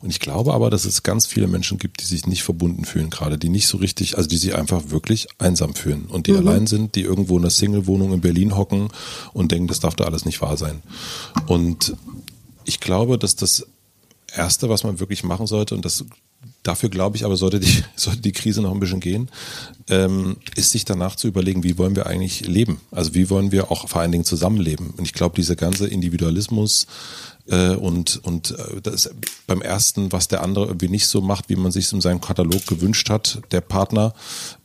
Und 0.00 0.10
ich 0.10 0.20
glaube 0.20 0.52
aber, 0.52 0.68
dass 0.68 0.84
es 0.84 1.02
ganz 1.02 1.24
viele 1.26 1.46
Menschen 1.46 1.78
gibt, 1.78 2.02
die 2.02 2.04
sich 2.04 2.26
nicht 2.26 2.42
verbunden 2.42 2.84
fühlen, 2.84 3.08
gerade, 3.08 3.38
die 3.38 3.48
nicht 3.48 3.66
so 3.66 3.78
richtig, 3.78 4.16
also 4.18 4.28
die 4.28 4.36
sich 4.36 4.54
einfach 4.54 4.90
wirklich 4.90 5.28
einsam 5.38 5.74
fühlen 5.74 6.06
und 6.06 6.26
die 6.26 6.32
mhm. 6.32 6.38
allein 6.38 6.66
sind, 6.66 6.94
die 6.94 7.02
irgendwo 7.02 7.36
in 7.38 7.44
einer 7.44 7.50
Single-Wohnung 7.50 8.12
in 8.12 8.20
Berlin 8.20 8.56
hocken 8.56 8.88
und 9.32 9.52
denken, 9.52 9.68
das 9.68 9.80
darf 9.80 9.94
da 9.94 10.04
alles 10.04 10.24
nicht 10.24 10.42
wahr 10.42 10.56
sein. 10.56 10.82
Und 11.46 11.96
ich 12.64 12.80
glaube, 12.80 13.18
dass 13.18 13.36
das 13.36 13.66
Erste, 14.34 14.68
was 14.68 14.84
man 14.84 15.00
wirklich 15.00 15.24
machen 15.24 15.46
sollte, 15.46 15.74
und 15.74 15.84
das 15.84 16.04
Dafür 16.62 16.88
glaube 16.88 17.16
ich 17.16 17.24
aber, 17.24 17.36
sollte 17.36 17.60
die, 17.60 17.84
sollte 17.96 18.20
die 18.20 18.32
Krise 18.32 18.60
noch 18.60 18.72
ein 18.72 18.80
bisschen 18.80 19.00
gehen, 19.00 19.30
ähm, 19.88 20.36
ist 20.56 20.72
sich 20.72 20.84
danach 20.84 21.16
zu 21.16 21.28
überlegen, 21.28 21.62
wie 21.62 21.78
wollen 21.78 21.96
wir 21.96 22.06
eigentlich 22.06 22.46
leben? 22.46 22.80
Also 22.90 23.14
wie 23.14 23.30
wollen 23.30 23.52
wir 23.52 23.70
auch 23.70 23.88
vor 23.88 24.00
allen 24.00 24.12
Dingen 24.12 24.24
zusammenleben? 24.24 24.90
Und 24.96 25.04
ich 25.04 25.12
glaube, 25.12 25.36
dieser 25.36 25.56
ganze 25.56 25.86
Individualismus 25.86 26.86
äh, 27.48 27.74
und, 27.74 28.20
und 28.24 28.50
äh, 28.50 28.80
das 28.82 29.10
beim 29.46 29.62
ersten, 29.62 30.10
was 30.10 30.28
der 30.28 30.42
andere 30.42 30.66
irgendwie 30.66 30.88
nicht 30.88 31.06
so 31.06 31.20
macht, 31.20 31.48
wie 31.48 31.56
man 31.56 31.70
sich 31.70 31.92
in 31.92 32.00
seinem 32.00 32.20
Katalog 32.20 32.66
gewünscht 32.66 33.10
hat, 33.10 33.42
der 33.52 33.60
Partner 33.60 34.14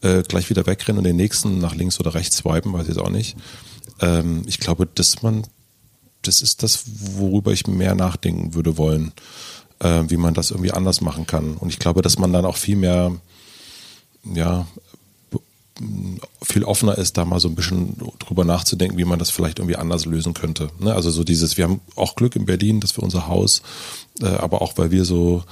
äh, 0.02 0.24
gleich 0.24 0.50
wieder 0.50 0.66
wegrennen 0.66 0.98
und 0.98 1.04
den 1.04 1.16
nächsten 1.16 1.60
nach 1.60 1.76
links 1.76 2.00
oder 2.00 2.16
rechts 2.16 2.38
swipen, 2.38 2.74
weiß 2.74 2.84
ich 2.84 2.96
jetzt 2.96 3.00
auch 3.00 3.10
nicht. 3.10 3.38
Ähm, 4.00 4.44
ich 4.48 4.60
glaube, 4.60 4.88
dass 4.88 5.22
man, 5.22 5.44
das 6.24 6.42
ist 6.42 6.64
das, 6.64 6.84
worüber 6.88 7.52
ich 7.52 7.68
mehr 7.68 7.94
nachdenken 7.94 8.56
würde 8.56 8.78
wollen 8.78 9.12
äh, 9.82 10.04
wie 10.08 10.18
man 10.18 10.34
das 10.34 10.52
irgendwie 10.52 10.72
anders 10.72 11.02
machen 11.02 11.28
kann. 11.28 11.56
Und 11.56 11.70
ich 11.70 11.80
glaube, 11.80 12.02
dass 12.02 12.18
man 12.18 12.32
dann 12.32 12.46
auch 12.46 12.58
viel 12.58 12.76
mehr, 12.76 13.12
ja, 14.24 14.68
viel 16.44 16.64
offener 16.64 16.98
ist, 16.98 17.18
da 17.18 17.26
mal 17.26 17.40
so 17.40 17.48
ein 17.48 17.56
bisschen 17.56 17.98
drüber 18.20 18.46
nachzudenken, 18.46 18.98
wie 18.98 19.06
man 19.06 19.18
das 19.18 19.32
vielleicht 19.32 19.58
irgendwie 19.60 19.78
anders 19.78 20.06
lösen 20.06 20.34
könnte. 20.34 20.70
Ne? 20.80 20.94
Also 20.94 21.10
so 21.10 21.24
dieses, 21.24 21.58
wir 21.58 21.64
haben 21.64 21.82
auch 21.96 22.16
Glück 22.16 22.36
in 22.36 22.46
Berlin, 22.46 22.80
dass 22.80 22.96
wir 22.98 23.04
unser 23.04 23.28
Haus, 23.28 23.64
äh, 24.22 24.28
aber 24.28 24.62
auch 24.62 24.78
weil 24.78 24.92
wir 24.92 25.06
so 25.06 25.44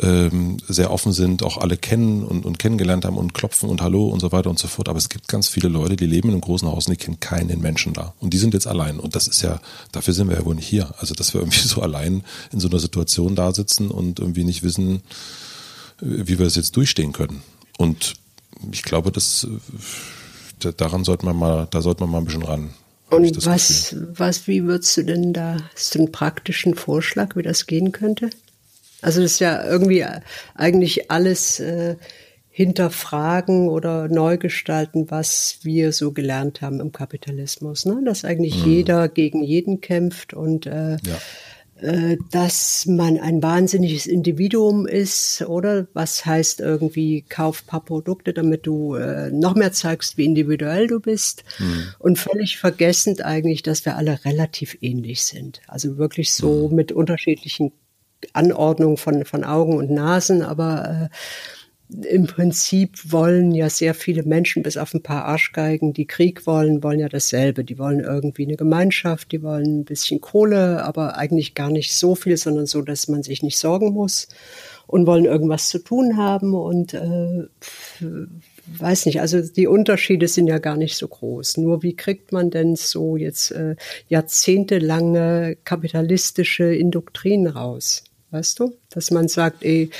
ähm, 0.00 0.58
sehr 0.68 0.90
offen 0.92 1.12
sind, 1.12 1.42
auch 1.42 1.58
alle 1.58 1.76
kennen 1.76 2.24
und, 2.24 2.46
und 2.46 2.58
kennengelernt 2.58 3.04
haben 3.04 3.16
und 3.16 3.34
klopfen 3.34 3.68
und 3.68 3.82
Hallo 3.82 4.06
und 4.08 4.20
so 4.20 4.30
weiter 4.30 4.48
und 4.48 4.58
so 4.58 4.68
fort. 4.68 4.88
Aber 4.88 4.98
es 4.98 5.08
gibt 5.08 5.28
ganz 5.28 5.48
viele 5.48 5.68
Leute, 5.68 5.96
die 5.96 6.06
leben 6.06 6.28
in 6.28 6.34
einem 6.34 6.40
großen 6.40 6.68
Haus 6.68 6.86
und 6.86 6.92
die 6.92 7.04
kennen 7.04 7.20
keinen 7.20 7.60
Menschen 7.60 7.94
da. 7.94 8.14
Und 8.20 8.32
die 8.32 8.38
sind 8.38 8.54
jetzt 8.54 8.66
allein. 8.66 9.00
Und 9.00 9.16
das 9.16 9.26
ist 9.26 9.42
ja, 9.42 9.60
dafür 9.90 10.14
sind 10.14 10.28
wir 10.28 10.36
ja 10.36 10.44
wohl 10.44 10.54
nicht 10.54 10.68
hier. 10.68 10.94
Also, 10.98 11.14
dass 11.14 11.34
wir 11.34 11.40
irgendwie 11.40 11.60
so 11.66 11.82
allein 11.82 12.22
in 12.52 12.60
so 12.60 12.68
einer 12.68 12.78
Situation 12.78 13.34
da 13.34 13.52
sitzen 13.52 13.90
und 13.90 14.20
irgendwie 14.20 14.44
nicht 14.44 14.62
wissen, 14.62 15.02
wie 16.00 16.38
wir 16.38 16.46
es 16.46 16.54
jetzt 16.54 16.76
durchstehen 16.76 17.12
können. 17.12 17.42
Und 17.76 18.14
ich 18.70 18.82
glaube, 18.82 19.10
das, 19.10 19.48
daran 20.76 21.04
sollte 21.04 21.26
man 21.26 21.36
mal, 21.36 21.66
da 21.70 21.82
sollte 21.82 22.02
man 22.02 22.10
mal 22.10 22.18
ein 22.18 22.24
bisschen 22.24 22.44
ran. 22.44 22.70
Und 23.10 23.46
was, 23.46 23.96
was, 24.12 24.46
wie 24.46 24.64
würdest 24.64 24.96
du 24.96 25.02
denn 25.02 25.32
da, 25.32 25.56
hast 25.74 25.94
du 25.94 26.00
einen 26.00 26.12
praktischen 26.12 26.74
Vorschlag, 26.74 27.36
wie 27.36 27.42
das 27.42 27.66
gehen 27.66 27.90
könnte? 27.90 28.30
Also 29.00 29.22
das 29.22 29.32
ist 29.32 29.40
ja 29.40 29.64
irgendwie 29.64 30.04
eigentlich 30.54 31.10
alles 31.10 31.60
äh, 31.60 31.96
hinterfragen 32.58 33.68
oder 33.68 34.08
neu 34.08 34.36
gestalten, 34.36 35.12
was 35.12 35.60
wir 35.62 35.92
so 35.92 36.10
gelernt 36.10 36.60
haben 36.60 36.80
im 36.80 36.90
Kapitalismus. 36.90 37.84
Ne? 37.84 38.02
Dass 38.04 38.24
eigentlich 38.24 38.64
mhm. 38.66 38.72
jeder 38.72 39.08
gegen 39.08 39.44
jeden 39.44 39.80
kämpft 39.80 40.34
und 40.34 40.66
äh, 40.66 40.96
ja. 40.96 41.88
äh, 41.88 42.16
dass 42.32 42.86
man 42.86 43.16
ein 43.20 43.44
wahnsinniges 43.44 44.06
Individuum 44.06 44.88
ist, 44.88 45.42
oder? 45.42 45.86
Was 45.92 46.26
heißt 46.26 46.58
irgendwie, 46.58 47.24
kauf 47.28 47.64
paar 47.64 47.84
Produkte, 47.84 48.32
damit 48.32 48.66
du 48.66 48.96
äh, 48.96 49.30
noch 49.30 49.54
mehr 49.54 49.70
zeigst, 49.70 50.18
wie 50.18 50.24
individuell 50.24 50.88
du 50.88 50.98
bist. 50.98 51.44
Mhm. 51.60 51.84
Und 52.00 52.18
völlig 52.18 52.58
vergessend 52.58 53.24
eigentlich, 53.24 53.62
dass 53.62 53.84
wir 53.84 53.94
alle 53.94 54.24
relativ 54.24 54.76
ähnlich 54.80 55.22
sind. 55.22 55.60
Also 55.68 55.96
wirklich 55.96 56.32
so 56.32 56.68
mhm. 56.68 56.74
mit 56.74 56.90
unterschiedlichen 56.90 57.70
Anordnung 58.32 58.96
von, 58.96 59.24
von 59.24 59.44
Augen 59.44 59.76
und 59.76 59.90
Nasen, 59.90 60.42
aber 60.42 61.10
äh, 61.10 61.16
im 61.90 62.26
Prinzip 62.26 63.12
wollen 63.12 63.52
ja 63.52 63.70
sehr 63.70 63.94
viele 63.94 64.22
Menschen, 64.22 64.62
bis 64.62 64.76
auf 64.76 64.92
ein 64.92 65.02
paar 65.02 65.24
Arschgeigen, 65.24 65.94
die 65.94 66.06
Krieg 66.06 66.46
wollen, 66.46 66.82
wollen 66.82 67.00
ja 67.00 67.08
dasselbe. 67.08 67.64
Die 67.64 67.78
wollen 67.78 68.00
irgendwie 68.00 68.44
eine 68.44 68.56
Gemeinschaft, 68.56 69.32
die 69.32 69.42
wollen 69.42 69.80
ein 69.80 69.84
bisschen 69.84 70.20
Kohle, 70.20 70.84
aber 70.84 71.16
eigentlich 71.16 71.54
gar 71.54 71.70
nicht 71.70 71.94
so 71.94 72.14
viel, 72.14 72.36
sondern 72.36 72.66
so, 72.66 72.82
dass 72.82 73.08
man 73.08 73.22
sich 73.22 73.42
nicht 73.42 73.56
sorgen 73.56 73.92
muss 73.92 74.28
und 74.86 75.06
wollen 75.06 75.24
irgendwas 75.24 75.68
zu 75.68 75.78
tun 75.78 76.18
haben 76.18 76.54
und 76.54 76.92
äh, 76.92 77.46
weiß 78.66 79.06
nicht, 79.06 79.22
also 79.22 79.40
die 79.40 79.66
Unterschiede 79.66 80.28
sind 80.28 80.46
ja 80.46 80.58
gar 80.58 80.76
nicht 80.76 80.96
so 80.96 81.08
groß. 81.08 81.56
Nur 81.56 81.82
wie 81.82 81.96
kriegt 81.96 82.32
man 82.32 82.50
denn 82.50 82.76
so 82.76 83.16
jetzt 83.16 83.50
äh, 83.52 83.76
jahrzehntelange 84.08 85.56
kapitalistische 85.64 86.74
Indoktrinen 86.74 87.46
raus? 87.46 88.04
Weißt 88.30 88.60
du? 88.60 88.76
Dass 88.90 89.10
man 89.10 89.28
sagt, 89.28 89.64
ey, 89.64 89.90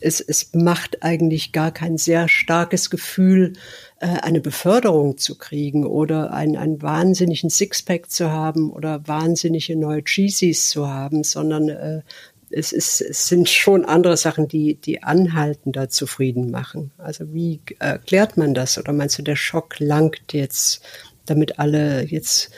es, 0.00 0.20
es 0.20 0.52
macht 0.54 1.04
eigentlich 1.04 1.52
gar 1.52 1.70
kein 1.70 1.98
sehr 1.98 2.28
starkes 2.28 2.90
Gefühl, 2.90 3.52
äh, 4.00 4.06
eine 4.06 4.40
Beförderung 4.40 5.18
zu 5.18 5.38
kriegen 5.38 5.86
oder 5.86 6.32
einen, 6.32 6.56
einen 6.56 6.82
wahnsinnigen 6.82 7.48
Sixpack 7.48 8.10
zu 8.10 8.30
haben 8.30 8.70
oder 8.72 9.06
wahnsinnige 9.06 9.76
neue 9.76 10.02
Cheesies 10.02 10.68
zu 10.68 10.88
haben, 10.88 11.22
sondern 11.22 11.68
äh, 11.68 12.02
es, 12.50 12.72
ist, 12.72 13.00
es 13.00 13.28
sind 13.28 13.48
schon 13.48 13.84
andere 13.84 14.16
Sachen, 14.16 14.48
die, 14.48 14.74
die 14.74 15.02
anhaltender 15.02 15.88
zufrieden 15.88 16.50
machen. 16.50 16.90
Also 16.98 17.32
wie 17.32 17.60
erklärt 17.78 18.36
man 18.36 18.54
das? 18.54 18.78
Oder 18.78 18.92
meinst 18.92 19.18
du, 19.18 19.22
der 19.22 19.36
Schock 19.36 19.78
langt 19.78 20.32
jetzt, 20.32 20.82
damit 21.24 21.58
alle 21.58 22.04
jetzt 22.04 22.50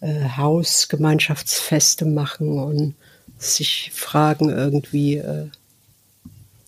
äh, 0.00 0.28
Hausgemeinschaftsfeste 0.36 2.04
machen 2.04 2.58
und 2.58 2.94
sich 3.38 3.90
fragen 3.94 4.50
irgendwie, 4.50 5.16
äh, 5.16 5.46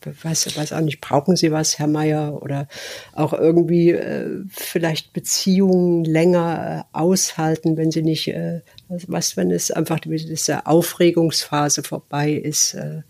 weiß, 0.04 0.56
weiß 0.56 0.72
auch 0.72 0.80
nicht, 0.80 1.00
brauchen 1.00 1.37
Sie 1.37 1.52
was, 1.52 1.78
Herr 1.78 1.87
Meier? 1.87 2.42
Oder 2.42 2.68
auch 3.12 3.33
irgendwie 3.33 3.90
äh, 3.90 4.44
vielleicht 4.50 5.12
Beziehungen 5.12 6.04
länger 6.04 6.87
äh, 6.92 6.96
aushalten, 6.96 7.76
wenn 7.76 7.90
sie 7.90 8.02
nicht, 8.02 8.28
äh, 8.28 8.62
was, 8.88 9.37
wenn 9.37 9.50
es 9.50 9.70
einfach 9.70 10.00
diese 10.00 10.66
Aufregungsphase 10.66 11.83
vorbei 11.83 12.33
ist. 12.33 12.74
Äh, 12.74 13.02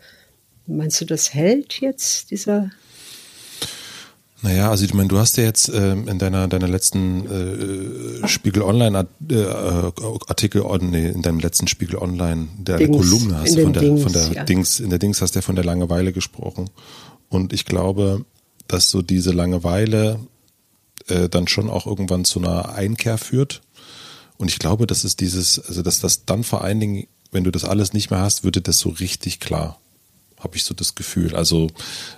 meinst 0.67 1.01
du, 1.01 1.05
das 1.05 1.35
hält 1.35 1.81
jetzt, 1.81 2.31
dieser 2.31 2.71
Naja, 4.43 4.71
also 4.71 4.85
ich 4.85 4.95
meine, 4.95 5.09
du 5.09 5.19
hast 5.19 5.37
ja 5.37 5.45
jetzt 5.45 5.69
äh, 5.69 5.93
in 5.93 6.19
deiner 6.19 6.49
deiner 6.49 6.69
letzten 6.69 8.23
äh, 8.23 8.27
Spiegel 8.27 8.63
Online 8.63 9.07
äh, 9.29 9.45
Artikel, 10.29 10.63
oh, 10.63 10.77
nee, 10.77 11.09
in 11.09 11.21
deinem 11.21 11.41
letzten 11.41 11.69
Spiegel 11.69 11.97
Online, 11.97 12.49
der 12.57 12.79
Dings, 12.79 12.97
Kolumne 12.97 13.39
hast 13.39 13.57
du 13.57 13.63
von 13.63 13.73
der 13.75 13.83
Dings, 13.83 14.03
von 14.03 14.13
der 14.13 14.33
ja. 14.33 14.45
Dings, 14.45 14.81
in 14.81 14.89
der 14.89 14.99
Dings 14.99 15.21
hast 15.21 15.35
du 15.35 15.39
ja 15.39 15.43
von 15.43 15.57
der 15.57 15.65
Langeweile 15.65 16.13
gesprochen. 16.13 16.71
Und 17.29 17.53
ich 17.53 17.67
glaube, 17.67 18.25
dass 18.67 18.91
so 18.91 19.03
diese 19.03 19.33
Langeweile 19.33 20.21
äh, 21.09 21.29
dann 21.29 21.47
schon 21.47 21.69
auch 21.69 21.87
irgendwann 21.87 22.25
zu 22.25 22.39
einer 22.39 22.75
Einkehr 22.75 23.19
führt. 23.19 23.61
Und 24.39 24.49
ich 24.51 24.59
glaube, 24.59 24.87
dass 24.87 25.05
es 25.05 25.17
dieses, 25.17 25.59
also 25.59 25.83
dass 25.83 26.01
das 26.01 26.25
dann 26.25 26.45
vor 26.45 26.65
allen 26.65 26.81
Dingen, 26.81 27.07
wenn 27.31 27.45
du 27.45 27.51
das 27.51 27.65
alles 27.65 27.93
nicht 27.93 28.11
mehr 28.11 28.21
hast, 28.21 28.43
würde 28.43 28.63
das 28.63 28.79
so 28.79 28.89
richtig 28.89 29.39
klar 29.39 29.80
habe 30.41 30.57
ich 30.57 30.65
so 30.65 30.75
das 30.75 30.95
Gefühl. 30.95 31.35
Also 31.35 31.69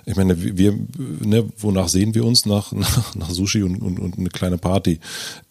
ich 0.05 0.15
meine, 0.15 0.57
wir, 0.57 0.77
ne, 0.97 1.47
wonach 1.57 1.89
sehen 1.89 2.15
wir 2.15 2.25
uns 2.25 2.45
nach, 2.45 2.71
nach, 2.71 3.15
nach 3.15 3.29
Sushi 3.29 3.63
und, 3.63 3.81
und, 3.81 3.99
und 3.99 4.17
eine 4.17 4.29
kleine 4.29 4.57
Party? 4.57 4.99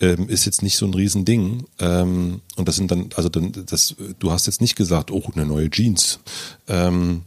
Ähm, 0.01 0.29
ist 0.29 0.45
jetzt 0.45 0.62
nicht 0.62 0.77
so 0.77 0.87
ein 0.87 0.95
Riesending. 0.95 1.64
Ähm, 1.79 2.41
und 2.57 2.68
das 2.68 2.77
sind 2.77 2.91
dann, 2.91 3.11
also 3.14 3.29
dann, 3.29 3.53
das, 3.66 3.95
du 4.18 4.33
hast 4.33 4.47
jetzt 4.47 4.61
nicht 4.61 4.77
gesagt, 4.77 5.11
oh, 5.11 5.23
eine 5.35 5.47
neue 5.47 5.70
Jeans. 5.70 6.18
Ähm, 6.68 7.23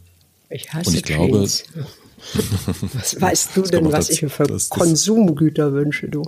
ich 0.50 0.72
hasse 0.72 0.90
und 0.90 0.96
ich 0.96 1.02
Jeans. 1.02 1.64
Glaube, 1.72 1.86
was 2.94 3.20
weißt 3.20 3.56
du 3.56 3.62
denn, 3.62 3.84
was 3.86 4.06
das, 4.06 4.10
ich 4.10 4.22
mir 4.22 4.30
für 4.30 4.44
das, 4.44 4.68
Konsumgüter 4.68 5.72
wünsche, 5.72 6.08
du? 6.08 6.22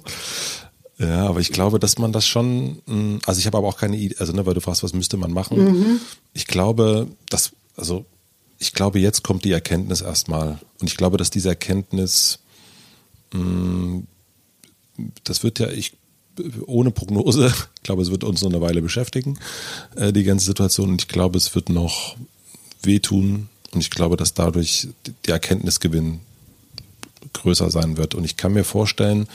Ja, 0.98 1.28
aber 1.28 1.40
ich 1.40 1.52
glaube, 1.52 1.78
dass 1.78 1.98
man 1.98 2.12
das 2.12 2.26
schon, 2.26 2.82
hm, 2.86 3.20
also 3.24 3.38
ich 3.38 3.46
habe 3.46 3.58
aber 3.58 3.68
auch 3.68 3.76
keine 3.76 3.96
Idee, 3.96 4.16
also 4.18 4.32
ne, 4.32 4.44
weil 4.46 4.54
du 4.54 4.60
fragst, 4.60 4.82
was 4.82 4.92
müsste 4.94 5.16
man 5.16 5.32
machen. 5.32 5.64
Mhm. 5.64 6.00
Ich 6.34 6.46
glaube, 6.46 7.06
dass, 7.30 7.52
also 7.76 8.04
ich 8.58 8.72
glaube, 8.72 8.98
jetzt 8.98 9.22
kommt 9.22 9.44
die 9.44 9.52
Erkenntnis 9.52 10.00
erstmal. 10.00 10.58
Und 10.80 10.88
ich 10.88 10.96
glaube, 10.96 11.16
dass 11.16 11.30
diese 11.30 11.48
Erkenntnis, 11.48 12.40
mh, 13.32 13.40
mm, 13.40 14.06
das 15.24 15.44
wird 15.44 15.60
ja, 15.60 15.68
ich, 15.68 15.92
ohne 16.66 16.90
Prognose, 16.90 17.52
ich 17.76 17.82
glaube, 17.82 18.02
es 18.02 18.10
wird 18.10 18.24
uns 18.24 18.42
noch 18.42 18.50
eine 18.50 18.60
Weile 18.60 18.82
beschäftigen, 18.82 19.38
äh, 19.94 20.12
die 20.12 20.24
ganze 20.24 20.46
Situation. 20.46 20.90
Und 20.90 21.02
ich 21.02 21.08
glaube, 21.08 21.38
es 21.38 21.54
wird 21.54 21.68
noch 21.68 22.16
wehtun. 22.82 23.48
Und 23.72 23.80
ich 23.80 23.90
glaube, 23.90 24.16
dass 24.16 24.34
dadurch 24.34 24.88
der 25.26 25.34
Erkenntnisgewinn 25.34 26.20
größer 27.34 27.70
sein 27.70 27.96
wird. 27.96 28.14
Und 28.14 28.24
ich 28.24 28.36
kann 28.36 28.54
mir 28.54 28.64
vorstellen, 28.64 29.28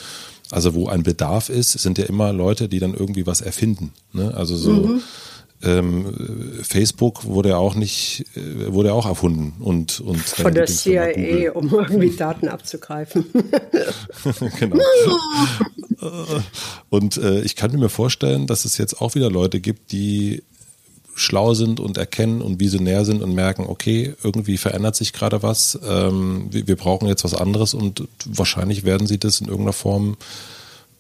also 0.50 0.74
wo 0.74 0.88
ein 0.88 1.04
Bedarf 1.04 1.50
ist, 1.50 1.72
sind 1.72 1.98
ja 1.98 2.06
immer 2.06 2.34
Leute, 2.34 2.68
die 2.68 2.80
dann 2.80 2.94
irgendwie 2.94 3.26
was 3.26 3.42
erfinden. 3.42 3.94
Ne? 4.12 4.34
Also 4.34 4.58
so. 4.58 4.72
Mhm 4.72 5.02
ähm, 5.64 6.14
Facebook 6.62 7.26
wurde 7.26 7.50
ja 7.50 7.58
auch 7.58 7.76
nicht, 7.76 8.26
äh, 8.36 8.74
wurde 8.74 8.90
ja 8.90 8.94
auch 8.94 9.06
erfunden 9.06 9.54
und, 9.60 10.00
und 10.02 10.20
von 10.20 10.54
der 10.54 10.66
CIA, 10.66 11.52
um 11.54 11.70
irgendwie 11.74 12.16
Daten 12.16 12.48
abzugreifen. 12.48 13.26
genau. 14.60 14.78
und 16.90 17.18
äh, 17.18 17.42
ich 17.42 17.56
kann 17.56 17.72
mir 17.78 17.90
vorstellen, 17.90 18.48
dass 18.48 18.66
es 18.66 18.78
jetzt 18.78 19.02
auch 19.02 19.16
wieder 19.16 19.30
Leute 19.30 19.60
gibt, 19.60 19.92
die 19.92 20.44
schlau 21.16 21.54
sind 21.54 21.80
und 21.80 21.98
erkennen 21.98 22.42
und 22.42 22.60
visionär 22.60 23.06
sind 23.06 23.22
und 23.22 23.34
merken, 23.34 23.66
okay, 23.68 24.16
irgendwie 24.24 24.58
verändert 24.58 24.96
sich 24.96 25.14
gerade 25.14 25.44
was, 25.44 25.80
ähm, 25.88 26.48
wir, 26.50 26.68
wir 26.68 26.76
brauchen 26.76 27.08
jetzt 27.08 27.24
was 27.24 27.34
anderes 27.34 27.74
und 27.74 28.08
wahrscheinlich 28.26 28.84
werden 28.84 29.08
sie 29.08 29.20
das 29.20 29.40
in 29.40 29.48
irgendeiner 29.48 29.74
Form 29.74 30.18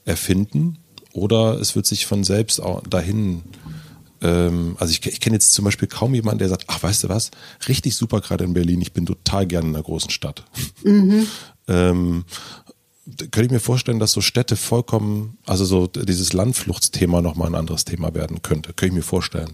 erfinden 0.06 0.78
oder 1.14 1.60
es 1.60 1.76
wird 1.76 1.86
sich 1.86 2.06
von 2.06 2.24
selbst 2.24 2.62
auch 2.62 2.82
dahin 2.88 3.42
ähm, 4.24 4.76
also 4.80 4.92
ich, 4.92 5.06
ich 5.06 5.20
kenne 5.20 5.36
jetzt 5.36 5.54
zum 5.54 5.66
Beispiel 5.66 5.88
kaum 5.88 6.16
jemanden, 6.16 6.40
der 6.40 6.50
sagt, 6.50 6.66
ach, 6.68 6.82
weißt 6.82 7.04
du 7.04 7.10
was, 7.10 7.30
richtig 7.68 7.96
super 7.96 8.22
gerade 8.22 8.44
in 8.44 8.54
Berlin, 8.54 8.82
ich 8.82 8.94
bin 8.94 9.06
total 9.06 9.46
gerne 9.46 9.70
in 9.70 9.76
einer 9.76 9.84
großen 9.84 10.10
Stadt. 10.10 10.46
Mhm. 10.84 11.28
ähm, 11.68 12.26
könnte 13.18 13.44
ich 13.44 13.52
mir 13.52 13.60
vorstellen, 13.60 14.00
dass 14.00 14.14
so 14.14 14.22
Städte 14.22 14.56
vollkommen, 14.56 15.38
also 15.46 15.66
so 15.66 15.88
dieses 15.88 16.32
Landfluchtsthema 16.32 17.22
nochmal 17.22 17.50
ein 17.50 17.56
anderes 17.56 17.84
Thema 17.84 18.14
werden 18.14 18.42
könnte. 18.42 18.70
Könnte 18.70 18.88
ich 18.88 18.94
mir 18.94 19.04
vorstellen. 19.04 19.54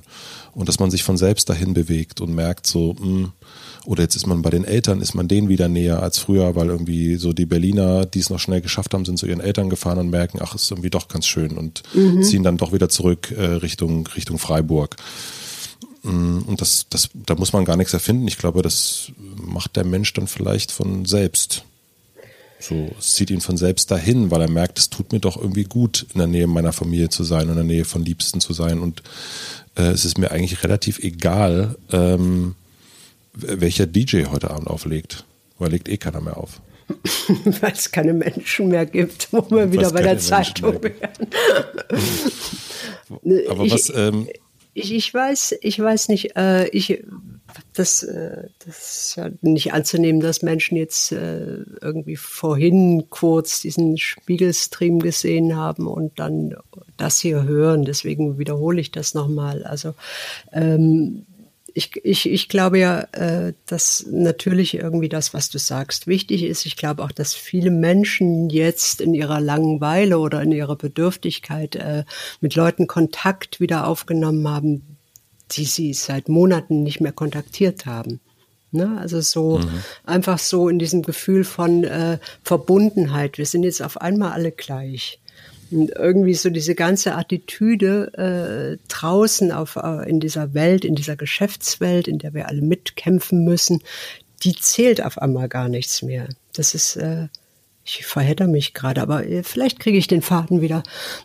Und 0.54 0.70
dass 0.70 0.80
man 0.80 0.92
sich 0.92 1.04
von 1.04 1.18
selbst 1.18 1.50
dahin 1.50 1.74
bewegt 1.74 2.22
und 2.22 2.36
merkt 2.36 2.68
so, 2.68 2.94
mh, 2.94 3.00
hm, 3.00 3.32
oder 3.86 4.04
jetzt 4.04 4.16
ist 4.16 4.28
man 4.28 4.42
bei 4.42 4.50
den 4.50 4.66
Eltern, 4.66 5.02
ist 5.02 5.14
man 5.14 5.28
denen 5.28 5.50
wieder 5.50 5.68
näher 5.68 6.02
als 6.02 6.20
früher, 6.20 6.56
weil 6.56 6.68
irgendwie 6.68 7.16
so 7.16 7.34
die 7.34 7.46
Berliner, 7.46 8.06
die 8.06 8.20
es 8.20 8.30
noch 8.30 8.40
schnell 8.40 8.62
geschafft 8.62 8.94
haben, 8.94 9.06
sind 9.06 9.18
zu 9.18 9.26
ihren 9.26 9.40
Eltern 9.40 9.70
gefahren 9.70 10.00
und 10.00 10.10
merken, 10.10 10.40
ach, 10.42 10.56
ist 10.56 10.70
irgendwie 10.70 10.90
doch 10.90 11.08
ganz 11.08 11.26
schön 11.26 11.58
und 11.58 11.84
mhm. 11.94 12.24
ziehen 12.24 12.44
dann 12.44 12.58
doch 12.58 12.74
wieder 12.74 12.90
zurück 12.90 13.32
äh, 13.32 13.46
Richtung, 13.46 14.08
Richtung 14.08 14.38
Freiburg. 14.38 14.96
Mm, 16.04 16.40
und 16.46 16.62
das, 16.62 16.88
das, 16.90 17.10
da 17.14 17.36
muss 17.36 17.54
man 17.54 17.66
gar 17.66 17.78
nichts 17.78 17.94
erfinden. 17.94 18.28
Ich 18.28 18.38
glaube, 18.38 18.62
das 18.62 19.12
macht 19.36 19.76
der 19.76 19.86
Mensch 19.86 20.14
dann 20.14 20.28
vielleicht 20.28 20.72
von 20.72 21.06
selbst. 21.06 21.64
So, 22.60 22.92
es 23.00 23.16
zieht 23.16 23.30
ihn 23.30 23.42
von 23.42 23.56
selbst 23.56 23.90
dahin, 23.90 24.32
weil 24.32 24.42
er 24.42 24.50
merkt, 24.50 24.80
es 24.80 24.90
tut 24.90 25.14
mir 25.14 25.20
doch 25.20 25.38
irgendwie 25.38 25.64
gut, 25.64 26.06
in 26.14 26.18
der 26.18 26.28
Nähe 26.28 26.48
meiner 26.48 26.74
Familie 26.74 27.08
zu 27.08 27.24
sein, 27.24 27.48
in 27.48 27.56
der 27.56 27.64
Nähe 27.64 27.86
von 27.86 28.04
Liebsten 28.04 28.42
zu 28.42 28.52
sein. 28.52 28.80
Und 28.80 29.02
äh, 29.76 29.84
es 29.84 30.04
ist 30.04 30.18
mir 30.18 30.32
eigentlich 30.32 30.64
relativ 30.64 31.00
egal, 31.00 31.78
ähm, 31.92 32.56
welcher 33.34 33.88
DJ 33.88 34.26
heute 34.26 34.52
Abend 34.52 34.68
auflegt. 34.68 35.26
Oder 35.60 35.70
legt 35.70 35.90
eh 35.90 35.98
keiner 35.98 36.22
mehr 36.22 36.38
auf? 36.38 36.62
Weil 37.62 37.74
es 37.74 37.92
keine 37.92 38.14
Menschen 38.14 38.70
mehr 38.70 38.86
gibt, 38.86 39.32
wo 39.32 39.50
wir 39.52 39.72
wieder 39.72 39.92
bei 39.92 40.02
der 40.02 40.18
Zeitung 40.18 40.82
wären. 40.82 41.28
Aber 43.50 43.64
ich, 43.64 43.74
was. 43.74 43.92
Ähm, 43.96 44.28
ich, 44.74 44.94
ich, 44.94 45.14
weiß, 45.14 45.56
ich 45.62 45.80
weiß 45.80 46.10
nicht, 46.10 46.36
äh, 46.36 46.68
ich, 46.70 47.04
das, 47.74 48.04
äh, 48.04 48.48
das 48.66 49.08
ist 49.08 49.16
ja 49.18 49.30
nicht 49.42 49.74
anzunehmen, 49.74 50.22
dass 50.22 50.42
Menschen 50.42 50.78
jetzt 50.78 51.12
äh, 51.12 51.64
irgendwie 51.82 52.16
vorhin 52.16 53.06
kurz 53.10 53.62
diesen 53.62 53.98
Spiegelstream 53.98 55.00
gesehen 55.00 55.56
haben 55.56 55.88
und 55.88 56.20
dann 56.20 56.56
das 56.98 57.20
hier 57.20 57.44
hören. 57.44 57.84
Deswegen 57.84 58.38
wiederhole 58.38 58.80
ich 58.80 58.92
das 58.92 59.14
nochmal. 59.14 59.64
Also 59.64 59.96
ähm, 60.52 61.26
ich, 61.80 61.96
ich, 62.04 62.30
ich 62.30 62.50
glaube 62.50 62.78
ja, 62.78 63.08
äh, 63.14 63.54
dass 63.66 64.06
natürlich 64.12 64.74
irgendwie 64.74 65.08
das, 65.08 65.34
was 65.34 65.50
du 65.50 65.58
sagst, 65.58 66.08
wichtig 66.08 66.44
ist. 66.44 66.66
Ich 66.66 66.76
glaube 66.76 67.02
auch, 67.02 67.14
dass 67.14 67.34
viele 67.34 67.72
Menschen 67.72 68.50
jetzt 68.50 69.00
in 69.00 69.14
ihrer 69.14 69.40
Langeweile 69.40 70.20
oder 70.20 70.42
in 70.42 70.52
ihrer 70.52 70.76
Bedürftigkeit 70.76 71.78
äh, 71.78 72.04
mit 72.42 72.56
Leuten 72.56 72.88
Kontakt 72.88 73.62
wieder 73.62 73.88
aufgenommen 73.88 74.46
haben, 74.48 74.98
die 75.52 75.64
sie 75.64 75.94
seit 75.94 76.28
Monaten 76.28 76.84
nicht 76.84 77.00
mehr 77.00 77.14
kontaktiert 77.14 77.86
haben. 77.86 78.20
Ne? 78.72 78.98
Also 79.00 79.22
so 79.22 79.60
mhm. 79.60 79.84
einfach 80.06 80.38
so 80.38 80.68
in 80.68 80.80
diesem 80.80 81.02
Gefühl 81.02 81.46
von 81.46 81.86
äh, 81.86 82.20
Verbundenheit. 82.44 83.38
Wir 83.38 83.46
sind 83.46 83.64
jetzt 83.64 83.82
auf 83.82 84.02
einmal 84.02 84.34
alle 84.34 84.52
gleich. 84.52 85.19
Irgendwie 85.72 86.34
so 86.34 86.50
diese 86.50 86.76
ganze 86.76 87.16
Attitüde 87.16 88.78
äh, 88.78 88.86
draußen 88.88 89.52
auf, 89.52 89.76
äh, 89.76 90.10
in 90.10 90.20
dieser 90.20 90.54
Welt, 90.54 90.86
in 90.86 90.96
dieser 90.96 91.16
Geschäftswelt, 91.16 92.08
in 92.08 92.18
der 92.18 92.34
wir 92.34 92.48
alle 92.48 92.62
mitkämpfen 92.62 93.44
müssen, 93.44 93.82
die 94.44 94.56
zählt 94.56 95.04
auf 95.04 95.18
einmal 95.18 95.50
gar 95.50 95.70
nichts 95.70 96.02
mehr. 96.02 96.28
Das 96.54 96.74
ist, 96.74 96.96
äh, 96.96 97.28
ich 97.84 98.06
verhedder 98.06 98.48
mich 98.48 98.74
gerade, 98.74 99.02
aber 99.02 99.26
äh, 99.26 99.44
vielleicht 99.44 99.80
kriege 99.80 99.98
ich 99.98 100.08
den 100.08 100.22
Faden 100.22 100.62
wieder. 100.62 100.84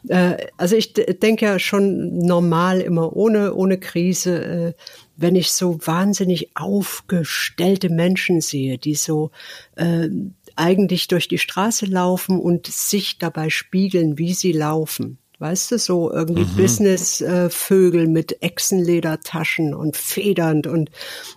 Äh, 0.08 0.36
also 0.56 0.76
ich 0.76 0.94
denke 0.94 1.46
ja 1.46 1.58
schon 1.58 2.18
normal 2.18 2.80
immer 2.80 3.14
ohne, 3.16 3.54
ohne 3.54 3.78
Krise, 3.78 4.44
äh, 4.44 4.72
wenn 5.16 5.36
ich 5.36 5.52
so 5.52 5.78
wahnsinnig 5.86 6.56
aufgestellte 6.56 7.88
Menschen 7.88 8.40
sehe, 8.40 8.78
die 8.78 8.94
so 8.94 9.30
äh, 9.76 10.08
eigentlich 10.56 11.08
durch 11.08 11.28
die 11.28 11.38
Straße 11.38 11.86
laufen 11.86 12.38
und 12.38 12.66
sich 12.66 13.18
dabei 13.18 13.50
spiegeln, 13.50 14.18
wie 14.18 14.34
sie 14.34 14.52
laufen. 14.52 15.18
Weißt 15.40 15.72
du, 15.72 15.78
so 15.78 16.12
irgendwie 16.12 16.44
mhm. 16.44 16.56
Business-Vögel 16.56 18.06
mit 18.06 18.40
Echsenledertaschen 18.40 19.74
und 19.74 19.96
federnd. 19.96 20.68
Und 20.68 20.90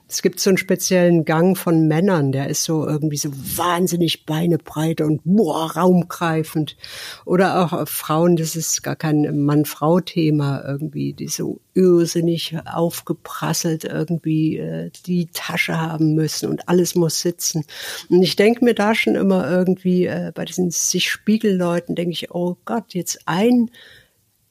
es 0.08 0.22
gibt 0.22 0.40
so 0.40 0.52
einen 0.52 0.58
speziellen 0.58 1.26
Gang 1.26 1.58
von 1.58 1.88
Männern, 1.88 2.32
der 2.32 2.48
ist 2.48 2.64
so 2.64 2.88
irgendwie 2.88 3.18
so 3.18 3.30
wahnsinnig 3.34 4.26
beinebreit 4.28 5.02
und 5.02 5.22
boah, 5.26 5.72
raumgreifend. 5.72 6.78
Oder 7.26 7.66
auch 7.66 7.88
Frauen, 7.88 8.36
das 8.36 8.56
ist 8.56 8.84
gar 8.84 8.96
kein 8.96 9.44
Mann-Frau-Thema 9.44 10.64
irgendwie, 10.66 11.14
die 11.14 11.28
so 11.28 11.60
irrsinnig 11.74 12.56
aufgeprasselt 12.66 13.84
irgendwie 13.84 14.58
äh, 14.58 14.92
die 15.06 15.28
Tasche 15.34 15.80
haben 15.80 16.16
müssen 16.16 16.50
und 16.50 16.70
alles 16.70 16.96
muss 16.96 17.22
sitzen. 17.22 17.66
Und 18.10 18.24
ich 18.24 18.36
denke 18.36 18.64
mir 18.64 18.74
da 18.74 18.96
schon 18.96 19.16
immer 19.16 19.50
irgendwie 19.50 20.06
äh, 20.06 20.32
bei 20.34 20.46
diesen 20.46 20.72
sich 20.72 21.10
Spiegelleuten, 21.10 21.96
denke 21.96 22.12
ich, 22.12 22.32
oh 22.32 22.58
Gott, 22.66 22.94
jetzt 22.94 23.20
ein 23.26 23.70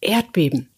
Erdbeben. 0.01 0.68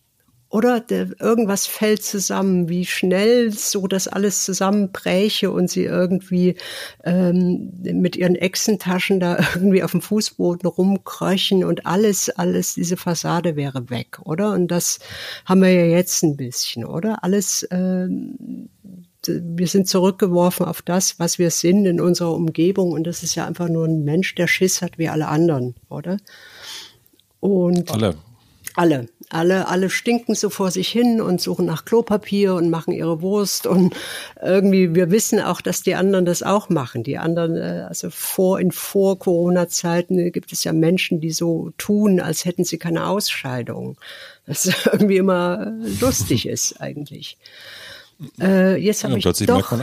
Oder 0.50 0.80
der, 0.80 1.08
irgendwas 1.20 1.66
fällt 1.66 2.02
zusammen, 2.02 2.70
wie 2.70 2.86
schnell 2.86 3.52
so 3.52 3.86
das 3.86 4.08
alles 4.08 4.46
zusammenbräche 4.46 5.50
und 5.50 5.68
sie 5.68 5.84
irgendwie 5.84 6.56
ähm, 7.04 7.70
mit 7.82 8.16
ihren 8.16 8.34
Echsentaschen 8.34 9.20
da 9.20 9.38
irgendwie 9.54 9.82
auf 9.82 9.90
dem 9.90 10.00
Fußboden 10.00 10.66
rumkröchen 10.66 11.64
und 11.64 11.84
alles, 11.84 12.30
alles, 12.30 12.72
diese 12.72 12.96
Fassade 12.96 13.56
wäre 13.56 13.90
weg, 13.90 14.20
oder? 14.24 14.52
Und 14.52 14.68
das 14.68 15.00
haben 15.44 15.60
wir 15.60 15.72
ja 15.72 15.84
jetzt 15.84 16.22
ein 16.22 16.38
bisschen, 16.38 16.86
oder? 16.86 17.22
Alles 17.22 17.68
ähm, 17.70 18.70
wir 19.26 19.66
sind 19.66 19.88
zurückgeworfen 19.88 20.64
auf 20.64 20.80
das, 20.80 21.18
was 21.18 21.38
wir 21.38 21.50
sind 21.50 21.84
in 21.84 22.00
unserer 22.00 22.32
Umgebung 22.32 22.92
und 22.92 23.06
das 23.06 23.22
ist 23.22 23.34
ja 23.34 23.46
einfach 23.46 23.68
nur 23.68 23.86
ein 23.86 24.04
Mensch, 24.04 24.34
der 24.34 24.46
Schiss 24.46 24.80
hat 24.80 24.96
wie 24.96 25.10
alle 25.10 25.28
anderen, 25.28 25.74
oder? 25.90 26.16
Und 27.40 27.90
alle. 27.92 28.14
Alle. 28.78 29.08
Alle, 29.30 29.66
alle 29.66 29.90
stinken 29.90 30.36
so 30.36 30.50
vor 30.50 30.70
sich 30.70 30.88
hin 30.88 31.20
und 31.20 31.40
suchen 31.40 31.66
nach 31.66 31.84
Klopapier 31.84 32.54
und 32.54 32.70
machen 32.70 32.92
ihre 32.92 33.20
Wurst 33.20 33.66
und 33.66 33.92
irgendwie, 34.40 34.94
wir 34.94 35.10
wissen 35.10 35.40
auch, 35.40 35.60
dass 35.60 35.82
die 35.82 35.96
anderen 35.96 36.24
das 36.24 36.44
auch 36.44 36.68
machen. 36.68 37.02
Die 37.02 37.18
anderen, 37.18 37.56
äh, 37.56 37.86
also 37.88 38.08
vor, 38.08 38.60
in 38.60 38.70
vor 38.70 39.18
Corona-Zeiten 39.18 40.30
gibt 40.30 40.52
es 40.52 40.62
ja 40.62 40.72
Menschen, 40.72 41.20
die 41.20 41.32
so 41.32 41.72
tun, 41.76 42.20
als 42.20 42.44
hätten 42.44 42.62
sie 42.62 42.78
keine 42.78 43.08
Ausscheidung. 43.08 43.98
Was 44.46 44.70
irgendwie 44.92 45.16
immer 45.16 45.72
lustig 46.00 46.46
ist 46.46 46.80
eigentlich. 46.80 47.36
Äh, 48.40 48.76
jetzt 48.76 49.02
habe 49.02 49.18
ja, 49.18 49.30
ich 49.30 49.46
doch, 49.46 49.76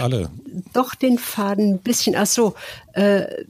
doch 0.74 0.96
den 0.96 1.18
Faden 1.18 1.74
ein 1.74 1.80
bisschen, 1.80 2.16
ach 2.16 2.28
so, 2.28 2.56
äh, 2.94 3.44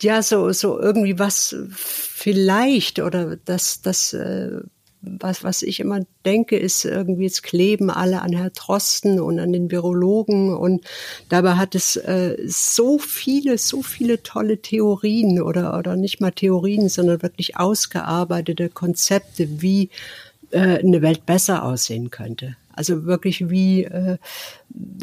ja, 0.00 0.22
so, 0.22 0.52
so 0.52 0.78
irgendwie 0.78 1.18
was 1.18 1.56
vielleicht 1.70 3.00
oder 3.00 3.36
das, 3.36 3.82
das, 3.82 4.12
äh, 4.12 4.60
was, 5.02 5.42
was 5.42 5.62
ich 5.62 5.80
immer 5.80 6.00
denke, 6.24 6.56
ist 6.56 6.84
irgendwie, 6.84 7.24
jetzt 7.24 7.42
kleben 7.42 7.90
alle 7.90 8.22
an 8.22 8.32
Herr 8.32 8.50
Drosten 8.50 9.20
und 9.20 9.38
an 9.40 9.52
den 9.52 9.70
Virologen 9.70 10.54
und 10.54 10.84
dabei 11.28 11.54
hat 11.54 11.74
es 11.74 11.96
äh, 11.96 12.36
so 12.46 12.98
viele, 12.98 13.58
so 13.58 13.82
viele 13.82 14.22
tolle 14.22 14.62
Theorien 14.62 15.42
oder, 15.42 15.76
oder 15.76 15.96
nicht 15.96 16.20
mal 16.20 16.30
Theorien, 16.30 16.88
sondern 16.88 17.22
wirklich 17.22 17.56
ausgearbeitete 17.56 18.68
Konzepte, 18.68 19.60
wie 19.60 19.90
äh, 20.52 20.78
eine 20.78 21.02
Welt 21.02 21.26
besser 21.26 21.64
aussehen 21.64 22.10
könnte. 22.10 22.56
Also 22.82 23.04
wirklich 23.04 23.48
wie, 23.48 23.84
äh, 23.84 24.18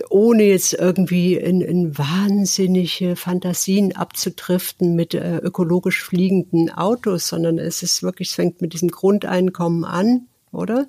ohne 0.10 0.44
jetzt 0.44 0.74
irgendwie 0.74 1.36
in, 1.36 1.62
in 1.62 1.98
wahnsinnige 1.98 3.16
Fantasien 3.16 3.96
abzudriften 3.96 4.98
mit 4.98 5.14
äh, 5.14 5.38
ökologisch 5.38 6.04
fliegenden 6.04 6.70
Autos, 6.70 7.30
sondern 7.30 7.58
es 7.58 7.82
ist 7.82 8.04
wirklich, 8.04 8.28
es 8.28 8.36
fängt 8.36 8.62
mit 8.62 8.74
diesem 8.74 8.90
Grundeinkommen 8.90 9.86
an, 9.86 10.28
oder? 10.52 10.88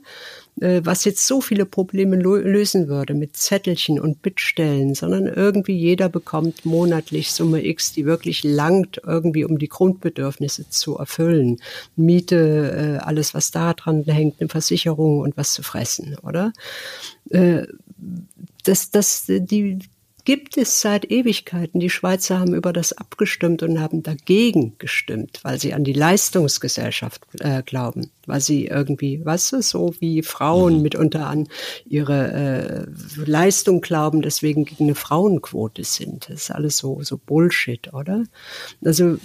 Äh, 0.61 0.83
was 0.85 1.05
jetzt 1.05 1.27
so 1.27 1.41
viele 1.41 1.65
Probleme 1.65 2.17
lösen 2.17 2.89
würde 2.89 3.15
mit 3.15 3.37
Zettelchen 3.37 3.99
und 4.01 4.21
Bittstellen, 4.23 4.95
sondern 4.95 5.27
irgendwie 5.27 5.77
jeder 5.77 6.09
bekommt 6.09 6.65
monatlich 6.65 7.33
Summe 7.33 7.65
X, 7.65 7.93
die 7.93 8.05
wirklich 8.05 8.45
langt, 8.45 9.01
irgendwie 9.05 9.45
um 9.45 9.59
die 9.59 9.69
Grundbedürfnisse 9.69 10.69
zu 10.69 10.99
erfüllen. 10.99 11.59
Miete, 11.97 12.99
äh, 13.01 13.05
alles, 13.05 13.33
was 13.33 13.51
da 13.51 13.73
dran 13.75 14.05
hängt, 14.05 14.41
eine 14.41 14.49
Versicherung 14.49 15.21
und 15.21 15.37
was 15.37 15.55
zu 15.55 15.63
fressen, 15.63 16.17
oder? 16.23 16.53
Äh, 17.31 17.67
das, 18.65 18.91
das, 18.91 19.25
die, 19.29 19.79
gibt 20.31 20.57
es 20.57 20.81
seit 20.81 21.11
Ewigkeiten. 21.11 21.81
Die 21.81 21.91
Schweizer 21.91 22.39
haben 22.39 22.55
über 22.55 22.73
das 22.73 22.93
abgestimmt 22.93 23.65
und 23.65 23.81
haben 23.81 24.05
dagegen 24.05 24.79
gestimmt, 24.79 25.41
weil 25.43 25.59
sie 25.59 25.75
an 25.75 25.83
die 25.83 25.93
Leistungsgesellschaft 25.93 27.23
äh, 27.41 27.65
glauben, 27.65 28.13
weil 28.27 28.41
sie 28.41 28.67
irgendwie, 28.67 29.25
weißt 29.25 29.55
du, 29.55 29.61
so 29.61 29.93
wie 29.99 30.23
Frauen 30.23 30.77
mhm. 30.77 30.83
mitunter 30.83 31.27
an 31.27 31.49
ihre 31.85 32.87
äh, 32.87 33.25
Leistung 33.29 33.81
glauben, 33.81 34.23
deswegen 34.23 34.67
gegen 34.67 34.85
eine 34.85 34.95
Frauenquote 34.95 35.83
sind. 35.83 36.29
Das 36.29 36.43
ist 36.43 36.51
alles 36.53 36.77
so, 36.77 37.03
so 37.03 37.19
Bullshit, 37.19 37.93
oder? 37.93 38.23
Also 38.85 39.19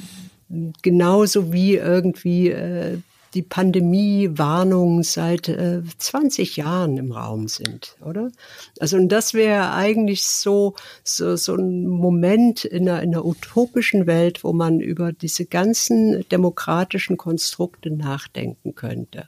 genauso 0.81 1.53
wie 1.53 1.75
irgendwie 1.75 2.49
äh, 2.49 2.97
die 3.35 3.43
Pandemie-Warnungen 3.43 5.03
seit 5.03 5.49
äh, 5.49 5.81
20 5.97 6.57
Jahren 6.57 6.97
im 6.97 7.11
Raum 7.11 7.47
sind, 7.47 7.97
oder? 8.03 8.31
Also 8.79 8.97
und 8.97 9.09
das 9.09 9.33
wäre 9.33 9.73
eigentlich 9.73 10.23
so, 10.23 10.75
so, 11.03 11.35
so 11.35 11.55
ein 11.55 11.85
Moment 11.85 12.65
in 12.65 12.89
einer, 12.89 13.03
in 13.03 13.13
einer 13.13 13.25
utopischen 13.25 14.07
Welt, 14.07 14.43
wo 14.43 14.53
man 14.53 14.79
über 14.79 15.11
diese 15.11 15.45
ganzen 15.45 16.27
demokratischen 16.29 17.17
Konstrukte 17.17 17.91
nachdenken 17.91 18.73
könnte 18.73 19.27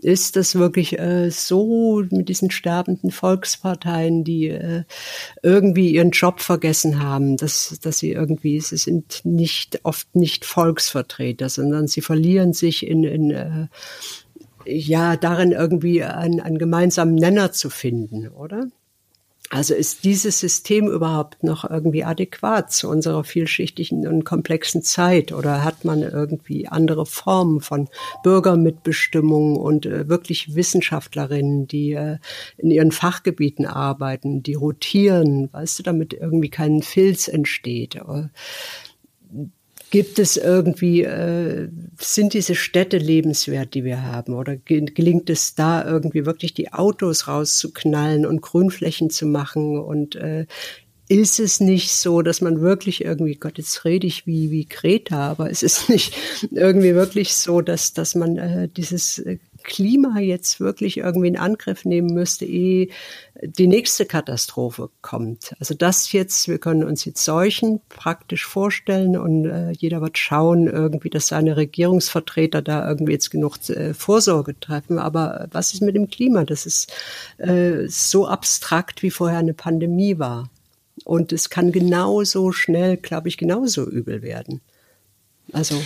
ist 0.00 0.36
das 0.36 0.54
wirklich 0.54 0.98
äh, 0.98 1.30
so 1.30 2.04
mit 2.10 2.28
diesen 2.28 2.50
sterbenden 2.50 3.10
Volksparteien, 3.10 4.24
die 4.24 4.48
äh, 4.48 4.84
irgendwie 5.42 5.90
ihren 5.90 6.10
Job 6.10 6.40
vergessen 6.40 7.02
haben, 7.02 7.36
dass, 7.36 7.78
dass 7.80 7.98
sie 7.98 8.12
irgendwie, 8.12 8.60
sie 8.60 8.76
sind 8.76 9.20
nicht 9.24 9.80
oft 9.84 10.14
nicht 10.14 10.44
Volksvertreter, 10.44 11.48
sondern 11.48 11.88
sie 11.88 12.00
verlieren 12.00 12.52
sich 12.52 12.86
in, 12.86 13.04
in 13.04 13.30
äh, 13.30 13.66
ja, 14.64 15.16
darin 15.16 15.52
irgendwie 15.52 16.04
einen, 16.04 16.40
einen 16.40 16.58
gemeinsamen 16.58 17.14
Nenner 17.14 17.52
zu 17.52 17.70
finden, 17.70 18.28
oder? 18.28 18.68
Also 19.50 19.74
ist 19.74 20.04
dieses 20.04 20.40
System 20.40 20.88
überhaupt 20.88 21.42
noch 21.42 21.68
irgendwie 21.68 22.04
adäquat 22.04 22.70
zu 22.70 22.88
unserer 22.88 23.24
vielschichtigen 23.24 24.06
und 24.06 24.24
komplexen 24.24 24.82
Zeit 24.82 25.32
oder 25.32 25.64
hat 25.64 25.86
man 25.86 26.02
irgendwie 26.02 26.68
andere 26.68 27.06
Formen 27.06 27.60
von 27.60 27.88
Bürgermitbestimmung 28.22 29.56
und 29.56 29.86
äh, 29.86 30.06
wirklich 30.08 30.54
Wissenschaftlerinnen, 30.54 31.66
die 31.66 31.92
äh, 31.92 32.18
in 32.58 32.70
ihren 32.70 32.92
Fachgebieten 32.92 33.64
arbeiten, 33.64 34.42
die 34.42 34.54
rotieren, 34.54 35.50
weißt 35.50 35.78
du, 35.78 35.82
damit 35.82 36.12
irgendwie 36.12 36.50
kein 36.50 36.82
Filz 36.82 37.26
entsteht. 37.26 37.98
Gibt 39.90 40.18
es 40.18 40.36
irgendwie, 40.36 41.02
äh, 41.02 41.68
sind 41.98 42.34
diese 42.34 42.54
Städte 42.54 42.98
lebenswert, 42.98 43.72
die 43.72 43.84
wir 43.84 44.02
haben? 44.02 44.34
Oder 44.34 44.56
gelingt 44.56 45.30
es 45.30 45.54
da 45.54 45.82
irgendwie 45.84 46.26
wirklich 46.26 46.52
die 46.52 46.72
Autos 46.72 47.26
rauszuknallen 47.26 48.26
und 48.26 48.42
Grünflächen 48.42 49.08
zu 49.08 49.24
machen? 49.24 49.78
Und 49.78 50.14
äh, 50.16 50.46
ist 51.08 51.40
es 51.40 51.60
nicht 51.60 51.92
so, 51.92 52.22
dass 52.22 52.40
man 52.40 52.60
wirklich 52.60 53.04
irgendwie, 53.04 53.34
Gott, 53.34 53.58
jetzt 53.58 53.84
rede 53.84 54.06
ich 54.06 54.26
wie, 54.26 54.50
wie 54.50 54.66
Kreta, 54.66 55.30
aber 55.30 55.50
es 55.50 55.62
ist 55.62 55.88
nicht 55.88 56.16
irgendwie 56.50 56.94
wirklich 56.94 57.34
so, 57.34 57.60
dass, 57.60 57.92
dass 57.92 58.14
man 58.14 58.36
äh, 58.36 58.68
dieses 58.68 59.18
äh, 59.18 59.38
Klima 59.64 60.18
jetzt 60.20 60.60
wirklich 60.60 60.98
irgendwie 60.98 61.28
in 61.28 61.36
Angriff 61.36 61.84
nehmen 61.84 62.12
müsste, 62.14 62.44
ehe 62.44 62.88
die 63.42 63.66
nächste 63.66 64.06
Katastrophe 64.06 64.90
kommt. 65.02 65.54
Also 65.60 65.74
das 65.74 66.12
jetzt, 66.12 66.48
wir 66.48 66.58
können 66.58 66.84
uns 66.84 67.04
jetzt 67.04 67.24
Seuchen 67.24 67.80
praktisch 67.88 68.46
vorstellen 68.46 69.16
und 69.16 69.46
äh, 69.46 69.70
jeder 69.72 70.00
wird 70.00 70.18
schauen, 70.18 70.66
irgendwie, 70.66 71.10
dass 71.10 71.28
seine 71.28 71.56
Regierungsvertreter 71.56 72.62
da 72.62 72.88
irgendwie 72.88 73.12
jetzt 73.12 73.30
genug 73.30 73.68
äh, 73.68 73.94
Vorsorge 73.94 74.58
treffen. 74.58 74.98
Aber 74.98 75.48
was 75.52 75.74
ist 75.74 75.82
mit 75.82 75.94
dem 75.94 76.08
Klima? 76.08 76.44
Das 76.44 76.66
ist 76.66 76.92
äh, 77.38 77.86
so 77.88 78.26
abstrakt, 78.26 79.02
wie 79.02 79.10
vorher 79.10 79.38
eine 79.38 79.54
Pandemie 79.54 80.18
war. 80.18 80.50
Und 81.08 81.32
es 81.32 81.48
kann 81.48 81.72
genauso 81.72 82.52
schnell, 82.52 82.98
glaube 82.98 83.28
ich, 83.28 83.38
genauso 83.38 83.88
übel 83.88 84.20
werden. 84.20 84.60
Also 85.52 85.80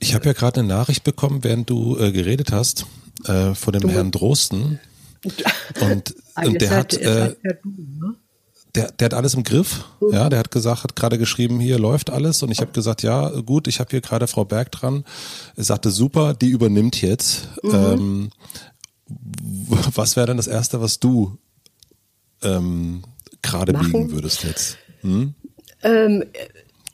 ich 0.00 0.16
habe 0.16 0.26
ja 0.26 0.32
gerade 0.32 0.58
eine 0.58 0.68
Nachricht 0.68 1.04
bekommen, 1.04 1.44
während 1.44 1.70
du 1.70 1.96
äh, 1.96 2.10
geredet 2.10 2.50
hast, 2.50 2.86
äh, 3.26 3.54
von 3.54 3.72
dem 3.72 3.82
du, 3.82 3.88
Herrn 3.88 4.10
Drosten. 4.10 4.80
Und, 5.80 6.14
und 6.44 6.60
der 6.60 6.70
hat, 6.70 6.94
äh, 6.94 7.34
ne? 7.64 8.14
der, 8.74 8.90
der 8.90 9.04
hat 9.04 9.14
alles 9.14 9.34
im 9.34 9.44
Griff. 9.44 9.84
Mhm. 10.00 10.12
Ja, 10.12 10.28
der 10.28 10.40
hat 10.40 10.50
gesagt, 10.50 10.82
hat 10.82 10.96
gerade 10.96 11.18
geschrieben, 11.18 11.60
hier 11.60 11.78
läuft 11.78 12.10
alles. 12.10 12.42
Und 12.42 12.50
ich 12.50 12.60
habe 12.60 12.72
gesagt, 12.72 13.04
ja, 13.04 13.28
gut, 13.40 13.68
ich 13.68 13.78
habe 13.78 13.90
hier 13.90 14.00
gerade 14.00 14.26
Frau 14.26 14.44
Berg 14.44 14.72
dran. 14.72 15.04
Er 15.54 15.64
sagte, 15.64 15.90
super, 15.90 16.34
die 16.34 16.50
übernimmt 16.50 17.00
jetzt. 17.00 17.48
Mhm. 17.62 17.70
Ähm, 17.72 18.30
was 19.94 20.16
wäre 20.16 20.26
denn 20.26 20.36
das 20.36 20.48
Erste, 20.48 20.80
was 20.80 20.98
du 20.98 21.38
ähm, 22.42 23.02
gerade 23.42 23.72
biegen 23.72 24.12
würdest 24.12 24.44
jetzt? 24.44 24.78
Hm? 25.02 25.34
Ähm, 25.82 26.24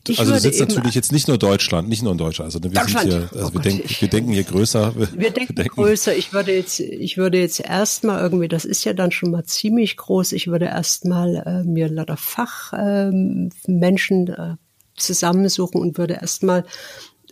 ich 0.09 0.18
also 0.18 0.32
du 0.32 0.40
sitzt 0.40 0.59
natürlich 0.59 0.97
jetzt 0.97 1.12
nicht 1.12 1.28
nur 1.28 1.38
Deutschland, 1.38 1.88
nicht 1.88 2.03
nur 2.03 2.11
in 2.11 2.18
Deutschland. 2.18 2.47
Also 2.47 2.61
wir 2.62 2.70
Deutschland. 2.70 3.11
sind 3.11 3.30
hier, 3.30 3.32
also 3.32 3.49
oh 3.49 3.55
wir, 3.55 3.61
denken, 3.61 3.88
wir 4.01 4.09
denken 4.09 4.32
hier 4.32 4.43
größer. 4.43 4.97
Wir, 4.97 5.09
wir 5.12 5.30
denken, 5.30 5.55
denken, 5.55 5.74
größer. 5.74 6.16
Ich 6.16 6.32
würde 6.32 6.53
jetzt, 6.53 6.80
ich 6.80 7.16
würde 7.16 7.38
jetzt 7.38 7.61
erstmal 7.61 8.20
irgendwie, 8.20 8.49
das 8.49 8.64
ist 8.64 8.82
ja 8.84 8.95
dann 8.95 9.12
schon 9.12 9.30
mal 9.30 9.45
ziemlich 9.45 9.97
groß. 9.97 10.32
Ich 10.32 10.49
würde 10.49 10.64
erstmal 10.64 11.36
äh, 11.36 11.62
mir 11.62 11.88
lauter 11.88 12.16
Fachmenschen 12.16 14.28
äh, 14.28 14.32
äh, 14.32 14.57
zusammensuchen 14.97 15.80
und 15.80 15.99
würde 15.99 16.14
erstmal 16.14 16.64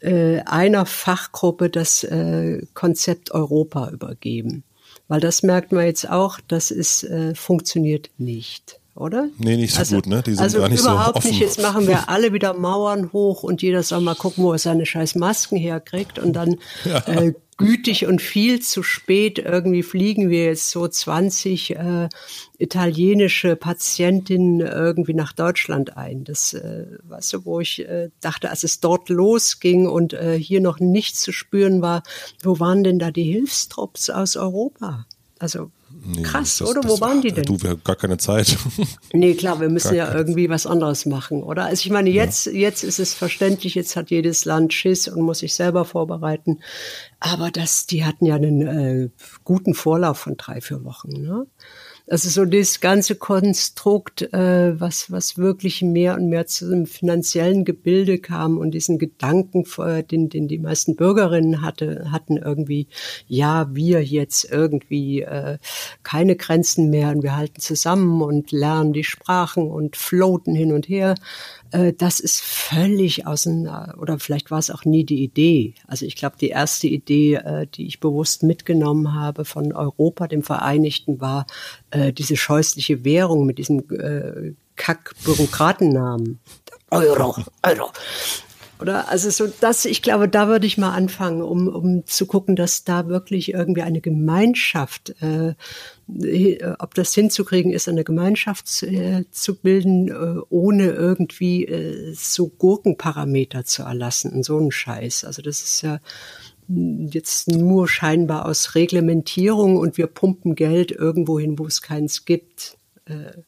äh, 0.01 0.43
einer 0.43 0.87
Fachgruppe 0.87 1.71
das 1.71 2.05
äh, 2.05 2.65
Konzept 2.75 3.33
Europa 3.33 3.91
übergeben. 3.91 4.63
Weil 5.09 5.21
das 5.21 5.43
merkt 5.43 5.73
man 5.73 5.87
jetzt 5.87 6.09
auch, 6.09 6.39
das 6.47 6.71
ist, 6.71 7.03
äh, 7.03 7.35
funktioniert 7.35 8.11
nicht 8.17 8.80
oder? 8.95 9.29
Nee, 9.39 9.57
nicht 9.57 9.75
so 9.75 9.81
also, 9.81 9.97
gut, 9.97 10.07
ne? 10.07 10.23
Die 10.23 10.33
sind 10.33 10.43
also 10.43 10.59
gar 10.59 10.69
nicht 10.69 10.81
überhaupt 10.81 11.23
so 11.23 11.29
nicht. 11.29 11.41
Jetzt 11.41 11.61
machen 11.61 11.87
wir 11.87 12.09
alle 12.09 12.33
wieder 12.33 12.55
Mauern 12.55 13.13
hoch 13.13 13.43
und 13.43 13.63
jeder 13.63 13.83
soll 13.83 14.01
mal 14.01 14.15
gucken, 14.15 14.45
wo 14.45 14.53
er 14.53 14.59
seine 14.59 14.87
scheiß 14.87 15.15
Masken 15.15 15.57
herkriegt 15.57 16.19
und 16.19 16.33
dann 16.33 16.57
ja. 16.85 16.99
äh, 17.07 17.35
gütig 17.61 18.07
und 18.07 18.23
viel 18.23 18.61
zu 18.61 18.83
spät 18.83 19.39
irgendwie 19.39 19.83
fliegen 19.83 20.31
wir 20.31 20.47
jetzt 20.47 20.71
so 20.71 20.89
20 20.89 21.77
äh, 21.77 22.09
italienische 22.59 23.55
Patientinnen 23.55 24.61
irgendwie 24.61 25.13
nach 25.13 25.35
Deutschland 25.35 25.97
ein. 25.97 26.25
Das, 26.25 26.55
äh, 26.55 26.87
weißt 27.03 27.35
du, 27.35 27.45
wo 27.45 27.61
ich 27.61 27.87
äh, 27.87 28.09
dachte, 28.23 28.49
als 28.49 28.65
es 28.65 28.81
dort 28.81 29.11
losging 29.11 29.87
und 29.87 30.15
äh, 30.15 30.39
hier 30.39 30.63
noch 30.63 30.81
nichts 30.81 31.21
zu 31.21 31.33
spüren 31.33 31.83
war, 31.83 32.03
wo 32.43 32.59
waren 32.61 32.83
denn 32.83 32.99
da 32.99 33.11
die 33.11 33.31
Hilfstrupps 33.31 34.09
aus 34.09 34.37
Europa? 34.37 35.07
Also 35.39 35.71
Nee, 36.03 36.23
Krass, 36.23 36.59
das, 36.59 36.69
oder? 36.69 36.81
Das, 36.81 36.91
Wo 36.91 37.01
waren 37.01 37.21
die 37.21 37.33
denn? 37.33 37.45
Du, 37.45 37.61
wir 37.63 37.71
haben 37.71 37.85
gar 37.85 37.97
keine 37.97 38.17
Zeit. 38.17 38.57
Nee, 39.13 39.35
klar, 39.35 39.61
wir 39.61 39.69
müssen 39.69 39.97
gar 39.97 40.09
ja 40.09 40.15
irgendwie 40.15 40.49
was 40.49 40.67
anderes 40.67 41.05
machen, 41.05 41.43
oder? 41.43 41.65
Also 41.65 41.85
ich 41.85 41.91
meine, 41.91 42.11
jetzt, 42.11 42.47
ja. 42.47 42.53
jetzt 42.53 42.85
ist 42.85 42.99
es 42.99 43.13
verständlich, 43.13 43.75
jetzt 43.75 43.97
hat 43.97 44.11
jedes 44.11 44.45
Land 44.45 44.73
Schiss 44.73 45.09
und 45.09 45.23
muss 45.23 45.41
sich 45.41 45.55
selber 45.55 45.85
vorbereiten. 45.85 46.61
Aber 47.19 47.51
das, 47.51 47.87
die 47.87 48.05
hatten 48.05 48.25
ja 48.25 48.37
einen 48.37 48.67
äh, 48.67 49.11
guten 49.45 49.75
Vorlauf 49.75 50.19
von 50.19 50.37
drei, 50.37 50.61
vier 50.61 50.85
Wochen, 50.85 51.11
ne? 51.11 51.47
Also 52.11 52.29
so 52.29 52.45
das 52.45 52.81
ganze 52.81 53.15
Konstrukt, 53.15 54.23
äh, 54.35 54.81
was, 54.81 55.13
was 55.13 55.39
wirklich 55.39 55.81
mehr 55.81 56.17
und 56.17 56.29
mehr 56.29 56.45
zu 56.45 56.67
einem 56.67 56.87
finanziellen 56.87 57.65
Gebilde 57.65 58.19
kam 58.19 58.59
und 58.59 58.73
diesen 58.73 58.99
Gedanken, 58.99 59.65
den, 60.11 60.29
den 60.29 60.49
die 60.49 60.59
meisten 60.59 60.97
Bürgerinnen 60.97 61.63
hatte, 61.63 62.11
hatten 62.11 62.37
irgendwie, 62.37 62.89
ja, 63.29 63.73
wir 63.77 64.03
jetzt 64.03 64.51
irgendwie 64.51 65.23
äh, 65.23 65.59
keine 66.03 66.35
Grenzen 66.35 66.91
mehr 66.91 67.11
und 67.11 67.23
wir 67.23 67.37
halten 67.37 67.61
zusammen 67.61 68.23
und 68.23 68.51
lernen 68.51 68.93
die 68.93 69.05
Sprachen 69.05 69.71
und 69.71 69.95
floaten 69.95 70.57
hin 70.57 70.73
und 70.73 70.89
her. 70.89 71.15
Äh, 71.71 71.93
das 71.93 72.21
ist 72.21 72.41
völlig 72.41 73.27
auseinander, 73.27 73.97
oder 73.99 74.19
vielleicht 74.19 74.51
war 74.51 74.59
es 74.59 74.71
auch 74.71 74.85
nie 74.85 75.05
die 75.05 75.23
Idee. 75.23 75.75
Also 75.87 76.07
ich 76.07 76.17
glaube, 76.17 76.37
die 76.41 76.49
erste 76.49 76.87
Idee, 76.87 77.35
äh, 77.35 77.67
die 77.67 77.87
ich 77.87 78.01
bewusst 78.01 78.43
mitgenommen 78.43 79.15
habe 79.15 79.45
von 79.45 79.73
Europa, 79.73 80.29
dem 80.29 80.43
Vereinigten, 80.43 81.21
war 81.21 81.47
äh, 81.91 82.13
diese 82.13 82.37
scheußliche 82.37 83.05
Währung 83.05 83.47
mit 83.47 83.59
diesem 83.59 83.85
Kack-Bürokratennamen. 84.77 86.41
Euro, 86.91 87.37
Euro. 87.63 87.91
Oder 88.81 89.09
also 89.09 89.29
so 89.31 89.47
das, 89.61 89.85
ich 89.85 90.01
glaube, 90.01 90.29
da 90.29 90.49
würde 90.49 90.67
ich 90.67 90.79
mal 90.79 90.93
anfangen, 90.93 91.43
um, 91.43 91.69
um 91.69 92.07
zu 92.07 92.27
gucken, 92.27 92.57
dass 92.57 92.85
da 92.85 93.09
wirklich 93.09 93.53
irgendwie 93.53 93.83
eine 93.83 94.01
Gemeinschaft, 94.01 95.15
äh, 95.21 95.55
ob 96.79 96.95
das 96.95 97.15
hinzukriegen 97.15 97.73
ist, 97.73 97.89
eine 97.89 98.05
Gemeinschaft 98.05 98.83
äh, 98.83 99.25
zu 99.31 99.55
bilden, 99.57 100.09
äh, 100.09 100.41
ohne 100.49 100.91
irgendwie 100.91 101.67
äh, 101.67 102.15
so 102.15 102.49
Gurkenparameter 102.49 103.65
zu 103.65 103.83
erlassen 103.83 104.33
und 104.33 104.45
so 104.45 104.59
ein 104.59 104.71
Scheiß. 104.71 105.25
Also 105.25 105.43
das 105.43 105.61
ist 105.63 105.83
ja 105.83 106.01
jetzt 106.69 107.49
nur 107.49 107.89
scheinbar 107.89 108.47
aus 108.47 108.75
Reglementierung 108.75 109.77
und 109.77 109.99
wir 109.99 110.07
pumpen 110.07 110.55
Geld 110.55 110.93
irgendwo 110.93 111.39
hin, 111.39 111.59
wo 111.59 111.67
es 111.67 111.83
keins 111.83 112.25
gibt. 112.25 112.77
Äh, 113.07 113.43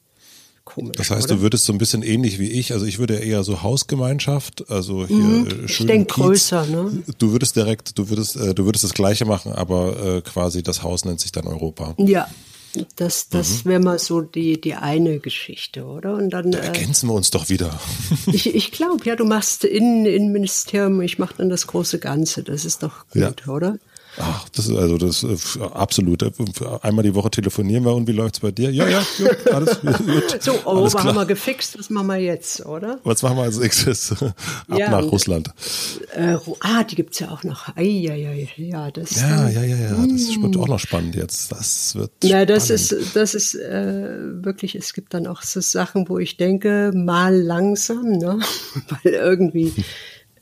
komisch. 0.64 0.96
Das 0.96 1.10
heißt, 1.10 1.26
oder? 1.26 1.36
du 1.36 1.42
würdest 1.42 1.64
so 1.64 1.72
ein 1.72 1.78
bisschen 1.78 2.02
ähnlich 2.02 2.38
wie 2.38 2.50
ich, 2.50 2.72
also 2.72 2.84
ich 2.84 2.98
würde 2.98 3.16
eher 3.16 3.44
so 3.44 3.62
Hausgemeinschaft, 3.62 4.70
also 4.70 5.06
hier 5.06 5.16
mhm. 5.16 5.46
Äh, 5.46 5.64
ich 5.66 5.86
denke 5.86 6.14
größer, 6.14 6.66
ne? 6.66 7.02
Du 7.18 7.32
würdest 7.32 7.56
direkt, 7.56 7.98
du 7.98 8.08
würdest, 8.08 8.36
äh, 8.36 8.54
du 8.54 8.64
würdest 8.64 8.84
das 8.84 8.94
Gleiche 8.94 9.24
machen, 9.24 9.52
aber 9.52 10.16
äh, 10.16 10.20
quasi 10.22 10.62
das 10.62 10.82
Haus 10.82 11.04
nennt 11.04 11.20
sich 11.20 11.32
dann 11.32 11.46
Europa. 11.46 11.94
Ja. 11.98 12.28
Das, 12.96 13.28
das 13.28 13.64
mhm. 13.64 13.68
wäre 13.68 13.80
mal 13.80 13.98
so 13.98 14.22
die, 14.22 14.60
die 14.60 14.74
eine 14.74 15.18
Geschichte, 15.18 15.84
oder? 15.84 16.14
Und 16.14 16.30
dann 16.30 16.50
da 16.50 16.58
äh, 16.58 16.66
ergänzen 16.66 17.08
wir 17.08 17.14
uns 17.14 17.30
doch 17.30 17.48
wieder. 17.50 17.78
ich 18.32 18.54
ich 18.54 18.72
glaube, 18.72 19.04
ja, 19.04 19.14
du 19.14 19.24
machst 19.24 19.64
Innen, 19.64 20.06
Innenministerium, 20.06 21.00
ich 21.02 21.18
mache 21.18 21.34
dann 21.38 21.50
das 21.50 21.66
große 21.66 21.98
Ganze. 21.98 22.42
Das 22.42 22.64
ist 22.64 22.82
doch 22.82 23.06
gut, 23.08 23.42
ja. 23.46 23.52
oder? 23.52 23.78
Ach, 24.18 24.48
das 24.50 24.66
ist 24.66 24.76
also 24.76 24.98
das 24.98 25.22
ist 25.22 25.58
absolut. 25.58 26.22
Einmal 26.82 27.02
die 27.02 27.14
Woche 27.14 27.30
telefonieren 27.30 27.84
wir 27.84 27.94
und 27.94 28.06
wie 28.06 28.12
läuft's 28.12 28.40
bei 28.40 28.50
dir? 28.50 28.70
Ja, 28.70 28.86
ja, 28.86 29.02
gut, 29.16 29.52
alles 29.52 29.80
gut. 29.80 30.42
So, 30.42 30.52
Europa 30.52 30.70
alles 30.70 30.94
haben 30.96 31.14
wir 31.16 31.26
gefixt, 31.26 31.78
was 31.78 31.88
machen 31.88 32.08
wir 32.08 32.18
jetzt, 32.18 32.66
oder? 32.66 33.00
Was 33.04 33.22
machen 33.22 33.38
wir 33.38 33.44
als 33.44 33.58
nächstes? 33.58 34.12
Ab 34.22 34.34
ja, 34.78 34.90
nach 34.90 35.04
Russland. 35.04 35.48
Äh, 36.14 36.36
ah, 36.60 36.84
die 36.84 36.94
gibt's 36.94 37.20
ja 37.20 37.30
auch 37.30 37.42
noch. 37.42 37.74
Ei, 37.76 37.84
ja, 37.84 38.14
ja, 38.14 38.32
ja, 38.56 38.90
das. 38.90 39.16
Ja, 39.16 39.48
ja, 39.48 39.62
ja, 39.62 39.76
ja. 39.76 40.06
Das 40.06 40.42
wird 40.42 40.56
auch 40.56 40.68
noch 40.68 40.78
spannend 40.78 41.14
jetzt. 41.14 41.50
Das 41.50 41.94
wird. 41.94 42.10
Ja, 42.22 42.44
das 42.44 42.68
ist, 42.68 42.94
das 43.14 43.34
ist 43.34 43.54
äh, 43.54 44.44
wirklich. 44.44 44.74
Es 44.74 44.92
gibt 44.92 45.14
dann 45.14 45.26
auch 45.26 45.42
so 45.42 45.60
Sachen, 45.60 46.08
wo 46.08 46.18
ich 46.18 46.36
denke, 46.36 46.92
mal 46.94 47.34
langsam, 47.34 48.12
ne, 48.12 48.38
weil 48.88 49.12
irgendwie. 49.14 49.72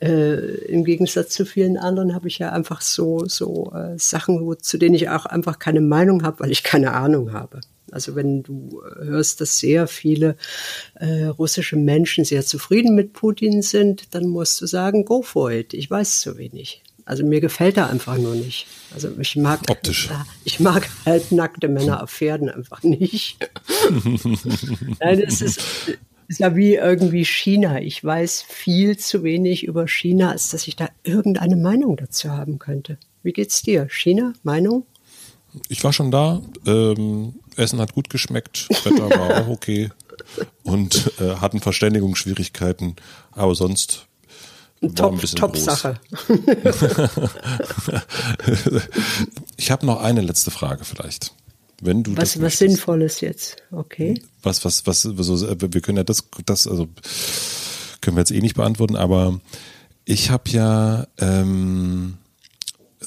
Äh, 0.01 0.64
Im 0.64 0.84
Gegensatz 0.84 1.30
zu 1.30 1.44
vielen 1.44 1.76
anderen 1.76 2.14
habe 2.14 2.28
ich 2.28 2.38
ja 2.38 2.51
einfach 2.53 2.80
so, 2.80 3.26
so 3.26 3.72
äh, 3.74 3.98
Sachen, 3.98 4.46
wo, 4.46 4.55
zu 4.55 4.78
denen 4.78 4.94
ich 4.94 5.11
auch 5.11 5.26
einfach 5.26 5.59
keine 5.59 5.80
Meinung 5.82 6.22
habe, 6.22 6.40
weil 6.40 6.51
ich 6.51 6.62
keine 6.62 6.92
Ahnung 6.92 7.32
habe. 7.32 7.61
Also 7.90 8.14
wenn 8.14 8.42
du 8.42 8.82
hörst, 8.98 9.40
dass 9.40 9.59
sehr 9.59 9.86
viele 9.86 10.36
äh, 10.94 11.24
russische 11.24 11.76
Menschen 11.76 12.24
sehr 12.24 12.44
zufrieden 12.44 12.94
mit 12.94 13.12
Putin 13.12 13.62
sind, 13.62 14.14
dann 14.14 14.26
musst 14.26 14.61
du 14.61 14.66
sagen, 14.66 15.05
go 15.05 15.22
for 15.22 15.51
it. 15.51 15.74
Ich 15.74 15.90
weiß 15.90 16.20
zu 16.20 16.38
wenig. 16.38 16.82
Also 17.05 17.24
mir 17.24 17.40
gefällt 17.40 17.76
er 17.76 17.90
einfach 17.90 18.16
nur 18.16 18.36
nicht. 18.36 18.68
Also 18.94 19.11
ich 19.18 19.34
mag 19.34 19.61
optisch. 19.68 20.11
Ich 20.44 20.61
mag 20.61 20.88
halt 21.05 21.32
nackte 21.32 21.66
Männer 21.68 22.03
auf 22.03 22.11
Pferden 22.11 22.48
einfach 22.48 22.82
nicht. 22.84 23.36
Nein, 25.01 25.20
das 25.20 25.42
ist 25.42 25.61
ist 26.31 26.39
ja 26.39 26.55
wie 26.55 26.74
irgendwie 26.76 27.24
China. 27.24 27.81
Ich 27.81 28.05
weiß 28.05 28.45
viel 28.49 28.97
zu 28.97 29.24
wenig 29.24 29.64
über 29.64 29.89
China, 29.89 30.31
als 30.31 30.51
dass 30.51 30.68
ich 30.68 30.76
da 30.76 30.89
irgendeine 31.03 31.57
Meinung 31.57 31.97
dazu 31.97 32.31
haben 32.31 32.61
könnte. 32.61 32.99
Wie 33.24 33.33
geht's 33.33 33.62
dir? 33.62 33.89
China? 33.91 34.33
Meinung? 34.45 34.87
Ich 35.68 35.83
war 35.83 35.93
schon 35.93 36.12
da. 36.12 36.41
Ähm, 36.64 37.35
Essen 37.57 37.81
hat 37.81 37.95
gut 37.95 38.11
geschmeckt. 38.11 38.68
Wetter 38.85 39.11
war 39.11 39.41
auch 39.43 39.49
okay. 39.49 39.91
Und 40.62 41.11
äh, 41.20 41.35
hatten 41.35 41.59
Verständigungsschwierigkeiten. 41.59 42.95
Aber 43.33 43.57
sonst 43.57 44.07
top, 44.95 45.14
ein 45.14 45.18
bisschen 45.18 45.39
top 45.41 45.57
Sache. 45.57 45.99
ich 49.57 49.72
habe 49.72 49.85
noch 49.85 50.01
eine 50.01 50.20
letzte 50.20 50.53
Frage 50.53 50.85
vielleicht. 50.85 51.35
Wenn 51.81 52.03
du 52.03 52.16
was, 52.16 52.41
was 52.41 52.59
Sinnvolles 52.59 53.20
jetzt, 53.20 53.57
okay. 53.70 54.20
Was, 54.43 54.64
was, 54.64 54.87
was, 54.87 55.03
so, 55.03 55.51
wir 55.61 55.81
können 55.81 55.99
ja 55.99 56.05
das, 56.05 56.24
das, 56.45 56.66
also 56.66 56.89
können 58.01 58.16
wir 58.16 58.20
jetzt 58.20 58.33
eh 58.33 58.41
nicht 58.41 58.57
beantworten, 58.57 58.97
aber 58.97 59.41
ich 60.05 60.31
habe 60.31 60.51
ja 60.51 61.07
ähm, 61.18 62.18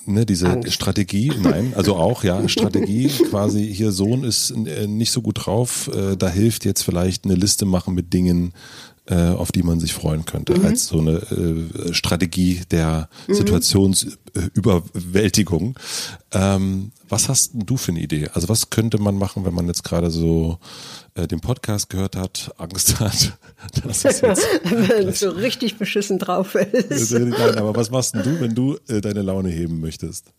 ne, 0.05 0.25
diese 0.25 0.49
Angst. 0.49 0.73
Strategie, 0.73 1.31
nein, 1.41 1.73
also 1.75 1.95
auch, 1.95 2.23
ja, 2.23 2.47
Strategie, 2.49 3.09
quasi 3.29 3.73
hier 3.73 3.91
Sohn 3.91 4.23
ist 4.23 4.51
äh, 4.51 4.87
nicht 4.87 5.11
so 5.11 5.21
gut 5.21 5.45
drauf, 5.45 5.89
äh, 5.93 6.15
da 6.15 6.29
hilft 6.29 6.65
jetzt 6.65 6.83
vielleicht 6.83 7.25
eine 7.25 7.35
Liste 7.35 7.65
machen 7.65 7.93
mit 7.93 8.13
Dingen, 8.13 8.53
äh, 9.05 9.31
auf 9.31 9.51
die 9.51 9.63
man 9.63 9.81
sich 9.81 9.93
freuen 9.93 10.23
könnte, 10.25 10.57
mhm. 10.57 10.65
als 10.65 10.87
so 10.87 10.99
eine 10.99 11.17
äh, 11.17 11.93
Strategie 11.93 12.61
der 12.71 13.09
mhm. 13.27 13.33
Situationsüberwältigung. 13.33 15.77
Ähm, 16.31 16.93
was 17.09 17.27
hast 17.27 17.51
du 17.53 17.75
für 17.77 17.91
eine 17.91 17.99
Idee? 17.99 18.29
Also 18.33 18.47
was 18.49 18.69
könnte 18.69 18.99
man 18.99 19.17
machen, 19.17 19.43
wenn 19.45 19.53
man 19.53 19.67
jetzt 19.67 19.83
gerade 19.83 20.09
so 20.09 20.57
äh, 21.15 21.27
den 21.27 21.41
Podcast 21.41 21.89
gehört 21.89 22.15
hat, 22.15 22.53
Angst 22.57 23.01
hat, 23.01 23.37
dass 23.83 24.05
es 24.05 24.21
jetzt 24.21 24.47
so 25.19 25.31
richtig 25.31 25.77
beschissen 25.77 26.17
drauf 26.17 26.55
ist. 26.55 27.11
Nein, 27.11 27.57
aber 27.57 27.75
was 27.75 27.91
machst 27.91 28.15
du, 28.15 28.39
wenn 28.39 28.55
du 28.55 28.77
äh, 28.87 29.01
deine 29.01 29.21
Laune 29.21 29.49
heben 29.49 29.81
möchtest? 29.81 30.31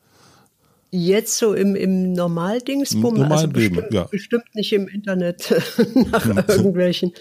Jetzt 0.96 1.38
so 1.38 1.54
im, 1.54 1.74
im 1.74 2.12
Normaldingsbum, 2.12 3.14
Normal 3.14 3.32
also 3.32 3.48
bestimmt, 3.48 3.92
ja. 3.92 4.04
bestimmt 4.04 4.54
nicht 4.54 4.72
im 4.72 4.86
Internet 4.86 5.50
nach 6.12 6.24
hm. 6.24 6.44
irgendwelchen 6.46 7.12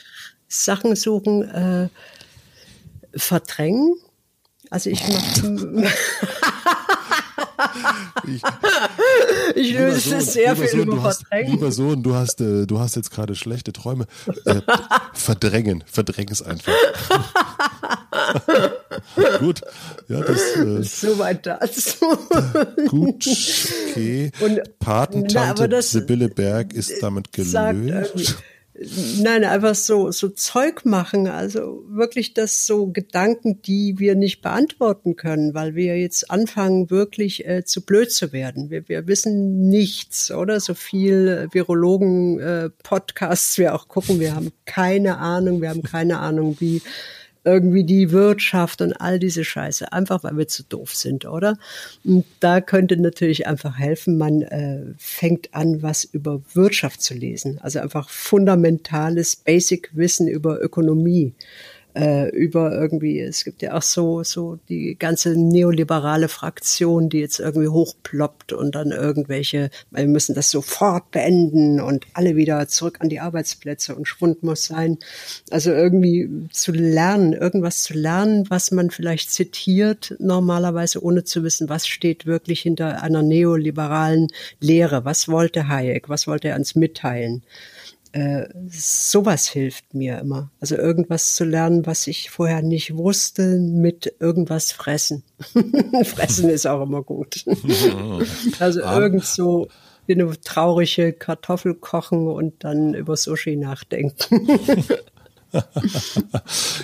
Sachen 0.53 0.95
suchen, 0.95 1.41
äh, 1.43 1.89
verdrängen. 3.15 3.95
Also 4.69 4.89
ich 4.89 5.01
mache. 5.07 5.83
ich, 8.27 8.41
ich 9.55 9.73
löse 9.73 9.99
Sohn, 9.99 10.21
sehr 10.21 10.55
viel 10.55 10.67
Sohn, 10.67 10.79
über 10.81 11.01
Verdrängen. 11.01 11.51
lieber 11.51 11.71
Sohn, 11.71 12.03
du 12.03 12.13
hast, 12.13 12.39
äh, 12.41 12.67
du 12.67 12.79
hast 12.79 12.95
jetzt 12.95 13.09
gerade 13.09 13.35
schlechte 13.35 13.73
Träume. 13.73 14.05
Äh, 14.45 14.61
verdrängen, 15.13 15.83
verdräng 15.87 16.29
es 16.29 16.43
einfach. 16.43 16.71
gut, 19.39 19.61
ja, 20.07 20.21
das. 20.21 20.55
Äh, 20.55 20.83
Soweit 20.83 21.45
dazu. 21.47 22.17
gut, 22.87 23.27
okay. 23.89 24.31
Und, 24.39 24.61
Patentante 24.79 25.67
na, 25.67 25.81
Sibylle 25.81 26.29
Berg 26.29 26.73
ist 26.73 27.01
damit 27.01 27.33
gelöst. 27.33 28.37
Nein, 28.75 29.43
einfach 29.43 29.75
so, 29.75 30.09
so 30.09 30.29
Zeug 30.29 30.83
machen. 30.83 31.27
Also 31.27 31.83
wirklich 31.87 32.33
das 32.33 32.65
so 32.65 32.87
Gedanken, 32.87 33.61
die 33.61 33.99
wir 33.99 34.15
nicht 34.15 34.41
beantworten 34.41 35.15
können, 35.15 35.53
weil 35.53 35.75
wir 35.75 35.99
jetzt 35.99 36.31
anfangen, 36.31 36.89
wirklich 36.89 37.45
äh, 37.45 37.63
zu 37.63 37.85
blöd 37.85 38.11
zu 38.11 38.33
werden. 38.33 38.71
Wir, 38.71 38.89
wir 38.89 39.05
wissen 39.05 39.69
nichts, 39.69 40.31
oder? 40.31 40.59
So 40.59 40.73
viel 40.73 41.49
Virologen-Podcasts 41.51 43.59
äh, 43.59 43.61
wir 43.61 43.75
auch 43.75 43.87
gucken, 43.87 44.19
wir 44.19 44.35
haben 44.35 44.51
keine 44.65 45.19
Ahnung, 45.19 45.61
wir 45.61 45.69
haben 45.69 45.83
keine 45.83 46.17
Ahnung, 46.17 46.55
wie 46.59 46.81
irgendwie 47.45 47.83
die 47.83 48.11
Wirtschaft 48.11 48.81
und 48.81 48.93
all 48.93 49.19
diese 49.19 49.43
Scheiße, 49.43 49.91
einfach 49.91 50.23
weil 50.23 50.37
wir 50.37 50.47
zu 50.47 50.63
doof 50.63 50.95
sind, 50.95 51.25
oder? 51.25 51.57
Und 52.03 52.25
da 52.39 52.61
könnte 52.61 52.97
natürlich 52.97 53.47
einfach 53.47 53.77
helfen, 53.77 54.17
man 54.17 54.41
äh, 54.43 54.93
fängt 54.97 55.53
an, 55.53 55.81
was 55.81 56.03
über 56.03 56.41
Wirtschaft 56.53 57.01
zu 57.01 57.13
lesen, 57.13 57.59
also 57.61 57.79
einfach 57.79 58.09
fundamentales 58.09 59.35
Basic-Wissen 59.35 60.27
über 60.27 60.61
Ökonomie. 60.61 61.33
Äh, 61.95 62.29
über 62.29 62.71
irgendwie, 62.71 63.19
es 63.19 63.43
gibt 63.43 63.61
ja 63.61 63.75
auch 63.75 63.81
so, 63.81 64.23
so 64.23 64.57
die 64.69 64.95
ganze 64.97 65.35
neoliberale 65.37 66.27
Fraktion, 66.27 67.09
die 67.09 67.19
jetzt 67.19 67.39
irgendwie 67.39 67.67
hochploppt 67.67 68.53
und 68.53 68.75
dann 68.75 68.91
irgendwelche, 68.91 69.69
wir 69.91 70.07
müssen 70.07 70.35
das 70.35 70.49
sofort 70.49 71.11
beenden 71.11 71.79
und 71.79 72.05
alle 72.13 72.35
wieder 72.35 72.67
zurück 72.67 72.97
an 72.99 73.09
die 73.09 73.19
Arbeitsplätze 73.19 73.95
und 73.95 74.07
Schwund 74.07 74.43
muss 74.43 74.65
sein. 74.65 74.97
Also 75.51 75.71
irgendwie 75.71 76.29
zu 76.51 76.71
lernen, 76.71 77.33
irgendwas 77.33 77.83
zu 77.83 77.93
lernen, 77.93 78.49
was 78.49 78.71
man 78.71 78.89
vielleicht 78.89 79.31
zitiert 79.31 80.15
normalerweise, 80.19 81.03
ohne 81.03 81.23
zu 81.23 81.43
wissen, 81.43 81.69
was 81.69 81.87
steht 81.87 82.25
wirklich 82.25 82.61
hinter 82.61 83.01
einer 83.03 83.21
neoliberalen 83.21 84.27
Lehre. 84.59 85.05
Was 85.05 85.27
wollte 85.27 85.67
Hayek? 85.67 86.09
Was 86.09 86.27
wollte 86.27 86.49
er 86.49 86.55
uns 86.55 86.75
mitteilen? 86.75 87.43
Äh, 88.13 88.47
sowas 88.69 89.47
hilft 89.47 89.95
mir 89.95 90.19
immer. 90.19 90.51
Also 90.59 90.75
irgendwas 90.75 91.33
zu 91.33 91.45
lernen, 91.45 91.87
was 91.87 92.05
ich 92.05 92.29
vorher 92.29 92.61
nicht 92.61 92.95
wusste, 92.95 93.59
mit 93.59 94.13
irgendwas 94.19 94.71
fressen. 94.71 95.23
fressen 96.05 96.49
ist 96.49 96.67
auch 96.67 96.83
immer 96.83 97.01
gut. 97.01 97.43
also 98.59 98.81
irgend 98.81 99.25
so 99.25 99.67
wie 100.05 100.13
eine 100.13 100.29
traurige 100.41 101.13
Kartoffel 101.13 101.73
kochen 101.73 102.27
und 102.27 102.63
dann 102.63 102.93
über 102.93 103.17
Sushi 103.17 103.55
nachdenken. 103.55 104.47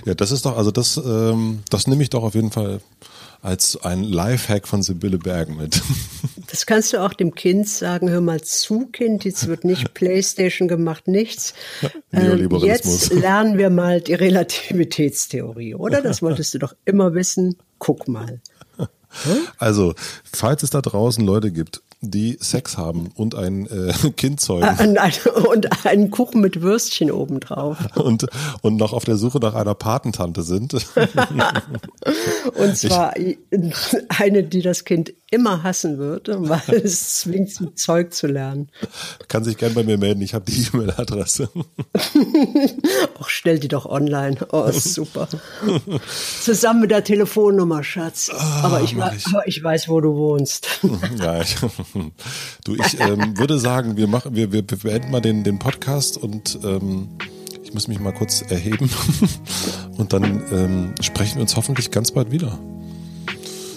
ja, 0.05 0.15
das 0.15 0.31
ist 0.31 0.45
doch, 0.45 0.57
also 0.57 0.71
das, 0.71 0.97
ähm, 0.97 1.59
das 1.69 1.85
nehme 1.85 2.01
ich 2.01 2.09
doch 2.09 2.23
auf 2.23 2.33
jeden 2.33 2.51
Fall 2.51 2.81
als 3.41 3.77
ein 3.83 4.03
Lifehack 4.03 4.67
von 4.67 4.83
Sibylle 4.83 5.17
Bergen 5.17 5.57
mit. 5.57 5.81
Das 6.51 6.65
kannst 6.65 6.93
du 6.93 6.97
auch 6.97 7.13
dem 7.13 7.35
Kind 7.35 7.69
sagen, 7.69 8.09
hör 8.09 8.21
mal 8.21 8.41
zu, 8.41 8.87
Kind, 8.87 9.23
jetzt 9.23 9.47
wird 9.47 9.65
nicht 9.65 9.93
Playstation 9.93 10.67
gemacht, 10.67 11.07
nichts. 11.07 11.53
Ähm, 12.11 12.49
jetzt 12.63 13.13
lernen 13.13 13.59
wir 13.59 13.69
mal 13.69 14.01
die 14.01 14.15
Relativitätstheorie, 14.15 15.75
oder? 15.75 16.01
Das 16.01 16.23
wolltest 16.23 16.55
du 16.55 16.57
doch 16.57 16.75
immer 16.85 17.13
wissen. 17.13 17.55
Guck 17.77 18.07
mal. 18.07 18.41
Also, 19.59 19.93
falls 20.23 20.63
es 20.63 20.71
da 20.71 20.81
draußen 20.81 21.23
Leute 21.23 21.51
gibt, 21.51 21.83
die 22.01 22.37
Sex 22.39 22.77
haben 22.77 23.09
und 23.15 23.35
ein 23.35 23.67
äh, 23.67 23.93
Kind 24.15 24.39
zeugen. 24.39 24.95
Äh, 24.95 25.29
und 25.29 25.85
einen 25.85 26.11
Kuchen 26.11 26.41
mit 26.41 26.61
Würstchen 26.61 27.11
obendrauf. 27.11 27.77
Und, 27.95 28.27
und 28.61 28.77
noch 28.77 28.93
auf 28.93 29.03
der 29.03 29.17
Suche 29.17 29.39
nach 29.39 29.53
einer 29.55 29.75
Patentante 29.75 30.41
sind. 30.43 30.73
und 32.55 32.77
zwar 32.77 33.17
ich, 33.17 33.37
eine, 34.07 34.43
die 34.43 34.61
das 34.61 34.85
Kind 34.85 35.13
immer 35.31 35.63
hassen 35.63 35.97
wird, 35.97 36.29
weil 36.29 36.77
es 36.77 37.19
zwingt, 37.19 37.53
zum 37.53 37.75
Zeug 37.75 38.13
zu 38.13 38.27
lernen. 38.27 38.69
Kann 39.27 39.43
sich 39.43 39.57
gern 39.57 39.73
bei 39.73 39.83
mir 39.83 39.97
melden, 39.97 40.21
ich 40.21 40.33
habe 40.33 40.45
die 40.49 40.67
E-Mail-Adresse. 40.73 41.49
Ach, 43.19 43.29
stell 43.29 43.59
die 43.59 43.67
doch 43.67 43.85
online. 43.85 44.37
Oh, 44.51 44.71
super. 44.71 45.27
Zusammen 46.41 46.81
mit 46.81 46.91
der 46.91 47.03
Telefonnummer, 47.03 47.83
Schatz. 47.83 48.31
Ah, 48.33 48.61
aber, 48.63 48.81
ich, 48.81 48.93
ich. 48.93 49.27
aber 49.27 49.47
ich 49.47 49.63
weiß, 49.63 49.89
wo 49.89 50.01
du 50.01 50.15
wohnst. 50.15 50.67
ja, 51.19 51.41
ich, 51.41 51.57
du, 52.63 52.75
ich 52.75 52.99
ähm, 52.99 53.37
würde 53.37 53.59
sagen, 53.59 53.97
wir 53.97 54.07
machen, 54.07 54.35
wir, 54.35 54.51
wir 54.51 54.61
beenden 54.63 55.11
mal 55.11 55.21
den, 55.21 55.43
den 55.43 55.59
Podcast 55.59 56.17
und 56.17 56.59
ähm, 56.63 57.09
ich 57.63 57.73
muss 57.73 57.87
mich 57.87 57.99
mal 57.99 58.13
kurz 58.13 58.41
erheben 58.41 58.89
und 59.97 60.13
dann 60.13 60.43
ähm, 60.51 60.95
sprechen 61.01 61.35
wir 61.35 61.41
uns 61.41 61.55
hoffentlich 61.55 61.91
ganz 61.91 62.11
bald 62.11 62.31
wieder. 62.31 62.57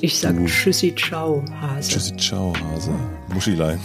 Ich 0.00 0.18
sag 0.18 0.36
du. 0.36 0.46
Tschüssi, 0.46 0.94
ciao, 0.96 1.44
Hase. 1.60 1.90
Tschüssi, 1.90 2.16
ciao, 2.16 2.52
Hase. 2.56 2.90
Muschilein. 3.32 3.78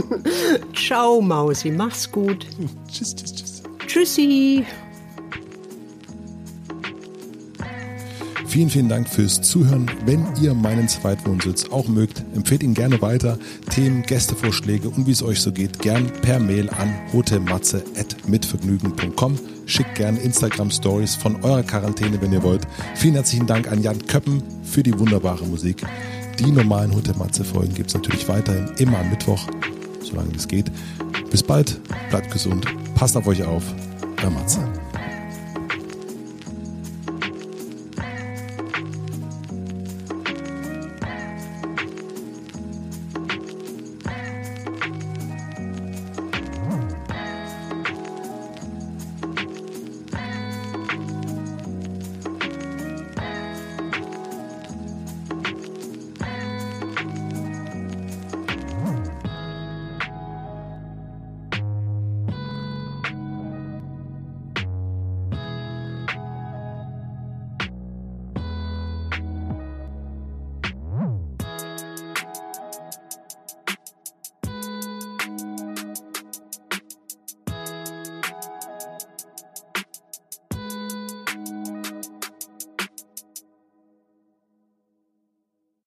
ciao, 0.74 1.20
Mausi. 1.20 1.70
Mach's 1.70 2.10
gut. 2.10 2.46
tschüss, 2.90 3.14
tschüss, 3.14 3.34
tschüss. 3.34 3.62
Tschüssi. 3.86 4.64
Vielen, 8.50 8.68
vielen 8.68 8.88
Dank 8.88 9.08
fürs 9.08 9.40
Zuhören. 9.42 9.88
Wenn 10.06 10.26
ihr 10.42 10.54
meinen 10.54 10.88
Zweitwohnsitz 10.88 11.66
auch 11.70 11.86
mögt, 11.86 12.24
empfehlt 12.34 12.64
ihn 12.64 12.74
gerne 12.74 13.00
weiter. 13.00 13.38
Themen, 13.70 14.02
Gästevorschläge 14.02 14.88
und 14.88 15.06
wie 15.06 15.12
es 15.12 15.22
euch 15.22 15.40
so 15.40 15.52
geht, 15.52 15.78
gern 15.78 16.10
per 16.20 16.40
Mail 16.40 16.68
an 16.68 16.92
hotematze.mitvergnügen.com. 17.12 19.38
Schickt 19.66 19.94
gern 19.94 20.16
Instagram 20.16 20.72
Stories 20.72 21.14
von 21.14 21.44
eurer 21.44 21.62
Quarantäne, 21.62 22.20
wenn 22.20 22.32
ihr 22.32 22.42
wollt. 22.42 22.66
Vielen 22.96 23.14
herzlichen 23.14 23.46
Dank 23.46 23.70
an 23.70 23.84
Jan 23.84 24.04
Köppen 24.08 24.42
für 24.64 24.82
die 24.82 24.98
wunderbare 24.98 25.46
Musik. 25.46 25.86
Die 26.40 26.50
normalen 26.50 26.92
Hotematze-Folgen 26.92 27.74
gibt 27.74 27.90
es 27.90 27.94
natürlich 27.94 28.28
weiterhin 28.28 28.68
immer 28.78 28.98
am 28.98 29.10
Mittwoch, 29.10 29.46
solange 30.02 30.34
es 30.34 30.48
geht. 30.48 30.72
Bis 31.30 31.44
bald, 31.44 31.80
bleibt 32.08 32.32
gesund, 32.32 32.66
passt 32.96 33.16
auf 33.16 33.28
euch 33.28 33.44
auf. 33.44 33.62
Euer 34.20 34.30
Matze. 34.30 34.79